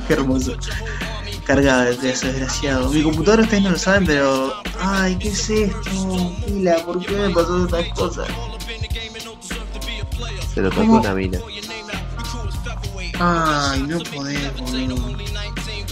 Qué 0.07 0.13
hermoso. 0.13 0.55
cargada 1.45 1.85
de 1.85 2.11
ese 2.11 2.27
desgraciado. 2.33 2.91
Mi 2.91 3.03
computadora 3.03 3.43
ustedes 3.45 3.63
no 3.63 3.71
lo 3.71 3.79
saben, 3.79 4.05
pero. 4.07 4.53
Ay, 4.81 5.17
¿qué 5.17 5.29
es 5.29 5.49
esto? 5.51 6.33
Pila, 6.47 6.77
¿por 6.85 7.05
qué 7.05 7.13
me 7.13 7.31
pasó 7.31 7.65
estas 7.65 7.89
cosas? 7.95 8.29
Se 10.53 10.61
lo 10.61 10.71
tocó 10.71 10.83
una 10.95 11.15
mina. 11.15 11.39
Ay, 13.19 13.83
no 13.83 13.99
podés, 14.01 14.57
boludo. 14.59 15.17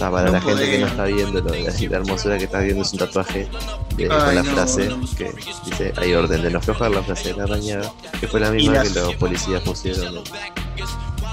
Ah, 0.01 0.11
para 0.11 0.25
No 0.25 0.31
la 0.33 0.41
gente 0.41 0.69
que 0.69 0.77
no 0.79 0.87
está 0.87 1.05
viendo, 1.05 1.39
lo- 1.41 1.49
la, 1.51 1.71
la 1.89 1.97
hermosura 1.97 2.37
que 2.37 2.43
está 2.43 2.59
viendo 2.59 2.81
es 2.83 2.91
un 2.91 2.99
tatuaje 2.99 3.47
de- 3.95 4.03
Ay, 4.03 4.09
con 4.25 4.35
la 4.35 4.43
no, 4.43 4.51
frase 4.51 4.89
que 5.17 5.31
dice: 5.65 5.93
Hay 5.95 6.13
orden 6.13 6.41
de 6.43 6.49
no 6.51 6.57
aflojar 6.59 6.91
la 6.91 7.01
frase 7.01 7.29
de 7.29 7.37
la 7.37 7.43
arañada, 7.45 7.93
que 8.19 8.27
fue 8.27 8.41
la 8.41 8.51
misma 8.51 8.73
las- 8.73 8.89
que 8.89 8.99
los 8.99 9.15
policías 9.15 9.61
pusieron 9.61 10.21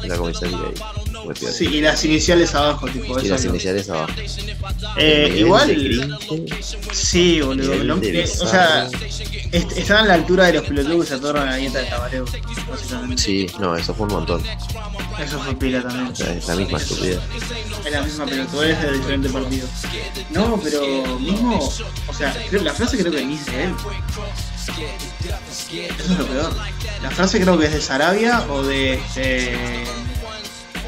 la 0.09 0.17
comisaría 0.17 0.57
ahí. 0.59 0.65
retiraron. 0.65 1.02
Sí, 1.53 1.67
y 1.67 1.81
las 1.81 2.05
iniciales 2.05 2.55
abajo, 2.55 2.87
tipo, 2.89 3.19
y 3.21 3.29
las 3.29 3.45
iniciales 3.45 3.89
abajo. 3.91 4.13
Eh, 4.97 5.35
igual. 5.39 5.69
Sí, 6.93 7.41
boludo. 7.41 7.75
no- 7.85 7.99
eh, 8.03 8.25
o 8.41 8.47
sea, 8.47 8.89
est- 9.53 9.73
están 9.79 9.99
a 9.99 10.09
la 10.09 10.15
altura 10.15 10.47
de 10.47 10.55
los 10.55 10.65
pelotudos 10.65 11.01
que 11.03 11.07
se 11.09 11.15
atornan 11.15 11.49
a 11.49 11.51
la 11.53 11.57
dieta 11.57 11.79
de 11.79 11.85
tabareo. 11.87 12.25
Básicamente. 12.71 13.23
Sí, 13.23 13.47
no, 13.61 13.77
eso 13.77 13.95
fue 13.95 14.07
un 14.07 14.13
montón. 14.15 14.43
Eso 15.23 15.39
fue 15.41 15.55
pila 15.55 15.83
también. 15.83 16.15
Sea, 16.17 16.33
es 16.33 16.49
la 16.49 16.57
misma 16.57 16.79
estupidez. 16.79 17.21
Es 17.85 17.93
la 17.93 18.03
misma 18.03 18.27
pelotudez 18.27 18.81
de 18.83 18.93
diferentes 18.93 19.33
partidos. 19.33 19.71
No, 20.31 20.61
pero 20.63 21.19
mismo. 21.19 21.59
O 22.09 22.15
sea, 22.15 22.35
creo- 22.51 22.63
la 22.63 22.73
frase 22.73 22.99
creo 22.99 23.13
que 23.13 23.25
ni 23.25 23.35
es 23.35 23.47
de 23.47 23.65
él. 23.65 23.75
Eso 25.99 26.13
es 26.13 26.19
lo 26.19 26.27
peor. 26.27 26.53
La 27.03 27.11
frase 27.11 27.41
creo 27.41 27.59
que 27.59 27.67
es 27.67 27.73
de 27.73 27.81
Sarabia 27.81 28.45
o 28.49 28.63
de. 28.63 28.95
este, 28.95 29.85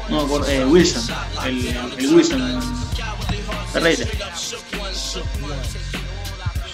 no 0.09 0.17
me 0.17 0.23
acuerdo. 0.23 0.47
eh, 0.49 0.65
Wilson. 0.65 1.03
El, 1.45 1.67
el 1.97 2.13
Wilson. 2.15 2.61
Ferreira. 3.73 4.05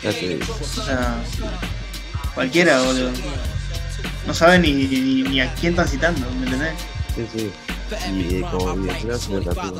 Ya 0.03 0.11
te 0.11 0.27
digo. 0.27 0.57
O 0.61 0.83
sea. 0.83 1.15
Cualquiera, 2.33 2.81
boludo. 2.81 3.11
No 4.25 4.33
saben 4.33 4.61
ni, 4.61 4.73
ni, 4.73 5.23
ni 5.23 5.41
a 5.41 5.53
quién 5.55 5.73
están 5.73 5.87
citando, 5.87 6.29
¿me 6.39 6.45
entendés? 6.45 6.73
Sí, 7.15 7.27
sí. 7.35 7.51
Y 8.11 8.41
como 8.41 8.75
se 9.17 9.41
tatúa. 9.41 9.73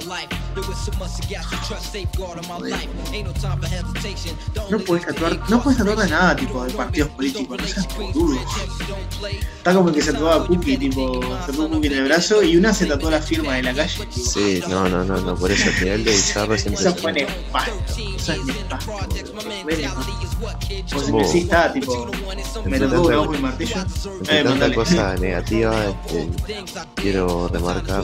No 4.70 4.80
puedes 4.80 5.06
tatuar, 5.06 5.40
no 5.50 5.62
puedes 5.64 5.78
tatuar 5.78 5.98
de 5.98 6.10
nada, 6.10 6.36
tipo, 6.36 6.64
de 6.64 6.74
partidos 6.74 7.10
políticos, 7.10 7.58
no 7.62 7.68
seas 7.68 7.88
boludo. 7.98 8.40
Está 9.58 9.74
como 9.74 9.90
el 9.90 9.96
que 9.96 10.02
se 10.02 10.14
tatuaba 10.14 10.46
Cookie, 10.48 10.78
tipo, 10.78 11.22
se 11.46 11.52
tatuó 11.52 11.70
Cookie 11.70 11.88
en 11.88 11.94
el 11.94 12.04
brazo 12.06 12.44
y 12.44 12.58
una 12.58 12.74
se 12.74 12.86
tatuó 12.86 13.10
la 13.12 13.22
firma 13.22 13.54
de 13.56 13.64
la 13.64 13.74
calle. 13.74 14.06
tipo. 14.08 14.30
Sí, 14.30 14.62
no, 14.68 14.88
no, 14.90 15.04
no, 15.04 15.18
no, 15.22 15.36
por 15.36 15.52
eso 15.52 15.70
el 15.70 15.76
nivel 15.84 16.04
de 16.06 16.12
bizarro 16.12 16.54
es 16.56 16.66
Eso 16.66 16.96
fue 16.96 17.14
nefasto, 17.14 17.72
eso 18.16 18.34
es 18.34 18.46
nefasto. 18.46 18.92
boludo. 18.92 19.66
Re 19.66 19.78
nefasto. 19.78 20.12
O 20.96 21.00
si 21.00 21.06
Como- 21.06 21.18
me 21.20 21.26
decís, 21.28 21.44
está, 21.44 21.72
tipo, 21.74 22.12
me 22.66 22.80
tatuó 22.80 23.02
un 23.02 23.08
tanta- 23.08 23.20
ojo 23.20 23.36
y 23.36 23.38
martillo. 23.40 23.76
Entre 24.20 24.40
Eh, 24.40 24.44
tanta 24.44 24.74
cosa 24.74 25.16
negativa, 25.16 25.86
este, 25.86 26.30
quiero 26.96 27.48
remarcar 27.48 28.01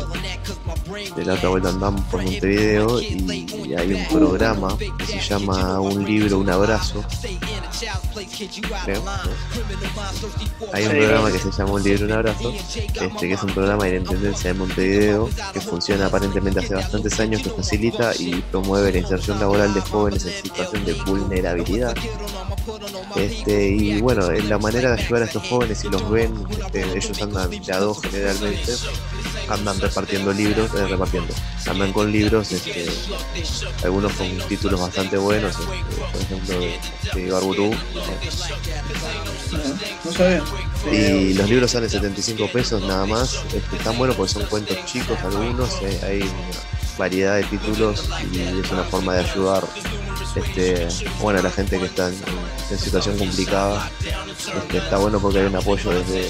de 1.16 1.26
la 1.26 1.34
otra 1.34 1.50
vuelta 1.50 1.70
andamos 1.70 2.02
por 2.06 2.24
Montevideo 2.24 3.02
y 3.02 3.74
hay 3.78 3.94
un 3.94 4.06
programa 4.08 4.78
que 4.78 5.06
se 5.06 5.20
llama 5.20 5.80
Un 5.80 6.06
libro, 6.06 6.40
un 6.40 6.50
abrazo. 6.50 7.04
Creo, 8.86 9.04
¿no? 9.04 9.12
Hay 10.74 10.86
un 10.86 10.92
programa 10.92 11.32
que 11.32 11.40
se 11.40 11.52
llama 11.52 11.72
Un 11.74 11.84
libro, 11.84 12.06
un 12.06 12.12
abrazo, 12.12 12.54
este, 12.54 13.28
que 13.28 13.34
es 13.34 13.44
un 13.44 13.54
programa 13.54 13.86
de 13.86 13.92
la 13.92 13.98
Intendencia 13.98 14.54
de 14.54 14.60
Montevideo 14.60 15.30
que 15.54 15.62
funciona 15.62 16.08
aparentemente 16.08 16.60
hace 16.60 16.76
bastantes 16.76 17.20
años, 17.20 17.42
que 17.42 17.50
facilita 17.50 18.14
y 18.18 18.42
promueve 18.52 18.92
la 18.92 19.00
inserción 19.00 19.40
laboral 19.40 19.74
de 19.74 19.82
jóvenes 19.82 20.26
en 20.26 20.34
situación 20.44 20.86
de 20.86 20.94
vulnerabilidad. 20.94 21.96
Este, 23.16 23.70
y 23.70 24.02
bueno, 24.02 24.30
en 24.32 24.50
la 24.50 24.58
manera 24.58 24.92
de 24.92 25.02
ayudar 25.02 25.24
a 25.24 25.26
estos 25.26 25.48
jóvenes, 25.48 25.80
si 25.80 25.90
los 25.90 26.10
ven, 26.10 26.34
este, 26.50 26.98
ellos 26.98 27.22
andan 27.22 27.50
de 27.50 27.74
a 27.74 27.80
dos 27.80 28.02
generalmente, 28.02 28.74
andan 29.50 29.80
repartiendo 29.80 30.34
libros, 30.34 30.70
eh, 30.76 30.88
repartiendo, 30.88 31.34
andan 31.68 31.94
con 31.94 32.12
libros, 32.12 32.52
este, 32.52 32.88
algunos 33.84 34.14
con 34.14 34.28
títulos 34.48 34.80
bastante 34.80 35.18
buenos, 35.18 35.56
este, 35.58 36.02
por 36.12 36.22
ejemplo 36.22 36.60
de, 36.60 36.80
de 37.14 37.22
Ibarburu, 37.28 37.72
No 40.04 40.12
sabía. 40.12 40.44
y 40.92 41.34
los 41.34 41.50
libros 41.50 41.72
salen 41.72 41.90
75 41.90 42.48
pesos 42.52 42.82
nada 42.84 43.06
más, 43.06 43.36
este, 43.54 43.78
están 43.78 43.98
buenos 43.98 44.16
porque 44.16 44.34
son 44.34 44.46
cuentos 44.46 44.78
chicos 44.86 45.18
algunos, 45.24 45.72
eh, 45.82 46.00
hay 46.04 46.32
variedad 46.98 47.36
de 47.36 47.44
títulos 47.44 48.10
y 48.32 48.40
es 48.40 48.72
una 48.72 48.84
forma 48.84 49.14
de 49.16 49.20
ayudar 49.24 49.64
este, 50.38 50.88
bueno, 51.22 51.42
la 51.42 51.50
gente 51.50 51.80
que 51.80 51.86
está 51.86 52.10
en, 52.10 52.78
situación 52.78 53.18
complicada. 53.18 53.90
Este, 54.58 54.78
está 54.78 54.98
bueno 54.98 55.20
porque 55.20 55.40
hay 55.40 55.46
un 55.46 55.56
apoyo 55.56 55.90
desde, 55.92 56.24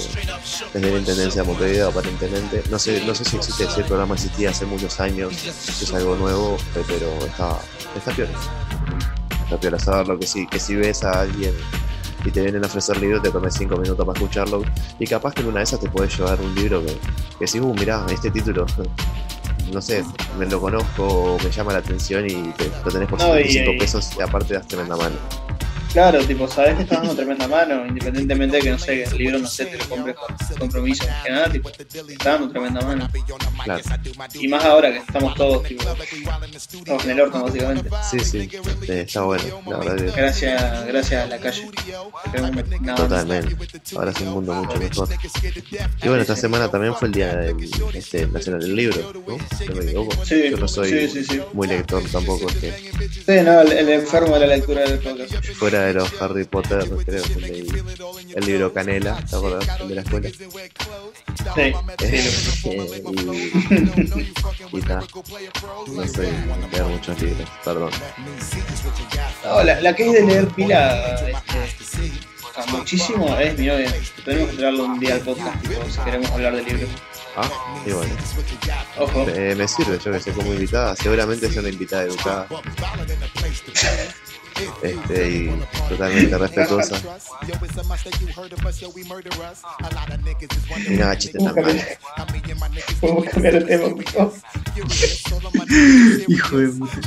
desde 0.72 0.92
la 0.92 0.98
Intendencia 0.98 1.42
de 1.42 1.48
Montevideo 1.48 1.88
aparentemente. 1.88 2.62
No 2.70 2.78
sé, 2.78 3.04
no 3.04 3.14
sé 3.14 3.24
si 3.24 3.36
existe, 3.36 3.64
ese 3.64 3.82
programa 3.84 4.14
existía 4.14 4.50
hace 4.50 4.66
muchos 4.66 5.00
años, 5.00 5.34
si 5.34 5.84
es 5.84 5.92
algo 5.94 6.16
nuevo, 6.16 6.56
eh, 6.76 6.82
pero 6.86 7.08
está, 7.26 7.58
está 7.96 8.12
piola. 8.12 8.30
Está 9.44 9.58
piola 9.58 9.78
saberlo 9.78 10.18
que 10.18 10.26
si, 10.26 10.46
que 10.46 10.60
si 10.60 10.76
ves 10.76 11.02
a 11.04 11.20
alguien 11.20 11.54
y 12.24 12.30
te 12.30 12.42
vienen 12.42 12.64
a 12.64 12.66
ofrecer 12.66 12.98
libros, 12.98 13.22
te 13.22 13.30
tomes 13.30 13.54
5 13.54 13.76
minutos 13.76 14.04
para 14.06 14.18
escucharlo. 14.18 14.62
Y 14.98 15.06
capaz 15.06 15.34
que 15.34 15.42
en 15.42 15.48
una 15.48 15.58
de 15.58 15.64
esas 15.64 15.80
te 15.80 15.88
puedes 15.88 16.16
llevar 16.16 16.40
un 16.40 16.54
libro 16.54 16.84
que, 16.84 16.96
que 17.38 17.46
si, 17.46 17.60
uh, 17.60 17.74
mirá, 17.74 18.04
este 18.10 18.30
título, 18.30 18.66
no 19.72 19.80
sé, 19.82 20.04
me 20.38 20.46
lo 20.46 20.60
conozco 20.60 21.06
o 21.06 21.38
me 21.42 21.50
llama 21.50 21.72
la 21.72 21.78
atención 21.78 22.24
y 22.26 22.52
te, 22.52 22.70
lo 22.84 22.90
tenés 22.90 23.08
por 23.08 23.18
No, 23.18 23.38
y- 23.38 23.44
75 23.44 23.72
y- 23.72 23.78
pesos 23.78 24.10
y 24.18 24.22
aparte 24.22 24.54
das 24.54 24.66
tremenda 24.66 24.96
mano. 24.96 25.16
Claro, 25.92 26.24
tipo, 26.24 26.46
sabes 26.48 26.76
que 26.76 26.82
estás 26.82 26.98
dando 26.98 27.16
tremenda 27.16 27.48
mano, 27.48 27.86
independientemente 27.86 28.58
de 28.58 28.62
que 28.62 28.70
no 28.70 28.78
sé, 28.78 29.02
que 29.02 29.04
el 29.04 29.18
libro 29.18 29.38
no 29.38 29.48
sé, 29.48 29.66
te 29.66 29.78
lo 29.78 29.88
compres 29.88 30.16
compromiso, 30.58 31.04
que 31.24 31.30
nada, 31.30 31.50
tipo, 31.50 31.70
te 31.70 31.82
está 31.82 32.32
dando 32.32 32.50
tremenda 32.50 32.80
mano. 32.82 33.08
Claro. 33.64 33.82
Y 34.34 34.48
más 34.48 34.64
ahora 34.64 34.92
que 34.92 34.98
estamos 34.98 35.34
todos, 35.34 35.62
tipo, 35.64 35.84
todos 36.84 37.04
en 37.04 37.10
el 37.10 37.20
orto, 37.20 37.42
básicamente. 37.42 37.90
Sí, 38.10 38.20
sí, 38.20 38.48
está 38.88 39.22
bueno, 39.22 39.42
la 39.66 39.78
verdad 39.78 39.96
que 39.96 40.20
Gracias, 40.20 40.86
gracias 40.86 41.24
a 41.24 41.26
la 41.26 41.38
calle. 41.38 41.68
Totalmente. 42.96 43.56
Ahora 43.96 44.10
es 44.10 44.20
un 44.20 44.28
mundo 44.28 44.54
mucho 44.54 44.78
mejor. 44.78 45.08
Y 46.02 46.08
bueno, 46.08 46.22
esta 46.22 46.36
semana 46.36 46.70
también 46.70 46.94
fue 46.94 47.08
el 47.08 47.14
día 47.14 47.34
del, 47.36 47.56
este, 47.94 48.26
nacional 48.26 48.60
del 48.60 48.76
libro, 48.76 49.12
¿no? 49.26 49.36
No 49.68 49.74
me 49.74 49.84
equivoco. 49.84 50.24
Sí, 50.24 50.50
Yo 50.50 50.56
no 50.58 50.68
soy 50.68 50.88
sí, 50.90 51.08
sí, 51.08 51.24
sí. 51.24 51.40
muy 51.52 51.66
lector 51.66 52.02
tampoco, 52.10 52.48
es 52.48 52.56
que 52.56 52.72
Sí, 53.26 53.44
no, 53.44 53.60
el, 53.60 53.72
el 53.72 53.88
enfermo 53.90 54.34
de 54.34 54.40
la 54.40 54.56
lectura 54.56 54.82
del 54.82 54.98
podcast. 54.98 55.44
fuera 55.54 55.77
de 55.80 55.94
los 55.94 56.22
Harry 56.22 56.44
Potter, 56.44 56.88
creo 57.04 57.22
que 57.22 57.34
leí 57.36 57.68
el 58.34 58.46
libro 58.46 58.72
Canela, 58.72 59.22
¿te 59.28 59.36
acuerdas? 59.36 59.80
El 59.80 59.88
de 59.88 59.94
la 59.94 60.00
escuela. 60.02 60.28
Sí, 60.28 61.72
Eh, 62.00 63.02
y 64.72 64.78
y 64.78 64.82
ta. 64.82 65.00
No 65.86 66.02
de 66.02 66.32
leer 66.70 66.84
muchos 66.84 67.22
libros, 67.22 67.48
perdón. 67.64 67.90
No, 69.44 69.62
la, 69.64 69.80
la 69.80 69.94
que 69.94 70.06
es 70.06 70.12
de 70.12 70.22
leer 70.22 70.48
pila 70.48 71.14
este, 71.14 72.12
muchísimo 72.70 73.36
es 73.38 73.58
mi 73.58 73.66
novia. 73.66 73.92
Tenemos 74.24 74.50
que 74.50 74.56
traerlo 74.56 74.84
un 74.84 75.00
día 75.00 75.14
al 75.14 75.20
podcast, 75.20 75.60
tipo, 75.62 75.82
si 75.90 75.98
queremos 76.00 76.30
hablar 76.30 76.56
de 76.56 76.62
libros. 76.62 76.90
Ah, 77.36 77.48
y 77.86 77.92
bueno. 77.92 78.14
Ojo. 78.98 79.26
Eh, 79.28 79.54
me 79.56 79.68
sirve, 79.68 79.98
yo 80.04 80.10
que 80.12 80.20
sé, 80.20 80.32
como 80.32 80.52
invitada. 80.52 80.96
Seguramente 80.96 81.46
es 81.46 81.56
una 81.56 81.68
invitada 81.68 82.02
educada. 82.02 82.46
Este, 84.82 85.30
y 85.30 85.50
totalmente 85.88 86.38
respetuosa. 86.38 87.00
Y 90.86 90.96
nada, 90.96 91.16
chiste 91.18 91.38
tan 91.38 91.54
mal. 91.54 91.82
Podemos 93.00 93.24
cambiar 93.26 93.54
de 93.54 93.60
tema. 93.78 93.88
Hijo 96.28 96.58
de 96.58 96.68
puta. 96.68 97.00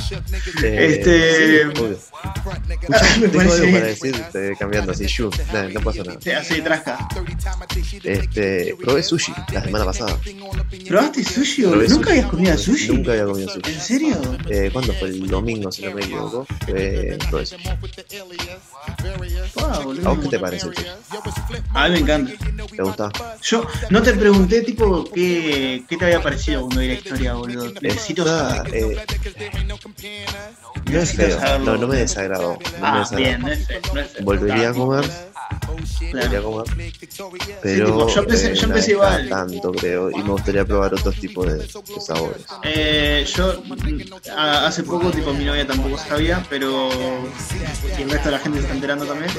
Eh, 0.62 0.86
Este- 0.92 1.64
Tengo 1.72 3.40
algo 3.40 3.72
para 3.72 3.86
decir, 3.86 4.14
eh, 4.34 4.52
cambiando 4.58 4.92
así, 4.92 5.06
shu, 5.06 5.30
nah, 5.52 5.68
no 5.68 5.80
pasa 5.80 6.02
nada. 6.04 6.18
Sí, 6.20 6.30
Así, 6.30 6.60
trasca. 6.62 7.08
Este, 8.04 8.74
probé 8.82 9.02
sushi 9.02 9.32
la 9.52 9.62
semana 9.62 9.84
pasada. 9.84 10.18
¿Probaste 10.88 11.24
sushi 11.24 11.64
o 11.64 11.70
Probé 11.70 11.88
nunca 11.88 12.04
sushi. 12.06 12.10
habías 12.18 12.30
comido 12.30 12.58
sushi? 12.58 12.88
Nunca 12.88 13.12
había 13.12 13.24
comido 13.26 13.48
sushi. 13.48 13.72
¿En 13.72 13.80
serio? 13.80 14.16
Eh, 14.50 14.70
¿Cuándo 14.72 14.92
fue? 14.94 15.08
El 15.08 15.26
domingo, 15.28 15.70
si 15.72 15.82
no 15.82 15.92
me 15.92 16.02
equivoco. 16.02 16.46
Eh, 16.68 17.18
probé 17.46 17.76
sushi. 17.86 19.56
Ah, 19.56 19.76
¿A 19.76 20.08
vos 20.10 20.18
qué 20.22 20.28
te 20.28 20.38
parece 20.38 20.66
sushi? 20.66 20.86
A 21.74 21.88
mí 21.88 21.92
me 21.94 21.98
encanta. 22.00 22.32
¿Te 22.76 22.82
gusta? 22.82 23.10
Yo 23.42 23.66
no 23.90 24.02
te 24.02 24.12
pregunté, 24.14 24.62
tipo, 24.62 25.08
qué, 25.12 25.84
qué 25.88 25.96
te 25.96 26.04
había 26.04 26.22
parecido 26.22 26.62
cuando 26.62 26.80
vi 26.80 26.88
la 26.88 26.94
historia, 26.94 27.34
boludo. 27.34 27.72
Necesito 27.80 28.22
Está, 28.22 28.56
saber. 28.56 28.74
eh, 28.74 28.96
no 30.90 30.98
es 30.98 31.12
feo. 31.14 31.58
No, 31.60 31.76
no 31.76 31.88
me 31.88 31.96
desagradó. 31.96 32.58
No 32.78 32.78
me 32.78 32.88
Ah, 32.88 32.98
desagradó. 32.98 33.16
bien, 33.16 33.40
no 33.42 33.48
es 33.48 33.66
feo, 33.66 33.80
no 33.94 34.00
es 34.00 34.10
feo. 34.12 34.24
Volvería 34.24 34.68
a 34.68 34.70
Ah, 34.70 34.74
comer, 34.74 35.04
Claro. 36.10 36.64
Pero 37.62 37.86
tipo, 37.86 38.08
yo 38.08 38.20
empecé- 38.22 38.52
eh, 38.52 38.54
yo 38.54 38.66
empecé 38.66 38.92
cada 38.96 39.20
igual. 39.22 39.28
tanto 39.28 39.72
creo 39.72 40.10
y 40.10 40.16
me 40.22 40.30
gustaría 40.30 40.64
probar 40.64 40.92
otros 40.94 41.14
tipos 41.16 41.46
de, 41.46 41.54
de 41.58 41.68
sabores. 42.00 42.42
Eh, 42.64 43.26
yo 43.34 43.62
a- 44.36 44.66
hace 44.66 44.82
poco, 44.82 45.10
tipo, 45.10 45.32
mi 45.32 45.44
novia 45.44 45.66
tampoco 45.66 45.96
sabía, 45.98 46.44
pero. 46.50 46.88
Y 47.98 48.02
el 48.02 48.10
resto 48.10 48.26
de 48.26 48.32
la 48.32 48.38
gente 48.38 48.58
se 48.58 48.62
está 48.64 48.74
enterando 48.74 49.06
también. 49.06 49.30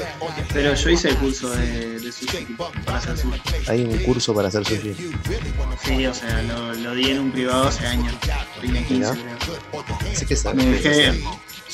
Pero 0.52 0.74
yo 0.74 0.90
hice 0.90 1.10
el 1.10 1.16
curso 1.18 1.50
de, 1.50 2.00
de 2.00 2.12
sushi 2.12 2.46
para 2.84 2.98
hacer 2.98 3.16
sushi. 3.16 3.40
Hay 3.68 3.82
un 3.84 3.98
curso 3.98 4.34
para 4.34 4.48
hacer 4.48 4.64
sushi. 4.64 4.94
Sí, 5.84 6.06
o 6.06 6.14
sea, 6.14 6.42
lo, 6.42 6.74
lo 6.74 6.94
di 6.94 7.10
en 7.10 7.18
un 7.20 7.30
privado 7.32 7.68
hace 7.68 7.86
años. 7.86 8.14
Tenía 8.60 8.84
15, 8.86 8.94
Mirá. 8.94 9.12
creo. 9.38 9.84
Sí 10.14 10.26
que 10.26 10.36
sabes. 10.36 10.64
Me 10.64 10.70
dejé. 10.72 11.20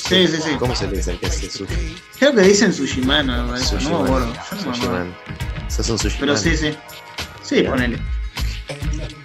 Sí, 0.07 0.27
sí, 0.27 0.37
sí. 0.43 0.49
¿Cómo 0.59 0.75
se 0.75 0.87
le 0.87 0.97
dice 0.97 1.17
que 1.17 1.25
es 1.27 1.43
el 1.43 1.51
sushi? 1.51 1.95
Creo 2.19 2.33
que 2.35 2.41
dicen 2.41 2.73
Sushimano, 2.73 3.33
algo 3.33 3.53
de 3.53 3.61
eso, 3.61 3.75
no 3.81 3.81
me 3.81 3.89
man. 3.89 4.03
acuerdo. 4.05 4.33
Yo 4.33 4.33
no 4.33 4.55
me 4.55 4.61
Sushi 4.73 4.85
acuerdo. 4.85 5.05
man. 5.05 5.15
Sos 5.69 5.89
un 5.89 5.99
sushi 5.99 6.17
Pero 6.19 6.37
sí, 6.37 6.57
sí. 6.57 6.75
Sí, 7.43 7.61
ponele. 7.63 7.97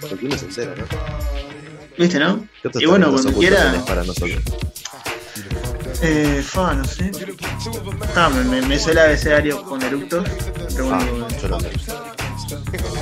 Porque 0.01 0.27
uno 0.27 0.37
se 0.39 0.45
entera, 0.47 0.75
¿no? 0.77 0.85
¿Viste, 1.99 2.19
no? 2.19 2.47
¿Qué 2.63 2.71
Y 2.81 2.87
bueno, 2.87 3.11
cuando 3.11 3.33
quiera. 3.33 3.85
para 3.87 4.05
nosotros? 4.05 4.43
Eh, 6.03 6.43
fa, 6.47 6.75
no 6.75 6.85
sé. 6.85 7.11
Ah, 8.15 8.29
me, 8.29 8.61
me, 8.61 8.77
el 8.77 8.99
abecedario 8.99 9.63
con 9.63 9.83
eructos. 9.83 10.29
Pero 10.75 10.95
Ah, 10.95 10.99
bueno, 11.11 11.27
yo 11.41 11.49
no 11.49 11.61
sé. 11.61 11.71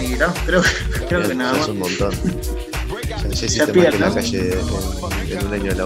y 0.00 0.08
no, 0.16 0.32
creo, 0.46 0.62
creo 1.08 1.28
que 1.28 1.34
nada 1.34 1.52
es 1.54 1.58
más. 1.58 1.68
un 1.68 1.78
montón. 1.80 2.12
Ya, 3.08 3.28
hiciste 3.32 3.58
más 3.58 3.66
que 3.66 3.72
pierdo, 3.72 3.98
la 3.98 4.14
calle 4.14 4.52
en, 4.52 5.38
en 5.38 5.46
un 5.46 5.52
año 5.54 5.64
de 5.64 5.74
la. 5.74 5.84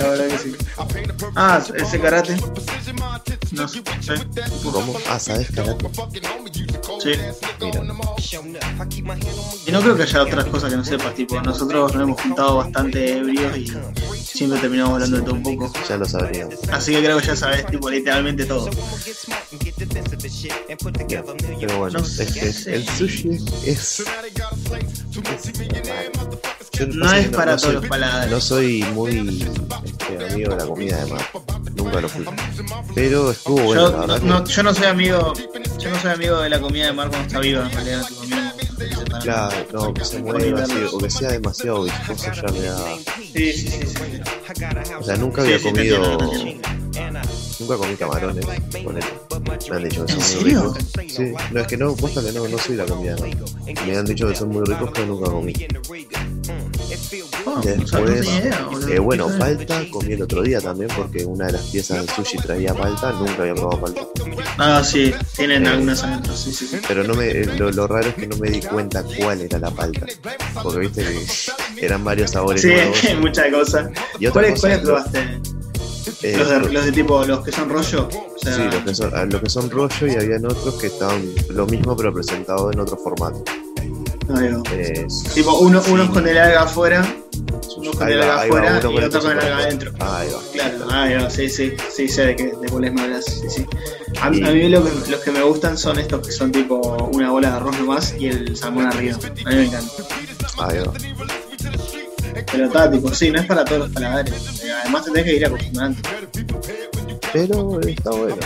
La 0.00 0.08
verdad 0.10 0.28
que 0.28 0.38
sí. 0.38 0.56
Ah, 1.34 1.62
ese 1.74 2.00
karate. 2.00 2.36
No 3.52 3.66
sé. 3.66 3.82
¿Cómo? 4.62 4.94
Ah, 5.08 5.18
¿sabes 5.18 5.50
karate? 5.50 5.88
sí. 7.02 7.12
Mira, 7.60 7.82
Y 9.66 9.72
no 9.72 9.80
creo 9.80 9.96
que 9.96 10.02
haya 10.04 10.22
otras 10.22 10.44
cosas 10.46 10.70
que 10.70 10.76
no 10.76 10.84
sepas. 10.84 11.14
Tipo, 11.14 11.40
nosotros 11.42 11.94
nos 11.94 12.02
hemos 12.02 12.20
juntado 12.20 12.56
bastante 12.56 13.18
ebrios 13.18 13.56
y 13.56 13.66
siempre 14.22 14.58
terminamos 14.60 14.94
hablando 14.94 15.16
de 15.18 15.22
todo 15.22 15.34
un 15.34 15.42
poco. 15.42 15.72
ya 15.88 15.96
lo 15.96 16.04
sabríamos. 16.06 16.54
Así 16.70 16.92
que 16.92 17.02
creo 17.02 17.18
que 17.20 17.26
ya 17.26 17.36
sabes, 17.36 17.66
tipo, 17.66 17.90
literalmente 17.90 18.44
todo. 18.44 18.68
Bien. 21.08 21.24
Pero 21.60 21.78
bueno, 21.78 21.98
No 21.98 22.04
es 22.04 22.32
que 22.32 22.52
sí. 22.52 22.70
el 22.70 22.88
sushi 22.88 23.30
es. 23.66 24.00
es 24.00 24.04
Yo 26.78 26.86
No 26.88 27.12
es 27.12 27.28
para 27.28 27.56
todos 27.56 27.74
los 27.74 27.86
paladares. 27.86 28.30
No 28.30 28.40
soy 28.40 28.82
muy 28.94 29.46
este, 29.84 30.24
amigo 30.32 30.50
de 30.50 30.56
la 30.56 30.66
comida 30.66 31.04
de 31.04 31.10
mar. 31.12 31.30
Nunca 31.74 32.00
lo 32.00 32.08
fui. 32.08 32.24
Pero 32.94 33.30
estuvo 33.30 33.60
bueno, 33.62 33.90
Yo 33.90 34.06
la 34.06 34.18
no, 34.20 34.44
que- 34.44 34.52
yo 34.52 34.62
no 34.62 34.74
soy 34.74 34.86
amigo, 34.86 35.32
yo 35.78 35.90
no 35.90 36.00
soy 36.00 36.10
amigo 36.12 36.40
de 36.40 36.50
la 36.50 36.60
comida 36.60 36.86
de 36.86 36.92
mar 36.92 37.08
cuando 37.08 37.26
está 37.26 37.40
viva, 37.40 37.64
en 37.66 37.72
realidad. 37.72 38.06
Claro, 39.22 39.66
no, 39.72 39.94
que 39.94 40.04
se 40.04 40.22
mueva 40.22 40.62
así, 40.62 40.74
o 40.92 40.98
que 40.98 41.10
sea 41.10 41.30
demasiado 41.32 41.84
viscoso 41.84 42.30
ya 42.32 42.52
me 42.52 42.60
da. 42.62 42.78
Sí, 43.34 43.52
sí, 43.52 43.68
sí, 43.68 43.80
sí. 43.86 44.20
O 44.98 45.02
sea, 45.02 45.16
nunca 45.16 45.42
había 45.42 45.60
comido. 45.60 46.18
Nunca 47.60 47.76
comí 47.76 47.96
camarones, 47.96 48.46
ponele. 48.84 49.06
Me 49.68 49.76
han 49.76 49.84
dicho 49.84 50.06
que 50.06 50.12
¿En 50.12 50.20
son 50.20 50.40
muy 50.40 50.42
serio? 50.52 50.74
ricos. 50.94 51.12
Sí, 51.14 51.32
no 51.52 51.60
es 51.60 51.66
que 51.66 51.76
no, 51.76 51.94
posta 51.96 52.22
que 52.22 52.32
no, 52.32 52.46
no 52.48 52.58
soy 52.58 52.76
la 52.76 52.84
comida. 52.86 53.16
¿no? 53.16 53.84
Me 53.86 53.96
han 53.96 54.04
dicho 54.06 54.28
que 54.28 54.34
son 54.36 54.48
muy 54.50 54.64
ricos, 54.64 54.90
pero 54.94 55.06
nunca 55.06 55.30
comí. 55.30 55.52
Oh, 57.46 57.54
no 57.54 57.60
después, 57.62 58.26
idea, 58.26 58.68
eh, 58.90 58.98
bueno, 58.98 59.28
palta 59.38 59.82
comí 59.90 60.12
el 60.12 60.22
otro 60.22 60.42
día 60.42 60.60
también 60.60 60.90
porque 60.96 61.24
una 61.24 61.46
de 61.46 61.52
las 61.52 61.62
piezas 61.62 61.98
del 62.04 62.08
sushi 62.14 62.36
traía 62.38 62.74
palta, 62.74 63.12
nunca 63.12 63.42
había 63.42 63.54
probado 63.54 63.80
palta. 63.80 64.02
Ah, 64.58 64.82
sí, 64.84 65.14
tienen 65.36 65.64
Eh, 65.64 65.68
algunas 65.70 66.02
adentro, 66.04 66.36
sí, 66.36 66.52
sí, 66.52 66.66
sí. 66.66 66.78
Pero 66.86 67.04
no 67.04 67.14
me, 67.14 67.32
lo, 67.56 67.70
lo 67.70 67.86
raro 67.86 68.08
es 68.08 68.14
que 68.14 68.26
no 68.26 68.36
me 68.36 68.50
di 68.50 68.60
cuenta 68.60 69.02
cuál 69.18 69.40
era 69.40 69.58
la 69.58 69.70
palta. 69.70 70.06
Porque 70.62 70.78
viste 70.80 71.04
que 71.76 71.86
eran 71.86 72.04
varios 72.04 72.32
sabores 72.32 72.60
Sí, 72.62 72.68
nuevos. 72.68 72.98
muchas 73.20 73.50
cosas. 73.52 73.88
¿Cuáles 74.32 74.60
cosa, 74.60 74.80
probaste? 74.82 75.18
eh, 76.22 76.36
Los 76.36 76.48
de, 76.50 76.72
los 76.72 76.84
de 76.84 76.92
tipo, 76.92 77.24
los 77.24 77.44
que 77.44 77.52
son 77.52 77.68
rollo. 77.70 78.08
O 78.08 78.38
sea, 78.38 78.54
Sí, 78.56 78.62
los 78.64 78.82
que, 78.82 78.94
son, 78.94 79.12
ah, 79.14 79.24
los 79.24 79.40
que 79.40 79.48
son 79.50 79.70
rollo 79.70 80.06
y 80.06 80.14
habían 80.16 80.44
otros 80.44 80.74
que 80.74 80.88
estaban 80.88 81.22
lo 81.50 81.66
mismo 81.66 81.96
pero 81.96 82.12
presentado 82.12 82.70
en 82.72 82.80
otro 82.80 82.96
formato. 82.96 83.42
Va. 84.32 84.62
Eh, 84.72 85.06
tipo 85.34 85.58
uno, 85.58 85.82
sí, 85.82 85.90
unos 85.92 86.10
con 86.10 86.26
el 86.26 86.38
alga 86.38 86.62
afuera, 86.62 87.06
unos 87.76 87.96
con 87.96 88.06
ahí 88.06 88.14
el 88.14 88.20
va, 88.20 88.22
alga 88.24 88.34
va, 88.36 88.42
afuera 88.42 88.80
uno 88.88 89.00
y 89.00 89.04
otro 89.04 89.20
con 89.20 89.30
el 89.32 89.38
alga 89.38 89.58
adentro. 89.58 89.92
Ahí 90.00 90.28
va. 90.30 90.40
Claro, 90.52 90.90
ahí 90.90 91.14
va, 91.14 91.30
sí, 91.30 91.48
sí, 91.48 91.72
sí, 91.94 92.08
sé 92.08 92.26
de 92.26 92.36
qué, 92.36 92.44
de 92.60 92.68
cuáles 92.70 92.92
me 92.92 93.02
hablas, 93.02 93.24
sí, 93.24 93.48
sí. 93.48 93.66
A 94.20 94.30
mí, 94.30 94.38
Y- 94.38 94.42
a 94.44 94.50
mí 94.52 94.68
lo 94.68 94.84
que, 94.84 94.90
los 95.10 95.20
que 95.20 95.30
me 95.30 95.42
gustan 95.42 95.76
son 95.78 95.98
estos 95.98 96.26
que 96.26 96.32
son 96.32 96.50
tipo 96.52 96.76
una 97.12 97.30
bola 97.30 97.50
de 97.50 97.56
arroz 97.56 97.78
nomás 97.78 98.14
y 98.18 98.26
el 98.28 98.56
salmón 98.56 98.86
arriba. 98.86 99.16
A 99.46 99.48
mí 99.50 99.56
me 99.56 99.64
encanta. 99.66 99.92
Ahí 100.58 100.78
va. 100.78 100.92
Pero 102.50 102.64
está 102.66 102.90
tipo, 102.90 103.12
sí, 103.14 103.30
no 103.30 103.40
es 103.40 103.46
para 103.46 103.64
todos 103.64 103.80
los 103.82 103.90
paladares. 103.90 104.34
Además 104.82 105.04
te 105.04 105.10
tenés 105.10 105.24
que 105.26 105.36
ir 105.36 105.46
acostumbrando. 105.46 106.00
Pero 107.32 107.80
está 107.80 108.10
bueno. 108.10 108.36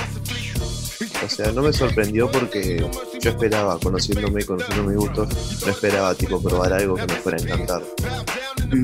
O 1.24 1.28
sea, 1.28 1.52
no 1.52 1.62
me 1.62 1.72
sorprendió 1.72 2.30
porque 2.30 2.84
yo 3.20 3.30
esperaba, 3.30 3.78
conociéndome, 3.78 4.44
conociendo 4.44 4.82
mis 4.84 4.96
gustos, 4.96 5.28
no 5.64 5.70
esperaba 5.72 6.14
tipo 6.14 6.42
probar 6.42 6.72
algo 6.72 6.96
que 6.96 7.06
me 7.06 7.14
fuera 7.14 7.38
a 7.38 7.42
encantar. 7.42 7.82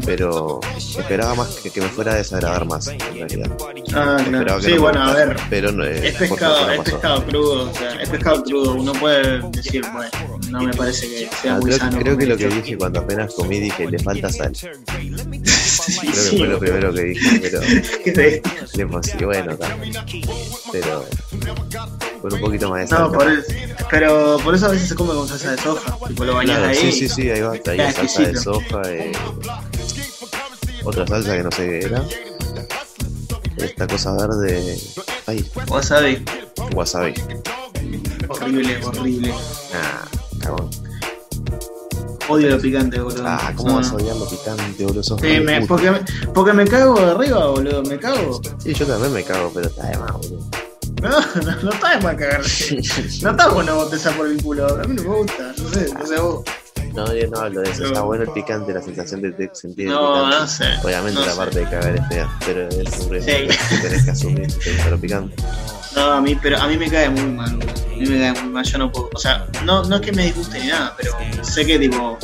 Pero 0.05 0.61
esperaba 0.77 1.35
más 1.35 1.49
que, 1.57 1.71
que 1.71 1.81
me 1.81 1.89
fuera 1.89 2.13
a 2.13 2.17
desagradar 2.17 2.67
más, 2.67 2.89
en 2.89 2.99
realidad. 3.15 3.51
Ah, 3.95 4.23
claro. 4.29 4.61
Sí, 4.61 4.75
no 4.75 4.81
bueno, 4.83 5.03
a 5.03 5.15
ver. 5.15 5.37
Pero 5.49 5.73
no, 5.73 5.85
eh, 5.85 6.09
Es 6.09 6.15
pescado, 6.15 6.71
es 6.71 6.81
pescado 6.81 7.25
crudo, 7.25 7.71
o 7.71 7.75
sea, 7.75 7.95
es 8.03 8.09
pescado 8.09 8.43
crudo. 8.45 8.75
Uno 8.75 8.93
puede 8.93 9.41
decir, 9.51 9.83
bueno, 9.93 10.11
no 10.51 10.61
me 10.63 10.75
parece 10.75 11.09
que 11.09 11.29
sea 11.41 11.55
Ah, 11.55 11.59
muy 11.59 11.67
creo, 11.67 11.79
sano. 11.79 11.99
creo 11.99 12.17
que 12.19 12.27
lo 12.27 12.37
que 12.37 12.49
dije 12.49 12.77
cuando 12.79 13.01
apenas 13.01 13.35
comí 13.35 13.59
dije 13.61 13.91
le 13.91 13.99
falta 13.99 14.31
sal. 14.31 14.53
esto". 14.53 14.69
Creo 14.69 16.03
que 16.05 16.13
Sí, 16.13 16.39
fue 16.39 16.47
lo 16.49 16.59
primero 16.59 16.93
que 16.93 17.03
dije, 17.03 17.41
pero 17.41 17.61
¿qué 18.05 18.13
te- 18.13 18.43
le 18.75 18.85
bueno, 18.85 19.57
tal. 19.57 19.75
Pero 20.71 21.05
con 22.21 22.33
un 22.33 22.41
poquito 22.41 22.71
más 22.71 22.81
de 22.81 22.87
sal. 22.89 23.03
No, 23.03 23.13
por 23.13 23.31
eso. 23.31 23.43
Pero 23.91 24.39
por 24.45 24.55
eso 24.55 24.67
a 24.67 24.71
veces 24.71 24.89
se 24.89 24.95
come 24.95 25.15
con 25.15 25.27
salsa 25.29 25.53
de 25.53 25.59
soja. 25.63 25.97
Tipo, 26.09 26.25
lo 26.25 26.35
bañas 26.35 26.59
Claro, 26.59 26.71
ahí. 26.73 26.77
sí, 26.77 26.93
sí, 26.93 27.09
sí, 27.09 27.31
ahí 27.31 27.41
va, 27.41 27.59
Queda 27.59 27.93
salsa 27.93 28.23
de 28.23 28.37
soja, 28.37 28.83
eh, 28.87 29.13
otra 30.85 31.07
salsa 31.07 31.37
que 31.37 31.43
no 31.43 31.51
sé 31.51 31.67
qué 31.69 31.87
era. 31.87 32.05
Esta 33.57 33.87
cosa 33.89 34.13
verde, 34.15 34.77
ay, 35.27 35.51
Wasabi. 35.69 36.25
wasabi. 36.75 37.15
Horrible, 38.29 38.79
horrible. 38.85 39.29
Nah, 39.73 40.39
cagón. 40.41 40.71
Odio 42.29 42.51
lo 42.51 42.59
picante, 42.61 43.01
boludo. 43.01 43.25
Ah, 43.27 43.53
¿cómo 43.57 43.71
No. 43.71 43.77
vas 43.77 43.91
a 43.91 43.95
odiar 43.97 44.15
lo 44.17 44.29
picante, 44.29 44.85
boludo? 44.85 45.03
Sos 45.03 45.21
Sí, 45.21 45.41
me- 45.41 45.67
porque, 45.67 45.91
me, 45.91 46.01
porque 46.35 46.53
me 46.53 46.67
cago 46.67 46.95
de 47.01 47.11
arriba, 47.11 47.47
boludo. 47.49 47.83
Me 47.85 47.99
cago. 47.99 48.41
Sí, 48.59 48.75
yo 48.75 48.87
también 48.87 49.13
me 49.15 49.25
cago, 49.25 49.51
pero 49.55 49.67
está 49.69 49.89
de 49.89 49.97
más, 49.99 50.13
boludo. 50.13 50.41
No, 51.03 51.11
no, 51.11 51.63
no 51.63 51.71
está 51.71 51.97
de 51.97 52.03
más 52.03 52.15
cagarse. 52.17 52.79
No 53.23 53.31
está 53.31 53.49
bueno 53.49 53.75
boteza 53.77 54.11
por 54.13 54.27
el 54.27 54.43
culo. 54.43 54.67
A 54.67 54.85
mí 54.85 54.95
no 54.95 55.03
me 55.03 55.09
gusta. 55.17 55.53
No 55.57 55.69
sé, 55.71 55.89
no 55.99 56.07
sé 56.07 56.19
vos. 56.21 56.45
No, 56.95 57.15
yo 57.15 57.29
no 57.29 57.39
hablo 57.41 57.61
de 57.61 57.71
eso, 57.71 57.83
No. 57.83 57.89
está 57.89 58.01
bueno 58.03 58.25
el 58.25 58.31
picante, 58.31 58.73
la 58.73 58.83
sensación 58.83 59.21
de, 59.23 59.31
de 59.33 59.51
sentir 59.53 59.87
el 59.87 59.93
No, 59.93 60.15
picante. 60.15 60.37
no 60.39 60.47
sé. 60.47 60.65
Obviamente 60.83 61.21
no 61.21 61.27
la 61.27 61.33
sé. 61.33 61.39
parte 61.39 61.59
de 61.61 61.65
cagar 61.67 61.95
es 61.97 62.09
fea, 62.09 62.39
pero 62.45 62.69
es 62.69 62.99
un 63.01 63.11
riesgo 63.11 63.31
Sí. 63.31 63.77
que 63.77 63.77
tenés 63.89 64.05
que 64.05 64.11
asumir 64.11 64.51
si 64.51 64.59
te 64.71 64.97
picante. 64.97 65.37
No, 65.95 66.13
a 66.13 66.21
mí, 66.21 66.37
pero 66.41 66.59
a 66.59 66.67
mí 66.67 66.77
me 66.77 66.91
cae 66.91 67.09
muy 67.11 67.23
mal. 67.25 67.51
A 67.51 67.97
mí 67.97 68.07
me 68.07 68.19
cae 68.19 68.43
muy 68.43 68.53
mal, 68.53 68.65
yo 68.65 68.79
no 68.79 68.91
puedo. 68.91 69.11
O 69.15 69.19
sea, 69.19 69.47
no, 69.65 69.85
no 69.85 69.97
es 69.97 70.03
que 70.03 70.13
me 70.13 70.25
disguste 70.25 70.61
ni 70.61 70.69
nada, 70.69 70.95
pero 70.97 71.13
sé 71.45 71.65
que 71.67 71.79
tipo 71.79 72.19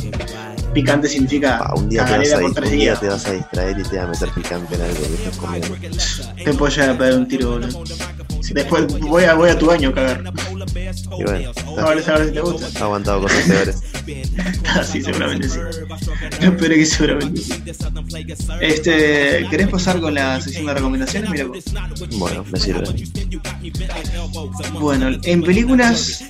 picante 0.73 1.07
significa 1.07 1.57
Pa, 1.59 1.73
un, 1.75 1.87
día 1.87 2.03
te 2.05 2.17
vas 2.17 2.33
a, 2.33 2.39
por 2.39 2.63
un 2.65 2.69
día 2.69 2.95
te 2.99 3.07
vas 3.07 3.25
a 3.27 3.31
distraer 3.31 3.79
y 3.79 3.83
te 3.83 3.95
vas 3.97 4.05
a 4.05 4.09
meter 4.09 4.29
picante 4.31 4.75
en 4.75 4.81
algo 4.81 4.95
que 5.07 5.13
estás 5.15 5.37
comiendo. 5.37 5.75
Te 6.43 6.53
puedo 6.53 6.69
llegar 6.71 6.89
a 6.89 6.97
pegar 6.97 7.13
un 7.13 7.27
tiro, 7.29 7.51
boludo. 7.51 7.83
Después 8.53 8.87
voy 8.99 9.23
a, 9.23 9.33
voy 9.33 9.49
a 9.49 9.57
tu 9.57 9.67
baño 9.67 9.89
a 9.89 9.93
cagar. 9.93 10.23
Y 11.17 11.23
bueno, 11.23 11.51
si 11.53 12.31
te 12.31 12.41
gusta. 12.41 12.79
ha 12.79 12.83
aguantado 12.83 13.21
cosas 13.21 13.43
peores. 13.43 13.81
Ah, 14.67 14.83
sí, 14.91 15.01
seguramente 15.01 15.49
sí. 15.49 15.59
Lo 16.41 16.57
peor 16.57 16.71
es 16.73 16.77
que 16.77 16.85
seguramente 16.85 17.41
sí. 17.41 17.63
Este, 18.61 19.47
¿querés 19.49 19.67
pasar 19.67 19.99
con 19.99 20.13
la 20.13 20.39
sección 20.41 20.65
de 20.65 20.73
recomendaciones? 20.73 21.29
Mira 21.29 21.45
vos. 21.45 21.63
Bueno, 22.17 22.45
me 22.51 22.59
sirve. 22.59 22.83
Bueno, 24.73 25.17
en 25.23 25.41
películas 25.41 26.23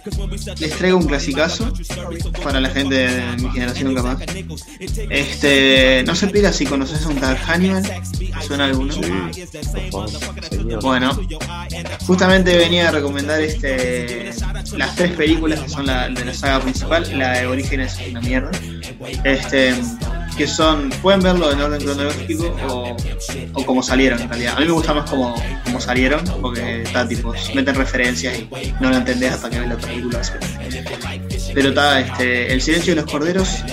les 0.59 0.71
traigo 0.77 0.97
un 0.97 1.05
clasicazo 1.05 1.71
para 2.43 2.59
la 2.59 2.69
gente 2.69 2.95
de 2.95 3.37
mi 3.41 3.49
generación 3.51 3.93
capaz. 3.93 4.19
Este, 5.09 6.03
no 6.05 6.15
se 6.15 6.27
pida 6.27 6.53
si 6.53 6.65
conoces 6.65 7.05
a 7.05 7.09
un 7.09 7.15
tal 7.17 7.37
Hannibal. 7.37 7.83
¿Suena 8.45 8.65
alguno? 8.65 8.93
Sí, 8.93 9.01
por 9.91 10.09
favor, 10.09 10.45
señor. 10.49 10.81
Bueno, 10.81 11.19
justamente 12.05 12.57
venía 12.57 12.89
a 12.89 12.91
recomendar 12.91 13.41
este 13.41 14.31
las 14.75 14.95
tres 14.95 15.11
películas 15.11 15.59
que 15.59 15.69
son 15.69 15.85
la 15.85 16.09
de 16.09 16.25
la 16.25 16.33
saga 16.33 16.59
principal. 16.61 17.07
La 17.17 17.39
de 17.39 17.47
Orígenes 17.47 17.99
es 17.99 18.09
una 18.09 18.21
mierda. 18.21 18.51
Este, 19.23 19.73
que 20.37 20.47
son, 20.47 20.89
pueden 21.01 21.21
verlo 21.21 21.51
en 21.51 21.61
orden 21.61 21.81
cronológico 21.81 22.55
o, 22.69 22.97
o 23.53 23.65
como 23.65 23.81
salieron 23.81 24.21
en 24.21 24.29
realidad. 24.29 24.55
A 24.57 24.59
mí 24.59 24.65
me 24.65 24.71
gusta 24.73 24.93
más 24.93 25.09
como, 25.09 25.33
como 25.63 25.79
salieron, 25.79 26.23
porque 26.41 26.83
está 26.83 27.07
tipo, 27.07 27.33
meten 27.53 27.75
referencias 27.75 28.37
y 28.37 28.49
no 28.81 28.89
lo 28.89 28.97
entendés 28.97 29.33
hasta 29.33 29.49
que 29.49 29.59
ves 29.59 29.69
la 29.69 29.77
película. 29.77 30.21
Pero 31.53 31.69
está 31.69 31.99
este, 32.01 32.51
El 32.51 32.61
silencio 32.61 32.95
de 32.95 33.01
los 33.01 33.11
corderos, 33.11 33.63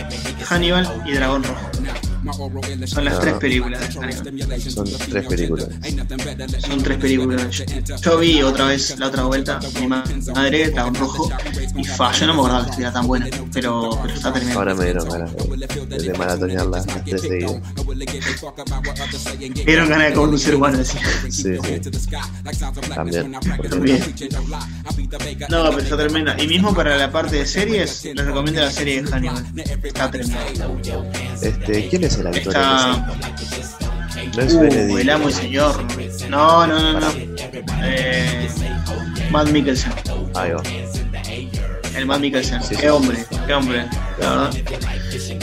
Hannibal 0.49 1.03
y 1.05 1.13
Dragón 1.13 1.43
Rojo. 1.43 1.72
Son 2.87 3.05
las 3.05 3.21
tres 3.21 3.35
películas. 3.35 3.93
Son 3.93 4.85
tres 5.11 5.27
películas. 5.27 5.69
Son 6.61 6.83
tres 6.83 6.99
películas. 6.99 7.63
Yo 8.03 8.19
vi 8.19 8.43
otra 8.43 8.67
vez 8.67 8.99
la 8.99 9.07
otra 9.09 9.25
vuelta, 9.25 9.61
mi 9.81 9.87
ma- 9.87 10.05
madre, 10.35 10.71
Dragón 10.71 10.95
Rojo, 10.95 11.31
y 11.77 11.85
fa, 11.85 12.13
yo 12.13 12.27
no 12.27 12.35
me 12.35 12.41
acordaba 12.41 12.65
que 12.65 12.71
estuviera 12.71 12.93
tan 12.93 13.07
buena, 13.07 13.27
pero, 13.53 13.91
pero 14.03 14.15
está 14.15 14.33
tremendo. 14.33 14.59
Ahora 14.59 14.75
me 14.75 14.85
dieron 14.85 15.09
ganas 15.09 15.33
de, 15.37 15.99
de 15.99 16.15
maratonear 16.19 16.67
las, 16.67 16.87
tres 16.87 17.21
seguidas. 17.21 17.53
Dieron 19.67 19.89
ganas 19.89 20.09
de 20.09 20.15
comer 20.15 20.31
un 20.31 20.39
ser 20.39 20.55
humano, 20.55 20.79
decía. 20.79 21.01
Sí, 21.31 21.31
sí. 21.33 21.59
También. 22.95 23.33
También. 23.69 24.15
No, 25.49 25.65
pero 25.71 25.79
está 25.81 25.97
tremenda. 25.97 26.37
Y 26.43 26.47
mismo 26.47 26.75
para 26.75 26.97
la 26.97 27.11
parte 27.11 27.37
de 27.37 27.47
series, 27.47 28.05
les 28.05 28.25
recomiendo 28.27 28.61
la 28.61 28.71
serie 28.71 29.03
de 29.03 29.11
Hannibal. 29.11 29.45
Está 29.83 30.11
tremenda. 30.11 30.47
Este, 31.43 31.89
¿Quién 31.89 32.05
es 32.05 32.19
actor? 32.27 32.55
Está. 32.55 33.07
ese? 33.41 34.29
No 34.37 34.43
es 34.43 34.55
Uh, 34.55 34.61
Benedict. 34.61 34.99
el 35.01 35.11
amo 35.11 35.29
y 35.29 35.33
señor. 35.33 35.85
No, 36.29 36.67
no, 36.67 36.79
no, 36.93 37.01
no. 37.01 37.07
Eh, 37.83 38.49
Matt 39.31 39.49
Mikkelsen. 39.51 39.93
Ahí 40.35 40.53
va. 40.53 40.63
El 41.95 42.07
Matt 42.07 42.21
Mikkelsen. 42.21 42.63
Sí, 42.63 42.77
qué 42.77 42.91
hombre, 42.91 43.25
qué 43.47 43.55
hombre. 43.55 43.87
la 44.19 44.31
verdad. 44.31 44.51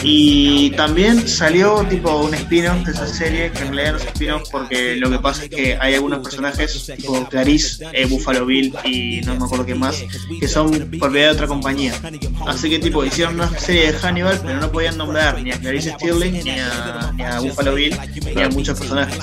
Y 0.03 0.71
también 0.71 1.27
salió 1.27 1.83
tipo 1.89 2.15
un 2.17 2.33
spin-off 2.33 2.85
de 2.85 2.91
esa 2.91 3.07
serie, 3.07 3.51
que 3.51 3.63
en 3.63 3.73
realidad 3.73 3.91
no 3.93 3.97
es 3.97 4.05
spin-off 4.05 4.49
porque 4.49 4.95
lo 4.95 5.09
que 5.09 5.19
pasa 5.19 5.43
es 5.43 5.49
que 5.49 5.77
hay 5.79 5.95
algunos 5.95 6.19
personajes, 6.19 6.91
tipo 6.97 7.27
Clarice, 7.27 7.85
eh, 7.93 8.05
Buffalo 8.05 8.45
Bill 8.45 8.73
y 8.85 9.21
no 9.21 9.35
me 9.35 9.45
acuerdo 9.45 9.65
qué 9.65 9.75
más, 9.75 10.03
que 10.39 10.47
son 10.47 10.71
propiedad 10.99 11.27
de 11.27 11.31
otra 11.31 11.47
compañía. 11.47 11.93
Así 12.47 12.69
que 12.69 12.79
tipo 12.79 13.03
hicieron 13.03 13.35
una 13.35 13.49
serie 13.59 13.91
de 13.91 13.97
Hannibal, 13.99 14.39
pero 14.43 14.59
no 14.59 14.71
podían 14.71 14.97
nombrar 14.97 15.41
ni 15.41 15.51
a 15.51 15.59
Clarice 15.59 15.91
Stirling, 15.91 16.43
ni 16.43 16.51
a, 16.51 17.11
ni 17.15 17.23
a 17.23 17.39
Buffalo 17.39 17.75
Bill, 17.75 17.97
ni 18.35 18.41
a 18.41 18.49
muchos 18.49 18.79
personajes. 18.79 19.17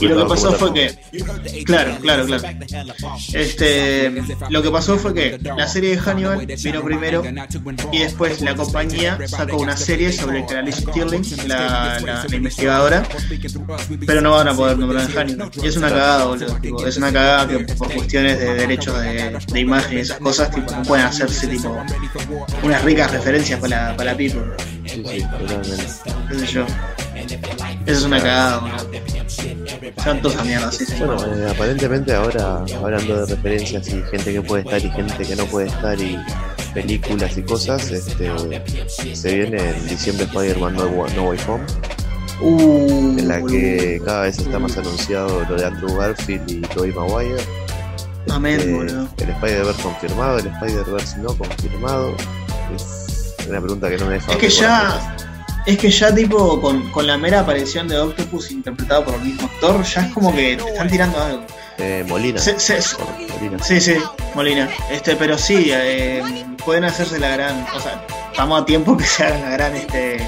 Y 0.00 0.08
lo 0.08 0.22
que 0.22 0.28
pasó 0.28 0.46
como 0.46 0.58
fue 0.58 0.74
que, 0.74 1.64
claro, 1.64 1.96
claro, 2.00 2.26
claro. 2.26 2.48
Este, 3.32 4.12
lo 4.50 4.62
que 4.62 4.70
pasó 4.70 4.98
fue 4.98 5.14
que 5.14 5.38
la 5.42 5.68
serie 5.68 5.90
de 5.90 5.98
Hannibal 5.98 6.46
vino 6.72 6.82
primero 6.84 7.22
y 7.92 7.98
después 8.00 8.40
la 8.40 8.54
compañía 8.54 9.18
sacó 9.26 9.56
una 9.58 9.76
serie 9.76 10.12
sobre 10.12 10.44
Clarice 10.46 10.82
Stirling, 10.82 11.22
la, 11.48 12.00
la- 12.00 12.24
la 12.28 12.36
investigadora, 12.36 13.02
pero 14.06 14.20
no 14.20 14.32
van 14.32 14.48
a 14.48 14.54
poder 14.54 14.78
nombrar 14.78 15.02
a 15.04 15.20
Hannibal. 15.20 15.50
Y 15.62 15.66
es 15.66 15.76
una 15.76 15.88
cagada, 15.88 16.24
boludo. 16.26 16.54
tipo, 16.60 16.86
es 16.86 16.96
una 16.96 17.12
cagada 17.12 17.48
que 17.48 17.58
por 17.74 17.92
cuestiones 17.92 18.38
de 18.38 18.54
derechos 18.54 18.98
de, 19.00 19.38
de 19.52 19.60
imagen 19.60 19.98
y 19.98 20.00
esas 20.00 20.18
cosas, 20.18 20.50
tipo, 20.50 20.70
no 20.72 20.82
pueden 20.82 21.06
hacerse 21.06 21.46
tipo 21.46 21.76
unas 22.62 22.82
ricas 22.84 23.10
referencias 23.12 23.60
para 23.60 23.90
la, 23.90 23.96
para 23.96 24.12
la 24.12 24.16
people. 24.16 24.42
Sí, 24.86 25.02
sí, 25.06 25.22
totalmente. 25.22 25.86
qué 26.30 26.38
sé 26.38 26.46
yo. 26.46 26.66
Eso 27.86 27.98
es 27.98 28.02
una 28.04 28.18
cagada, 28.18 28.58
boludo. 28.58 28.76
Son 30.02 30.20
todas 30.20 30.34
esas 30.36 30.46
mierdas, 30.46 30.76
sí, 30.76 30.84
sí. 30.86 30.94
Bueno, 30.98 31.16
eh, 31.34 31.50
aparentemente 31.50 32.14
ahora, 32.14 32.64
hablando 32.82 33.26
de 33.26 33.34
referencias 33.34 33.88
y 33.88 34.02
gente 34.10 34.32
que 34.32 34.42
puede 34.42 34.62
estar 34.62 34.80
y 34.84 34.90
gente 34.90 35.24
que 35.24 35.36
no 35.36 35.44
puede 35.46 35.66
estar 35.68 36.00
y 36.00 36.16
películas 36.80 37.36
y 37.38 37.42
cosas, 37.42 37.90
este, 37.90 38.30
se 39.14 39.34
viene 39.34 39.70
en 39.70 39.88
diciembre 39.88 40.26
Spider-Man 40.26 40.74
No, 40.74 40.84
No 41.16 41.22
Way 41.30 41.38
Home, 41.48 41.64
Uh, 42.38 43.16
en 43.18 43.28
la 43.28 43.40
que 43.42 43.98
cada 44.04 44.24
vez 44.24 44.38
está 44.38 44.58
más 44.58 44.76
anunciado 44.76 45.42
lo 45.48 45.56
de 45.56 45.64
Andrew 45.64 45.96
Garfield 45.96 46.50
y 46.50 46.60
Tobey 46.60 46.92
Maguire. 46.92 47.42
Amén, 48.30 48.60
Eh, 48.60 48.72
boludo. 48.74 49.08
el 49.16 49.30
Spider-Verse 49.30 49.82
confirmado, 49.82 50.38
el 50.38 50.46
Spider-Verse 50.48 51.16
no 51.20 51.28
confirmado. 51.34 52.14
Es 52.74 53.34
una 53.48 53.58
pregunta 53.62 53.88
que 53.88 53.96
no 53.96 54.04
me 54.06 54.14
deja 54.14 54.32
Es 54.32 54.36
que 54.38 54.50
ya. 54.50 55.16
Es 55.64 55.78
que 55.78 55.90
ya, 55.90 56.14
tipo, 56.14 56.60
con, 56.60 56.90
con 56.90 57.06
la 57.06 57.16
mera 57.16 57.40
aparición 57.40 57.88
de 57.88 57.98
Octopus 57.98 58.50
interpretado 58.50 59.06
por 59.06 59.14
el 59.14 59.22
mismo 59.22 59.46
actor, 59.46 59.82
ya 59.82 60.02
es 60.06 60.12
como 60.12 60.30
que 60.34 60.56
te 60.58 60.68
están 60.68 60.88
tirando 60.90 61.18
algo. 61.18 61.42
Eh, 61.78 62.04
Molina. 62.08 62.38
Se- 62.40 62.58
se- 62.58 62.78
Molina. 63.38 63.62
sí, 63.62 63.80
sí, 63.80 63.96
Molina. 64.34 64.68
Este, 64.90 65.14
pero 65.16 65.36
sí, 65.38 65.68
eh, 65.72 66.22
pueden 66.64 66.84
hacerse 66.84 67.18
la 67.18 67.28
gran. 67.30 67.66
O 67.74 67.80
sea, 67.80 68.04
estamos 68.30 68.62
a 68.62 68.64
tiempo 68.64 68.96
que 68.96 69.04
se 69.04 69.24
hagan 69.24 69.42
la 69.42 69.50
gran 69.50 69.76
este 69.76 70.26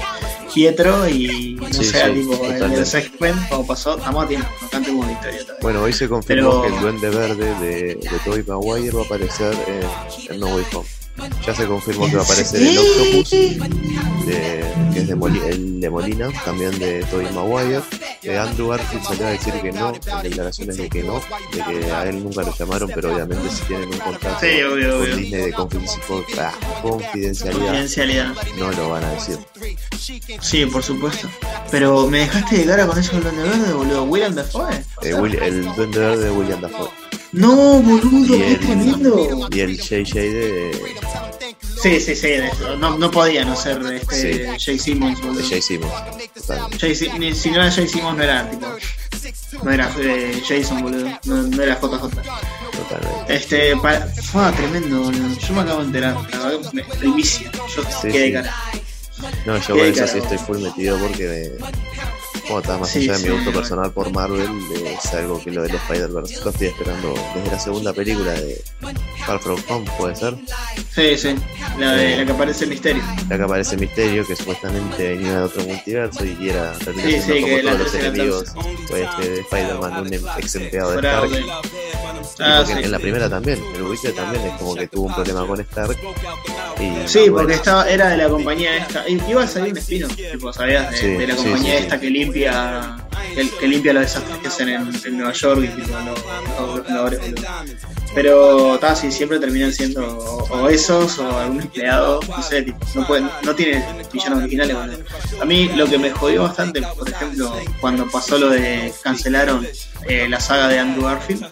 Pietro 0.53 1.07
y 1.07 1.55
no 1.59 1.71
Sí, 1.71 1.85
sea 1.85 2.07
sí, 2.07 2.13
tipo 2.13 2.33
el 2.33 2.53
totalmente. 2.53 2.83
de 2.89 2.99
X-Men, 2.99 3.35
como 3.49 3.67
pasó, 3.67 3.97
estamos 3.97 4.25
a 4.25 4.27
tiempo, 4.27 4.47
cantemos 4.71 5.05
la 5.05 5.11
historia 5.11 5.39
todavía. 5.41 5.61
Bueno, 5.61 5.81
hoy 5.83 5.93
se 5.93 6.09
confirmó 6.09 6.49
Pero- 6.49 6.61
que 6.63 6.67
el 6.75 6.81
Duende 6.81 7.09
Verde 7.09 7.55
de, 7.59 7.95
de 7.95 8.19
Tobey 8.25 8.43
Maguire 8.47 8.91
va 8.95 9.01
a 9.01 9.05
aparecer 9.05 9.53
en, 9.67 10.33
en 10.33 10.39
No 10.39 10.47
Way 10.55 10.65
Home. 10.73 10.87
Ya 11.45 11.55
se 11.55 11.65
confirmó 11.65 12.07
que 12.09 12.15
va 12.15 12.21
a 12.21 12.25
aparecer 12.25 12.61
el 12.61 12.77
Octopus, 12.77 13.29
de- 13.31 14.65
que 14.93 14.99
es 14.99 15.07
de 15.07 15.15
Moli- 15.15 15.41
el 15.47 15.79
de 15.81 15.89
Molina, 15.89 16.29
también 16.45 16.77
de 16.79 17.03
Tobey 17.05 17.27
Maguire. 17.33 17.81
Eh, 18.21 18.37
Andrew 18.37 18.67
Garfield 18.69 19.03
salió 19.03 19.27
a 19.27 19.29
decir 19.31 19.53
que 19.53 19.71
no, 19.71 19.89
en 19.93 20.21
declaraciones 20.23 20.77
de 20.77 20.89
que 20.89 21.03
no, 21.03 21.21
de 21.53 21.63
que 21.63 21.91
a 21.91 22.03
él 22.09 22.23
nunca 22.23 22.41
lo 22.41 22.53
llamaron, 22.55 22.91
pero 22.93 23.13
obviamente 23.13 23.49
si 23.49 23.63
tienen 23.63 23.89
un 23.89 23.97
contrato 23.99 24.37
Sí, 24.41 24.61
obvio, 24.61 24.91
con 24.93 25.01
obvio. 25.03 25.15
Disney 25.15 25.41
de 25.41 25.53
confidencialidad, 25.53 26.51
ah, 26.53 26.81
confidencialidad, 26.81 27.59
Confidencialidad. 27.61 28.33
no 28.57 28.71
lo 28.71 28.89
van 28.89 29.03
a 29.05 29.11
decir. 29.13 29.37
Sí, 30.41 30.65
por 30.65 30.83
supuesto. 30.83 31.29
Pero 31.71 32.07
me 32.07 32.19
dejaste 32.19 32.57
de 32.57 32.65
cara 32.65 32.85
con 32.87 32.97
eso 32.99 33.13
del 33.13 33.23
Duende 33.23 33.43
Verde, 33.43 33.73
boludo. 33.73 34.03
William 34.03 34.35
Dafoe. 34.35 34.83
Eh, 35.03 35.13
Will- 35.13 35.39
el 35.41 35.63
Duende 35.75 35.99
Verde 35.99 36.23
de 36.25 36.31
William 36.31 36.61
Dafoe 36.61 36.89
No, 37.31 37.55
boludo, 37.81 38.35
Y 38.35 38.39
qué 38.39 38.47
el- 38.53 38.59
tremendo. 38.59 39.47
y 39.51 39.59
el 39.59 39.77
JJ 39.77 40.13
de, 40.19 40.71
Sí, 41.81 42.01
sí, 42.01 42.13
sí, 42.15 42.27
de 42.27 42.47
eso. 42.47 42.75
No, 42.77 42.97
no 42.97 43.09
podía 43.09 43.45
no 43.45 43.55
ser 43.55 43.81
este 43.93 44.55
Sí. 44.57 44.65
Jay 44.65 44.79
Simmons, 44.79 45.21
boludo. 45.21 45.47
Jay 45.47 45.61
Simmons. 45.61 45.93
Jay 46.79 46.93
Si- 46.95 47.07
no 47.09 47.55
era 47.61 47.71
Jay 47.71 47.87
Simmons, 47.87 48.17
no 48.17 48.23
era 48.23 48.49
tipo. 48.49 48.67
No 49.63 49.71
era 49.71 49.89
eh, 49.99 50.41
Jason, 50.47 50.81
boludo. 50.81 51.09
No, 51.25 51.35
no 51.43 51.63
era 51.63 51.75
JJ. 51.79 52.09
Totalmente. 52.71 53.33
Este, 53.35 53.75
para, 53.77 54.07
fue 54.07 54.51
tremendo, 54.53 55.03
boludo. 55.03 55.37
Yo 55.39 55.53
me 55.53 55.61
acabo 55.61 55.79
de 55.79 55.85
enterar. 55.85 56.17
Me- 56.73 56.83
primicia. 56.83 57.49
Yo 57.75 57.83
Sí, 58.01 58.07
quedé 58.11 58.27
sí. 58.27 58.33
cara. 58.33 58.53
No, 59.45 59.57
yo 59.57 59.75
con 59.75 59.79
eso 59.85 60.07
sí 60.07 60.17
estoy 60.17 60.37
full 60.37 60.57
metido 60.59 60.97
porque 60.99 61.27
me- 61.59 61.65
como 62.49 62.59
está 62.59 62.77
más 62.77 62.89
Sí, 62.89 62.99
allá 63.03 63.13
de 63.13 63.19
sí, 63.19 63.23
mi 63.25 63.29
gusto 63.31 63.45
bueno. 63.45 63.59
personal 63.61 63.91
por 63.93 64.11
Marvel, 64.11 64.49
eh, 64.75 64.97
es 65.01 65.13
algo 65.13 65.41
que 65.41 65.51
lo 65.51 65.61
del 65.63 65.75
Spider-Verse 65.75 66.43
lo 66.43 66.49
estoy 66.49 66.67
esperando 66.67 67.13
desde 67.35 67.51
la 67.51 67.59
segunda 67.59 67.93
película 67.93 68.31
de 68.33 68.61
Far 69.25 69.39
From 69.39 69.61
Home, 69.69 69.89
puede 69.97 70.15
ser, 70.17 70.35
Sí, 70.93 71.17
sí. 71.17 71.35
La, 71.77 71.93
de, 71.93 72.17
la 72.17 72.25
que 72.25 72.31
aparece 72.31 72.63
en 72.63 72.71
Misterio. 72.71 73.03
la 73.29 73.37
que 73.37 73.43
aparece 73.43 73.77
Misterio, 73.77 74.25
que 74.25 74.35
supuestamente 74.35 75.09
venía 75.09 75.37
de 75.37 75.43
otro 75.43 75.63
multiverso 75.63 76.25
y 76.25 76.49
era 76.49 76.73
Sí, 76.75 77.21
sí, 77.21 77.41
como 77.41 77.47
que 77.47 77.61
todos 77.63 77.79
los 77.79 77.93
enemigos 77.93 78.53
pues, 78.87 79.07
este, 79.09 79.29
de 79.29 79.39
Spider-Man, 79.41 79.99
un 80.01 80.13
ex 80.13 80.55
empleado 80.55 80.91
de 80.91 80.97
Stark. 80.97 81.31
Ah, 82.39 82.63
sí. 82.65 82.73
en 82.73 82.91
la 82.91 82.99
primera 82.99 83.29
también, 83.29 83.61
el 83.75 83.83
Witcher 83.83 84.13
también 84.13 84.45
es 84.45 84.53
como 84.53 84.75
que 84.75 84.87
tuvo 84.87 85.07
un 85.07 85.15
problema 85.15 85.45
con 85.45 85.59
Stark. 85.61 85.97
Y, 86.79 87.07
Sí, 87.07 87.19
bueno, 87.29 87.35
porque 87.35 87.53
estaba, 87.53 87.89
era 87.89 88.09
de 88.09 88.17
la 88.17 88.29
compañía 88.29 88.77
esta. 88.77 89.07
Iba 89.07 89.43
a 89.43 89.47
salir 89.47 89.71
un 89.73 89.77
espino, 89.77 90.07
tipo, 90.07 90.51
¿sabías? 90.51 90.91
De, 90.91 90.97
Sí, 90.97 91.07
de 91.07 91.27
la 91.27 91.35
compañía 91.35 91.77
sí, 91.77 91.83
esta 91.83 91.99
que 91.99 92.09
limpia 92.09 92.97
que, 93.35 93.49
que 93.49 93.67
limpia 93.67 93.93
los 93.93 94.03
desastres 94.03 94.37
que 94.39 94.47
hacen 94.47 94.69
en, 94.69 94.91
en 95.05 95.17
Nueva 95.17 95.33
York 95.33 95.61
y 95.63 95.67
tipo. 95.67 95.93
Pero 98.15 98.77
ta, 98.79 98.95
sí, 98.95 99.11
siempre 99.11 99.39
terminan 99.39 99.71
siendo 99.71 100.01
o, 100.17 100.43
o 100.61 100.67
esos 100.69 101.19
o 101.19 101.37
algún 101.37 101.61
empleado, 101.61 102.19
no 102.27 102.41
sé, 102.41 102.63
tipo, 102.63 102.79
no, 102.95 103.05
pueden, 103.05 103.29
no 103.43 103.53
tienen 103.55 103.83
villanos 104.11 104.39
originales. 104.39 104.75
boludo. 104.75 104.97
A 105.41 105.45
mí 105.45 105.67
lo 105.75 105.85
que 105.87 105.97
me 105.99 106.09
jodió 106.11 106.43
bastante, 106.43 106.81
por 106.81 107.07
ejemplo, 107.07 107.53
cuando 107.79 108.09
pasó 108.09 108.37
lo 108.39 108.49
de 108.49 108.91
cancelaron 109.03 109.67
eh, 110.07 110.27
la 110.27 110.39
saga 110.39 110.67
de 110.69 110.79
Andrew 110.79 111.05
Garfield, 111.05 111.45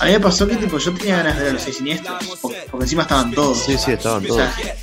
a 0.00 0.04
mí 0.04 0.12
me 0.12 0.20
pasó 0.20 0.46
que 0.46 0.56
tipo 0.56 0.76
yo 0.78 0.92
tenía 0.92 1.16
ganas 1.18 1.36
de 1.36 1.40
ver 1.44 1.50
a 1.50 1.54
los 1.54 1.62
seis 1.62 1.76
siniestros, 1.78 2.38
porque, 2.42 2.58
porque 2.70 2.84
encima 2.84 3.02
estaban 3.02 3.32
todos. 3.32 3.58
Sí, 3.64 3.76
sí, 3.78 3.92
estaban 3.92 4.22
O 4.24 4.28
todos. 4.28 4.42
sea, 4.54 4.76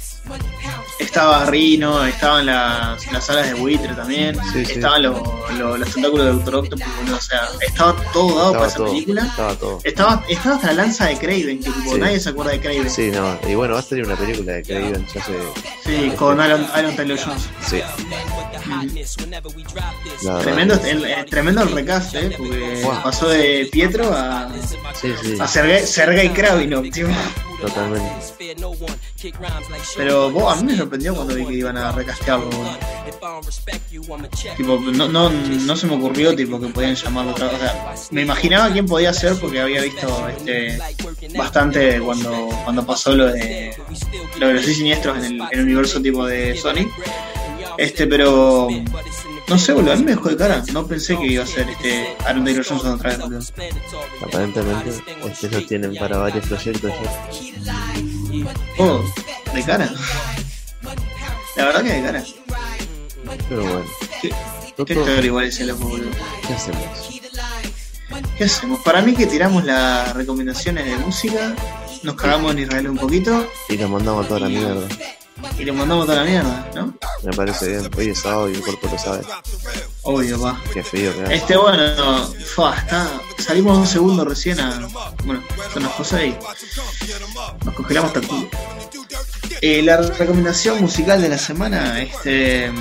estaba 1.00 1.46
Rino, 1.46 2.06
estaban 2.06 2.46
las, 2.46 3.12
las 3.12 3.30
alas 3.30 3.48
de 3.48 3.54
buitre 3.56 3.94
también, 3.94 4.36
Sí, 4.54 4.66
sí. 4.66 4.74
estaban 4.74 5.04
los, 5.04 5.18
los, 5.58 5.80
los 5.80 5.94
tentáculos 5.94 6.26
de 6.26 6.32
Doctor 6.34 6.56
Octopus, 6.56 6.86
o 7.16 7.22
sea, 7.22 7.42
estaba 7.62 7.96
todo 8.14 8.38
dado 8.38 8.54
para 8.54 8.66
Estaba 8.66 8.68
esa 8.68 8.78
todo. 8.78 8.88
película. 8.92 9.26
Estaba 9.26 9.56
todo. 9.56 9.80
Estaba, 9.84 10.24
estaba 10.30 10.56
hasta 10.56 10.68
la 10.68 10.74
lanza 10.74 11.06
de 11.08 11.18
Craven, 11.18 11.60
que 11.60 11.70
tipo, 11.70 11.94
Sí. 11.94 12.00
nadie 12.00 12.20
se 12.20 12.30
acuerda 12.30 12.52
de 12.52 12.60
Craven. 12.62 12.90
Sí, 12.90 13.04
Sí, 13.04 13.12
no. 13.12 13.38
Y 13.50 13.56
bueno, 13.56 13.74
va 13.74 13.80
a 13.80 13.84
salir 13.84 14.06
una 14.06 14.16
película 14.16 14.54
de 14.54 14.64
Craven, 14.64 15.06
ya 15.14 15.24
se. 15.24 16.16
con 16.16 16.40
Aaron, 16.40 16.66
Aaron 16.74 16.96
Taylor 16.96 17.20
Jones. 17.20 17.44
Sí. 17.68 17.82
Tremendo, 20.42 20.76
el, 20.86 21.04
el- 21.06 21.26
tremendo 21.26 21.62
el 21.64 21.72
recast, 21.72 22.16
eh, 22.16 22.34
porque 22.38 22.82
Wow. 22.84 23.04
pasó 23.04 23.28
de 23.30 23.68
Pietro 23.72 24.12
a, 24.14 24.50
Sí, 25.00 25.14
sí. 25.22 25.38
a 25.40 25.48
Sergei, 25.48 25.86
Sergei 25.86 26.30
Kravinov, 26.30 26.90
tipo. 26.90 27.10
Totalmente. 27.62 28.10
Pero 29.96 30.32
vos, 30.32 30.54
a 30.54 30.62
mí 30.62 30.72
me 30.72 30.78
sorprendió 30.78 31.16
cuando 31.16 31.36
vi 31.36 31.46
que 31.46 31.54
iban 31.54 31.78
a 31.78 31.92
recastearlo. 31.92 32.50
Tipo, 34.58 34.80
no, 34.80 35.08
no, 35.08 35.30
no 35.30 35.76
se 35.76 35.88
me 35.88 35.96
ocurrió 35.96 36.36
tipo 36.36 36.60
que 36.60 36.68
podían 36.68 36.96
llamarlo 36.96 37.32
otra 37.32 37.48
O 37.48 37.58
sea, 37.58 37.96
me 38.12 38.24
imaginaba 38.24 38.72
quién 38.72 38.86
podía 38.86 39.14
ser 39.14 39.36
porque 39.40 39.62
había 39.62 39.82
visto 39.82 40.28
este 40.30 40.80
bastante 41.38 42.00
cuando, 42.00 42.50
cuando 42.64 42.86
pasó 42.86 43.16
lo 43.16 43.28
de 43.28 43.76
lo 44.40 44.48
de 44.48 44.54
los 44.54 44.66
seis 44.66 44.78
siniestros 44.78 45.18
en 45.18 45.26
el, 45.26 45.34
en 45.34 45.48
el 45.52 45.62
universo 45.62 46.02
tipo 46.02 46.26
de 46.26 46.56
Sonic. 46.58 46.90
Este, 47.78 48.08
pero 48.08 48.68
no 49.48 49.58
sé, 49.58 49.74
boludo, 49.74 49.94
a 49.94 49.96
mí 49.96 50.04
me 50.04 50.12
dejó 50.12 50.30
de 50.30 50.38
cara. 50.38 50.64
No 50.72 50.88
pensé 50.88 51.18
que 51.18 51.28
iba 51.28 51.44
a 51.44 51.48
ser 51.48 51.70
este 51.70 52.16
Aaron 52.26 52.44
Taylor 52.44 52.66
Johnson 52.66 52.94
otra 52.94 53.10
vez, 53.12 53.20
boludo. 53.20 53.42
Aparentemente, 54.26 54.92
este 55.26 55.50
lo 55.50 55.66
tienen 55.66 55.96
para 55.96 56.18
varios 56.18 56.46
proyectos 56.48 56.92
Oh, 58.78 59.02
de 59.54 59.64
cara. 59.64 59.90
La 61.56 61.66
verdad 61.66 61.84
que 61.84 61.94
de 61.94 62.02
cara. 62.02 62.24
Pero 63.50 63.64
bueno, 63.64 63.86
Qué, 64.22 64.34
qué 64.86 65.26
igual 65.26 65.46
ese 65.46 65.66
loco, 65.66 65.86
boludo. 65.88 66.10
¿qué 66.48 66.54
hacemos? 66.54 66.84
¿Qué 68.38 68.44
hacemos? 68.46 68.82
Para 68.82 69.02
mí 69.02 69.14
que 69.14 69.28
tiramos 69.28 69.64
las 69.64 70.14
recomendaciones 70.14 70.86
de 70.86 70.98
música, 70.98 71.56
nos 72.04 72.16
cagamos 72.16 72.54
en 72.54 72.60
Israel 72.60 72.90
un 72.90 72.98
poquito 72.98 73.48
Y 73.70 73.78
lo 73.78 73.90
mandamos 73.90 74.26
a 74.26 74.28
toda 74.28 74.40
la 74.42 74.50
mierda. 74.50 74.88
Y 75.58 75.66
le 75.66 75.72
mandamos 75.72 76.06
toda 76.06 76.24
la 76.24 76.30
mierda, 76.30 76.72
¿no? 76.76 76.94
Me 77.24 77.32
parece 77.32 77.68
bien. 77.68 77.90
Hoy 77.96 78.10
es 78.10 78.20
sábado 78.20 78.50
y 78.50 78.56
el 78.56 78.62
cuerpo 78.62 78.88
lo 78.92 78.98
sabe. 78.98 79.24
Obvio, 80.04 80.40
va. 80.40 80.62
Qué 80.74 80.84
frío 80.84 81.16
que 81.16 81.24
hace. 81.24 81.36
Este 81.36 81.58
bueno, 81.58 82.26
fua, 82.56 82.76
está, 82.78 83.10
salimos 83.40 83.78
un 83.78 83.88
segundo 83.88 84.26
recién 84.26 84.60
a. 84.60 84.88
Bueno, 85.24 85.44
son 85.74 85.84
las 85.84 85.92
cosas 85.94 86.22
y 86.24 86.36
nos 87.66 87.74
congelamos 87.74 88.10
hasta 88.10 88.20
el 88.20 88.28
culo. 88.28 88.50
Eh, 89.62 89.82
la 89.82 89.98
recomendación 89.98 90.82
musical 90.82 91.22
de 91.22 91.30
la 91.30 91.38
semana, 91.38 92.02
este. 92.02 92.72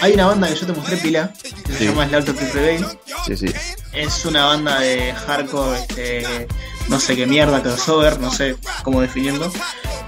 Hay 0.00 0.12
una 0.14 0.26
banda 0.26 0.48
que 0.48 0.54
yo 0.54 0.66
te 0.66 0.72
mostré 0.72 0.96
pila, 0.96 1.32
que 1.66 1.72
se 1.72 1.84
llama 1.84 2.08
Slaughter 2.08 2.34
to 2.34 2.46
Prevail. 2.50 2.86
Sí, 3.26 3.36
sí. 3.36 3.46
Es 3.92 4.24
una 4.24 4.46
banda 4.46 4.80
de 4.80 5.12
hardcore, 5.12 5.78
este, 5.80 6.48
no 6.90 6.98
sé 6.98 7.14
qué 7.14 7.24
mierda, 7.24 7.62
crossover, 7.62 8.18
no 8.20 8.32
sé 8.32 8.56
cómo 8.82 9.00
definirlo. 9.00 9.50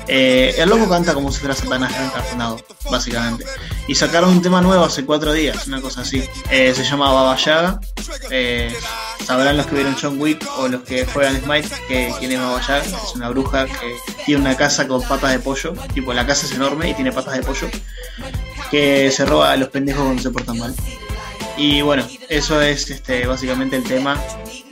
Eh, 0.08 0.56
el 0.58 0.68
loco 0.68 0.88
canta 0.88 1.14
como 1.14 1.30
si 1.30 1.38
fuera 1.38 1.54
Satanás 1.54 1.96
reencarnado, 1.96 2.60
básicamente. 2.90 3.44
Y 3.86 3.94
sacaron 3.94 4.30
un 4.30 4.42
tema 4.42 4.60
nuevo 4.60 4.84
hace 4.84 5.04
cuatro 5.04 5.32
días, 5.32 5.68
una 5.68 5.80
cosa 5.80 6.00
así. 6.00 6.24
Eh, 6.50 6.74
se 6.74 6.82
llama 6.82 7.12
Baba 7.12 7.36
Yaga. 7.36 7.80
Eh, 8.30 8.74
sabrán 9.24 9.56
los 9.56 9.66
que 9.66 9.76
vieron 9.76 9.96
John 10.00 10.20
Wick 10.20 10.44
o 10.58 10.66
los 10.66 10.82
que 10.82 11.06
juegan 11.06 11.40
Smite 11.40 11.68
que 11.86 12.12
quién 12.18 12.32
es 12.32 12.40
Baba 12.40 12.60
Yaga. 12.60 12.82
Es 12.82 13.14
una 13.14 13.28
bruja 13.28 13.66
que 13.66 13.96
tiene 14.26 14.40
una 14.40 14.56
casa 14.56 14.88
con 14.88 15.02
patas 15.02 15.30
de 15.30 15.38
pollo. 15.38 15.74
Tipo, 15.94 16.12
la 16.12 16.26
casa 16.26 16.46
es 16.46 16.52
enorme 16.52 16.90
y 16.90 16.94
tiene 16.94 17.12
patas 17.12 17.34
de 17.34 17.42
pollo. 17.42 17.68
Que 18.72 19.12
se 19.12 19.24
roba 19.24 19.52
a 19.52 19.56
los 19.56 19.68
pendejos 19.68 20.02
cuando 20.02 20.20
se 20.20 20.30
portan 20.30 20.58
mal. 20.58 20.74
Y 21.56 21.80
bueno, 21.82 22.04
eso 22.28 22.60
es 22.60 22.90
este, 22.90 23.24
básicamente 23.26 23.76
el 23.76 23.84
tema 23.84 24.20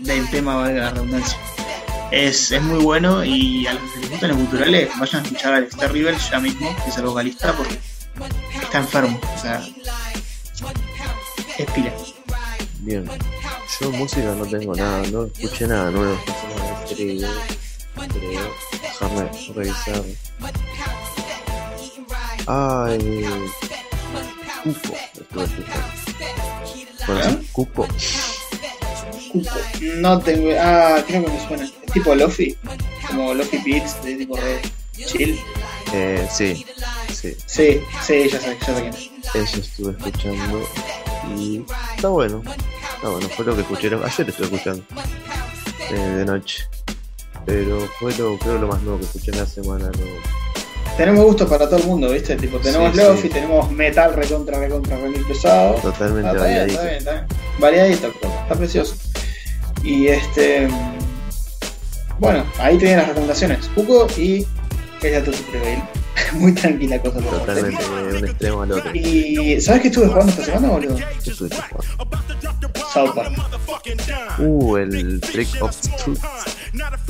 del 0.00 0.28
tema, 0.30 0.56
valga 0.56 0.80
la 0.80 0.90
redundancia. 0.90 1.38
Es, 2.10 2.50
es 2.50 2.62
muy 2.62 2.82
bueno 2.82 3.24
y 3.24 3.66
a 3.66 3.74
los 3.74 3.82
que 3.92 4.00
les 4.00 4.10
gustan 4.10 4.30
los 4.30 4.38
culturales 4.38 4.90
vayan 4.98 5.22
a 5.22 5.24
escuchar 5.24 5.52
a 5.52 5.56
Alex 5.58 5.76
Terrible 5.76 6.16
ya 6.30 6.40
mismo, 6.40 6.76
que 6.82 6.90
es 6.90 6.96
el 6.96 7.04
vocalista, 7.04 7.56
porque 7.56 7.78
está 8.60 8.78
enfermo. 8.78 9.20
O 9.36 9.40
sea, 9.40 9.62
es 11.56 11.70
pila. 11.70 11.92
Bien. 12.80 13.08
Yo 13.80 13.90
música 13.92 14.34
no 14.34 14.46
tengo 14.46 14.74
nada, 14.74 15.02
no 15.10 15.24
escuché 15.26 15.66
nada 15.66 15.90
nuevo 15.90 16.18
creo. 16.94 17.28
Creo. 18.08 18.54
Déjame 18.82 19.30
revisar. 19.54 20.02
Ay. 22.46 23.24
Cupo, 24.62 24.96
escuchando. 25.42 25.86
¿Conoces 27.06 27.50
Cupo? 27.52 27.88
No 29.96 30.20
tengo. 30.20 30.50
Ah, 30.60 31.02
creo 31.06 31.24
que 31.24 31.30
me 31.30 31.46
suena. 31.46 31.79
Tipo 31.92 32.14
Lofi, 32.14 32.56
como 33.06 33.34
Lofi 33.34 33.58
Beats, 33.64 34.02
de 34.04 34.14
tipo 34.16 34.36
re 34.36 34.60
chill. 34.94 35.38
Eh, 35.92 36.26
sí, 36.30 36.64
sí. 37.12 37.34
Sí, 37.46 37.80
sí, 38.00 38.28
ya 38.30 38.40
sé, 38.40 38.56
ya 38.60 38.74
sé 38.74 38.78
quién 38.80 38.86
es. 38.94 39.10
Eso 39.34 39.60
estuve 39.60 39.92
escuchando. 39.92 40.62
Y 41.36 41.64
está 41.96 42.08
bueno. 42.08 42.42
Está 42.96 43.08
bueno, 43.08 43.28
fue 43.30 43.44
lo 43.44 43.54
que 43.54 43.62
escuché. 43.62 43.88
Ayer 43.88 44.28
estuve 44.28 44.44
escuchando. 44.46 44.84
eh, 45.90 45.94
de 45.94 46.24
noche. 46.24 46.64
Pero 47.46 47.80
fue 47.98 48.14
lo, 48.16 48.38
creo 48.38 48.58
lo 48.58 48.68
más 48.68 48.80
nuevo 48.82 48.98
que 48.98 49.06
escuché 49.06 49.32
en 49.32 49.38
la 49.38 49.46
semana. 49.46 49.86
¿no? 49.86 50.96
Tenemos 50.96 51.24
gustos 51.24 51.48
para 51.48 51.66
todo 51.68 51.78
el 51.80 51.86
mundo, 51.86 52.10
¿viste? 52.10 52.36
Tipo, 52.36 52.58
tenemos 52.58 52.92
Sí, 52.94 52.98
Lofi, 53.02 53.22
sí. 53.22 53.28
tenemos 53.30 53.70
metal 53.72 54.12
recontra, 54.14 54.58
recontra, 54.58 54.96
recontra 54.96 55.26
pesado. 55.28 55.74
Totalmente 55.76 56.28
Ah, 56.28 56.32
está 56.32 56.44
bien, 56.46 56.58
variadito. 56.66 56.72
está 56.74 56.84
bien, 56.84 56.98
está 56.98 57.12
bien. 57.12 57.26
Variadito, 57.58 58.06
está 58.08 58.54
precioso. 58.54 58.96
Y 59.82 60.08
este. 60.08 60.68
Bueno, 62.20 62.44
ahí 62.58 62.76
tienen 62.76 62.98
las 62.98 63.08
recomendaciones. 63.08 63.70
Cuco 63.74 64.06
y. 64.18 64.46
que 65.00 65.08
es 65.08 65.12
la 65.14 65.24
Tutu 65.24 65.42
Prevail. 65.50 65.82
Muy 66.34 66.52
tranquila 66.52 67.00
cosa 67.00 67.18
por. 67.18 67.38
Totalmente 67.38 67.82
de 67.82 68.18
un 68.18 68.24
extremo 68.26 68.62
al 68.62 68.72
otro. 68.72 68.94
Y. 68.94 69.58
¿Sabes 69.60 69.80
qué 69.80 69.88
estuve 69.88 70.06
jugando 70.08 70.30
esta 70.30 70.44
semana, 70.44 70.68
boludo? 70.68 70.96
¿Qué 70.96 71.30
estuviste 71.30 71.62
jugando? 71.62 72.20
South 72.92 73.14
Park. 73.14 73.32
Uh, 74.38 74.76
el 74.76 75.20
Trick 75.22 75.48
of 75.62 75.74
Truth. 76.04 76.18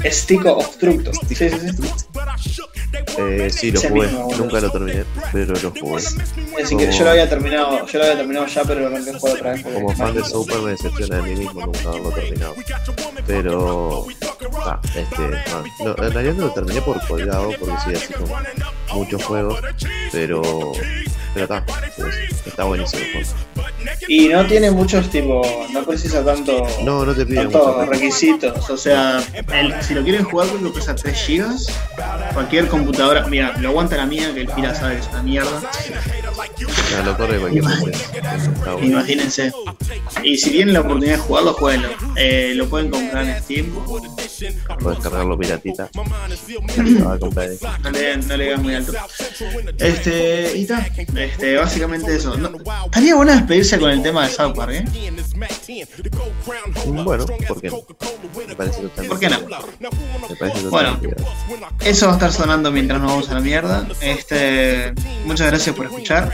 Stico 0.05 0.57
Obstructo. 0.57 1.13
Sí, 1.29 1.35
sí, 1.35 1.51
sí. 1.51 1.67
Eh, 3.19 3.51
sí, 3.51 3.71
lo 3.71 3.81
jugué. 3.81 4.07
mismo. 4.07 4.31
Nunca 4.37 4.61
lo 4.61 4.71
terminé, 4.71 5.05
pero 5.33 5.55
lo 5.55 5.71
jugué. 5.71 5.97
Es 5.97 6.17
decir, 6.57 6.79
que 6.79 6.93
yo 6.93 7.05
lo 7.05 7.11
había 7.11 7.29
terminado, 7.29 7.87
yo 7.87 7.99
lo 7.99 8.05
había 8.05 8.17
terminado 8.17 8.47
ya, 8.47 8.65
pero 8.65 8.89
lo 8.89 8.97
a 8.97 9.01
jugar 9.01 9.35
otra 9.37 9.53
vez. 9.53 9.63
Como 9.63 9.97
fan 9.97 10.15
de 10.15 10.25
Super 10.25 10.59
me 10.59 10.71
decepciona 10.71 11.17
de 11.17 11.23
mí 11.23 11.37
mismo 11.37 11.67
nunca 11.67 11.89
haberlo 11.89 12.11
terminado. 12.13 12.55
Pero. 13.27 14.07
Ah, 14.65 14.81
este. 14.95 15.23
ah, 15.53 15.65
no, 15.85 15.91
en 16.05 16.13
realidad 16.13 16.35
no 16.35 16.47
lo 16.47 16.53
terminé 16.53 16.81
por 16.83 17.07
colgado, 17.07 17.51
porque 17.59 17.75
sí, 17.85 17.95
así 17.95 18.13
como 18.15 18.37
muchos 18.95 19.25
juegos. 19.25 19.61
Pero. 20.13 20.73
Pero 21.35 21.45
está. 21.45 21.65
es- 21.99 22.31
Está 22.47 22.65
buenísimo 22.65 23.03
el 23.03 23.13
juego. 23.13 23.31
Y 24.09 24.29
no 24.29 24.47
tiene 24.47 24.71
muchos 24.71 25.09
tipo, 25.11 25.43
no 25.73 25.85
precisa 25.85 26.25
tanto, 26.25 26.67
No, 26.83 27.05
no 27.05 27.15
te 27.15 27.25
piden 27.27 27.51
tantos 27.51 27.77
mucho. 27.77 27.91
requisitos. 27.91 28.71
O 28.71 28.77
sea, 28.77 29.23
el- 29.53 29.75
si 29.83 29.95
lo 29.95 30.03
quieren 30.03 30.25
jugar 30.25 30.49
creo 30.49 30.73
que 30.73 30.79
pesa 30.79 30.95
3 30.95 31.17
GB. 31.27 31.55
Cualquier 32.35 32.67
computadora, 32.69 33.27
mira, 33.27 33.57
lo 33.59 33.69
aguanta 33.71 33.97
la 33.97 34.07
mía, 34.07 34.33
que 34.35 34.41
el 34.41 34.49
pila 34.49 34.75
sabe 34.75 34.95
que 34.97 35.01
es 35.03 35.09
una 35.09 35.23
mierda. 35.23 35.61
Ya, 36.91 37.03
lo 37.05 37.17
corre 37.17 37.39
cualquier 37.39 37.65
bueno. 37.65 37.99
Imagínense. 38.83 39.53
Y 40.25 40.37
si 40.39 40.51
tienen 40.51 40.75
la 40.75 40.81
oportunidad 40.81 41.13
de 41.17 41.19
jugarlo, 41.19 41.53
jueguenlo. 41.55 41.89
Eh, 42.17 42.53
lo 42.57 42.69
pueden 42.69 42.91
comprar 42.91 43.25
en 43.27 43.43
Steam. 43.43 43.67
Puedes 44.81 44.99
cargarlo 45.01 45.39
piratita. 45.39 45.89
Ahí. 46.77 47.59
No 47.83 47.91
le, 47.91 48.17
no 48.17 48.37
le 48.37 48.45
digas 48.45 48.63
muy 48.63 48.75
alto. 48.75 48.93
Este, 49.79 50.57
y 50.57 50.67
ta, 50.67 50.87
este, 51.21 51.57
básicamente 51.57 52.17
eso. 52.17 52.37
No, 52.37 52.51
estaría 52.87 53.15
bueno 53.15 53.33
despedirse 53.33 53.79
con 53.79 53.91
el 53.91 54.03
tema 54.03 54.27
de 54.27 54.33
South 54.33 54.55
Park, 54.55 54.73
¿eh? 54.73 54.85
Bueno, 56.87 57.27
¿por 57.27 57.61
qué 57.61 57.71
no? 57.71 57.83
Me 58.49 58.55
parece 58.57 58.83
totalmente. 58.83 59.09
¿Por 59.09 59.19
qué 59.19 59.29
no? 59.29 59.41
Me 60.29 60.37
parece 60.37 60.69
Bueno. 60.69 61.01
Eso 61.85 62.07
va 62.07 62.13
a 62.13 62.17
estar 62.17 62.33
sonando 62.33 62.71
mientras 62.71 63.01
nos 63.01 63.11
vamos 63.11 63.31
a 63.31 63.35
la 63.35 63.41
mierda. 63.41 63.87
Este, 64.01 64.93
muchas 65.25 65.49
gracias 65.49 65.75
por 65.75 65.87
escuchar. 65.87 66.33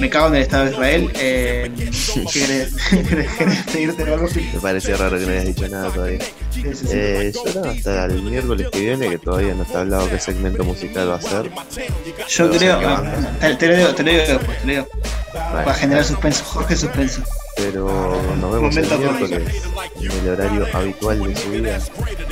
Me 0.00 0.08
cago 0.08 0.28
en 0.28 0.36
el 0.36 0.42
Estado 0.42 0.64
de 0.64 0.70
Israel. 0.72 1.10
Eh, 1.14 1.70
¿Qué 2.14 2.24
querés? 2.40 2.74
¿Querés 3.08 3.32
querés 3.32 3.62
pedirte 3.64 4.02
algo? 4.04 4.28
Me 4.54 4.60
parecía 4.60 4.96
raro 4.96 5.18
que 5.18 5.26
no 5.26 5.32
hayas 5.32 5.46
dicho 5.46 5.68
nada 5.68 5.90
todavía. 5.92 6.18
Eh, 6.90 7.32
yo 7.34 7.60
no, 7.60 7.70
hasta 7.70 8.04
el 8.06 8.22
miércoles 8.22 8.68
que 8.70 8.80
viene, 8.80 9.08
que 9.08 9.18
todavía 9.18 9.54
no 9.54 9.62
está 9.62 9.80
hablado 9.80 10.08
qué 10.10 10.18
segmento 10.18 10.64
musical 10.64 11.10
va 11.10 11.16
a 11.16 11.22
ser. 11.22 11.50
Yo 12.28 12.50
creo. 12.50 13.02
Te, 13.40 13.54
te 13.56 13.68
lo 13.68 13.76
digo, 13.76 13.94
te 13.94 14.02
lo 14.02 14.10
digo 14.10 14.22
después, 14.26 14.58
te 14.58 14.66
lo 14.66 14.72
digo. 14.72 14.88
Bueno, 15.32 15.64
Para 15.64 15.74
generar 15.74 16.04
suspenso. 16.04 16.44
Jorge 16.44 16.76
suspenso. 16.76 17.22
Pero 17.56 17.86
nos 18.40 18.52
vemos 18.54 18.76
el 18.76 18.86
miércoles 18.98 19.42
en 20.00 20.10
el 20.10 20.28
horario 20.30 20.66
habitual 20.72 21.22
de 21.22 21.36
subida, 21.36 21.78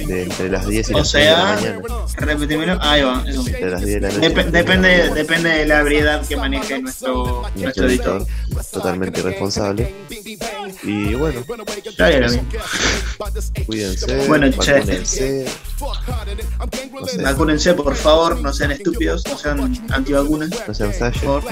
de 0.07 0.23
entre 0.23 0.49
las 0.49 0.67
10 0.67 0.91
y 0.91 0.95
O 0.95 0.99
las 0.99 1.11
6 1.11 1.25
de 1.25 1.31
la 1.31 1.37
sea, 1.37 1.55
mañana. 1.77 1.81
repetímelo. 2.17 2.79
Ahí 2.81 3.03
va, 3.03 3.23
eso. 3.29 3.41
Entre 3.47 3.71
las 3.71 3.81
10 3.85 3.95
de 3.95 4.01
la 4.01 4.09
noche. 4.15 4.27
y 4.27 4.29
Dep- 4.31 4.35
las 4.37 4.45
10 4.45 4.47
de 4.47 4.51
la 4.53 4.59
depende, 4.59 5.15
depende 5.15 5.51
de 5.51 5.67
la 5.67 5.79
habilidad 5.81 6.27
que 6.27 6.37
maneje 6.37 6.81
nuestro, 6.81 7.43
Nuestro 7.55 7.61
nuestro 7.63 7.87
editor. 7.87 8.23
editor, 8.23 8.65
totalmente 8.73 9.21
irresponsable. 9.21 9.95
Y 10.83 11.15
bueno, 11.15 11.45
cuídense, 13.67 14.27
Bueno, 14.27 14.51
che. 14.51 14.73
vacúnense. 14.73 15.45
No 15.81 17.07
sé, 17.07 17.23
Vacúnense, 17.23 17.75
por 17.75 17.95
favor, 17.95 18.41
no 18.41 18.53
sean 18.53 18.71
estúpidos, 18.73 19.25
no 19.27 19.37
sean 19.39 19.87
antivacunas, 19.91 20.51
no 20.67 20.75
se 20.75 20.91
favor. 21.13 21.45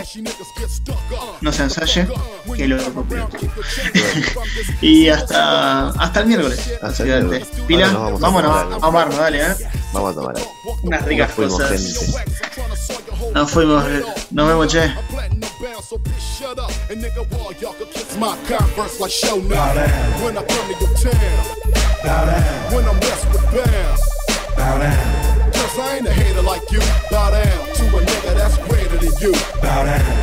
No 1.41 1.53
se 1.53 1.63
ensaye, 1.63 2.09
que 2.57 2.67
lo 2.69 2.83
copio. 2.93 3.29
y 4.81 5.09
hasta, 5.09 5.89
hasta 5.91 6.21
el 6.21 6.27
miércoles. 6.27 6.73
Hasta 6.83 7.03
el 7.03 7.09
miércoles. 7.25 7.49
Pila, 7.67 7.87
vamos 7.93 8.23
a 8.23 8.27
vámonos, 8.27 8.51
tomar 8.51 8.67
algo. 8.73 8.85
a 8.85 8.89
amarnos, 8.89 9.17
dale, 9.19 9.43
eh. 9.47 9.55
Vamos 9.93 10.13
a 10.13 10.15
tomar 10.15 10.37
algo. 10.37 10.53
Unas 10.83 11.03
ricas 11.05 11.29
Nos 11.29 11.35
fuimos, 11.37 11.61
cosas. 11.61 11.71
gente. 11.71 13.33
Nos 13.35 13.51
fuimos. 13.51 13.85
Nos 14.31 14.49
vemos, 14.49 14.73
che. 14.73 14.93
My 18.19 18.37
converse 18.49 19.01
like 19.01 19.11
show 19.13 19.37
now. 19.37 19.75
When 20.23 20.37
I 20.37 20.43
come 20.43 20.75
to 20.75 20.85
your 20.85 20.95
town. 20.97 22.75
When 22.75 22.85
I 22.85 22.93
mess 22.95 23.25
with 23.33 23.45
Bam. 23.53 23.97
Cause 25.53 25.79
I 25.79 25.97
ain't 25.97 26.07
a 26.07 26.13
hater 26.13 26.43
like 26.43 26.71
you. 26.71 26.81
Bow 27.11 27.31
down 27.31 27.43
to 27.75 27.83
a 27.97 28.01
nigga 28.01 28.35
that's 28.37 28.57
greater 28.69 28.97
than 28.99 29.13
you. 29.21 29.33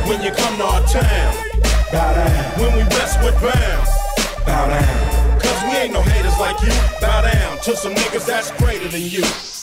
When 0.08 0.22
you 0.22 0.30
come 0.32 0.56
to 0.58 0.64
our 0.64 0.82
town, 0.86 1.34
when 2.58 2.74
we 2.74 2.82
rest 2.96 3.18
with 3.20 3.34
Bam, 3.40 3.86
Cause 5.38 5.62
we 5.64 5.76
ain't 5.76 5.92
no 5.92 6.02
haters 6.02 6.38
like 6.38 6.60
you. 6.62 6.72
Bow 7.00 7.22
down 7.22 7.58
to 7.58 7.76
some 7.76 7.94
niggas 7.94 8.26
that's 8.26 8.50
greater 8.52 8.88
than 8.88 9.02
you. 9.02 9.55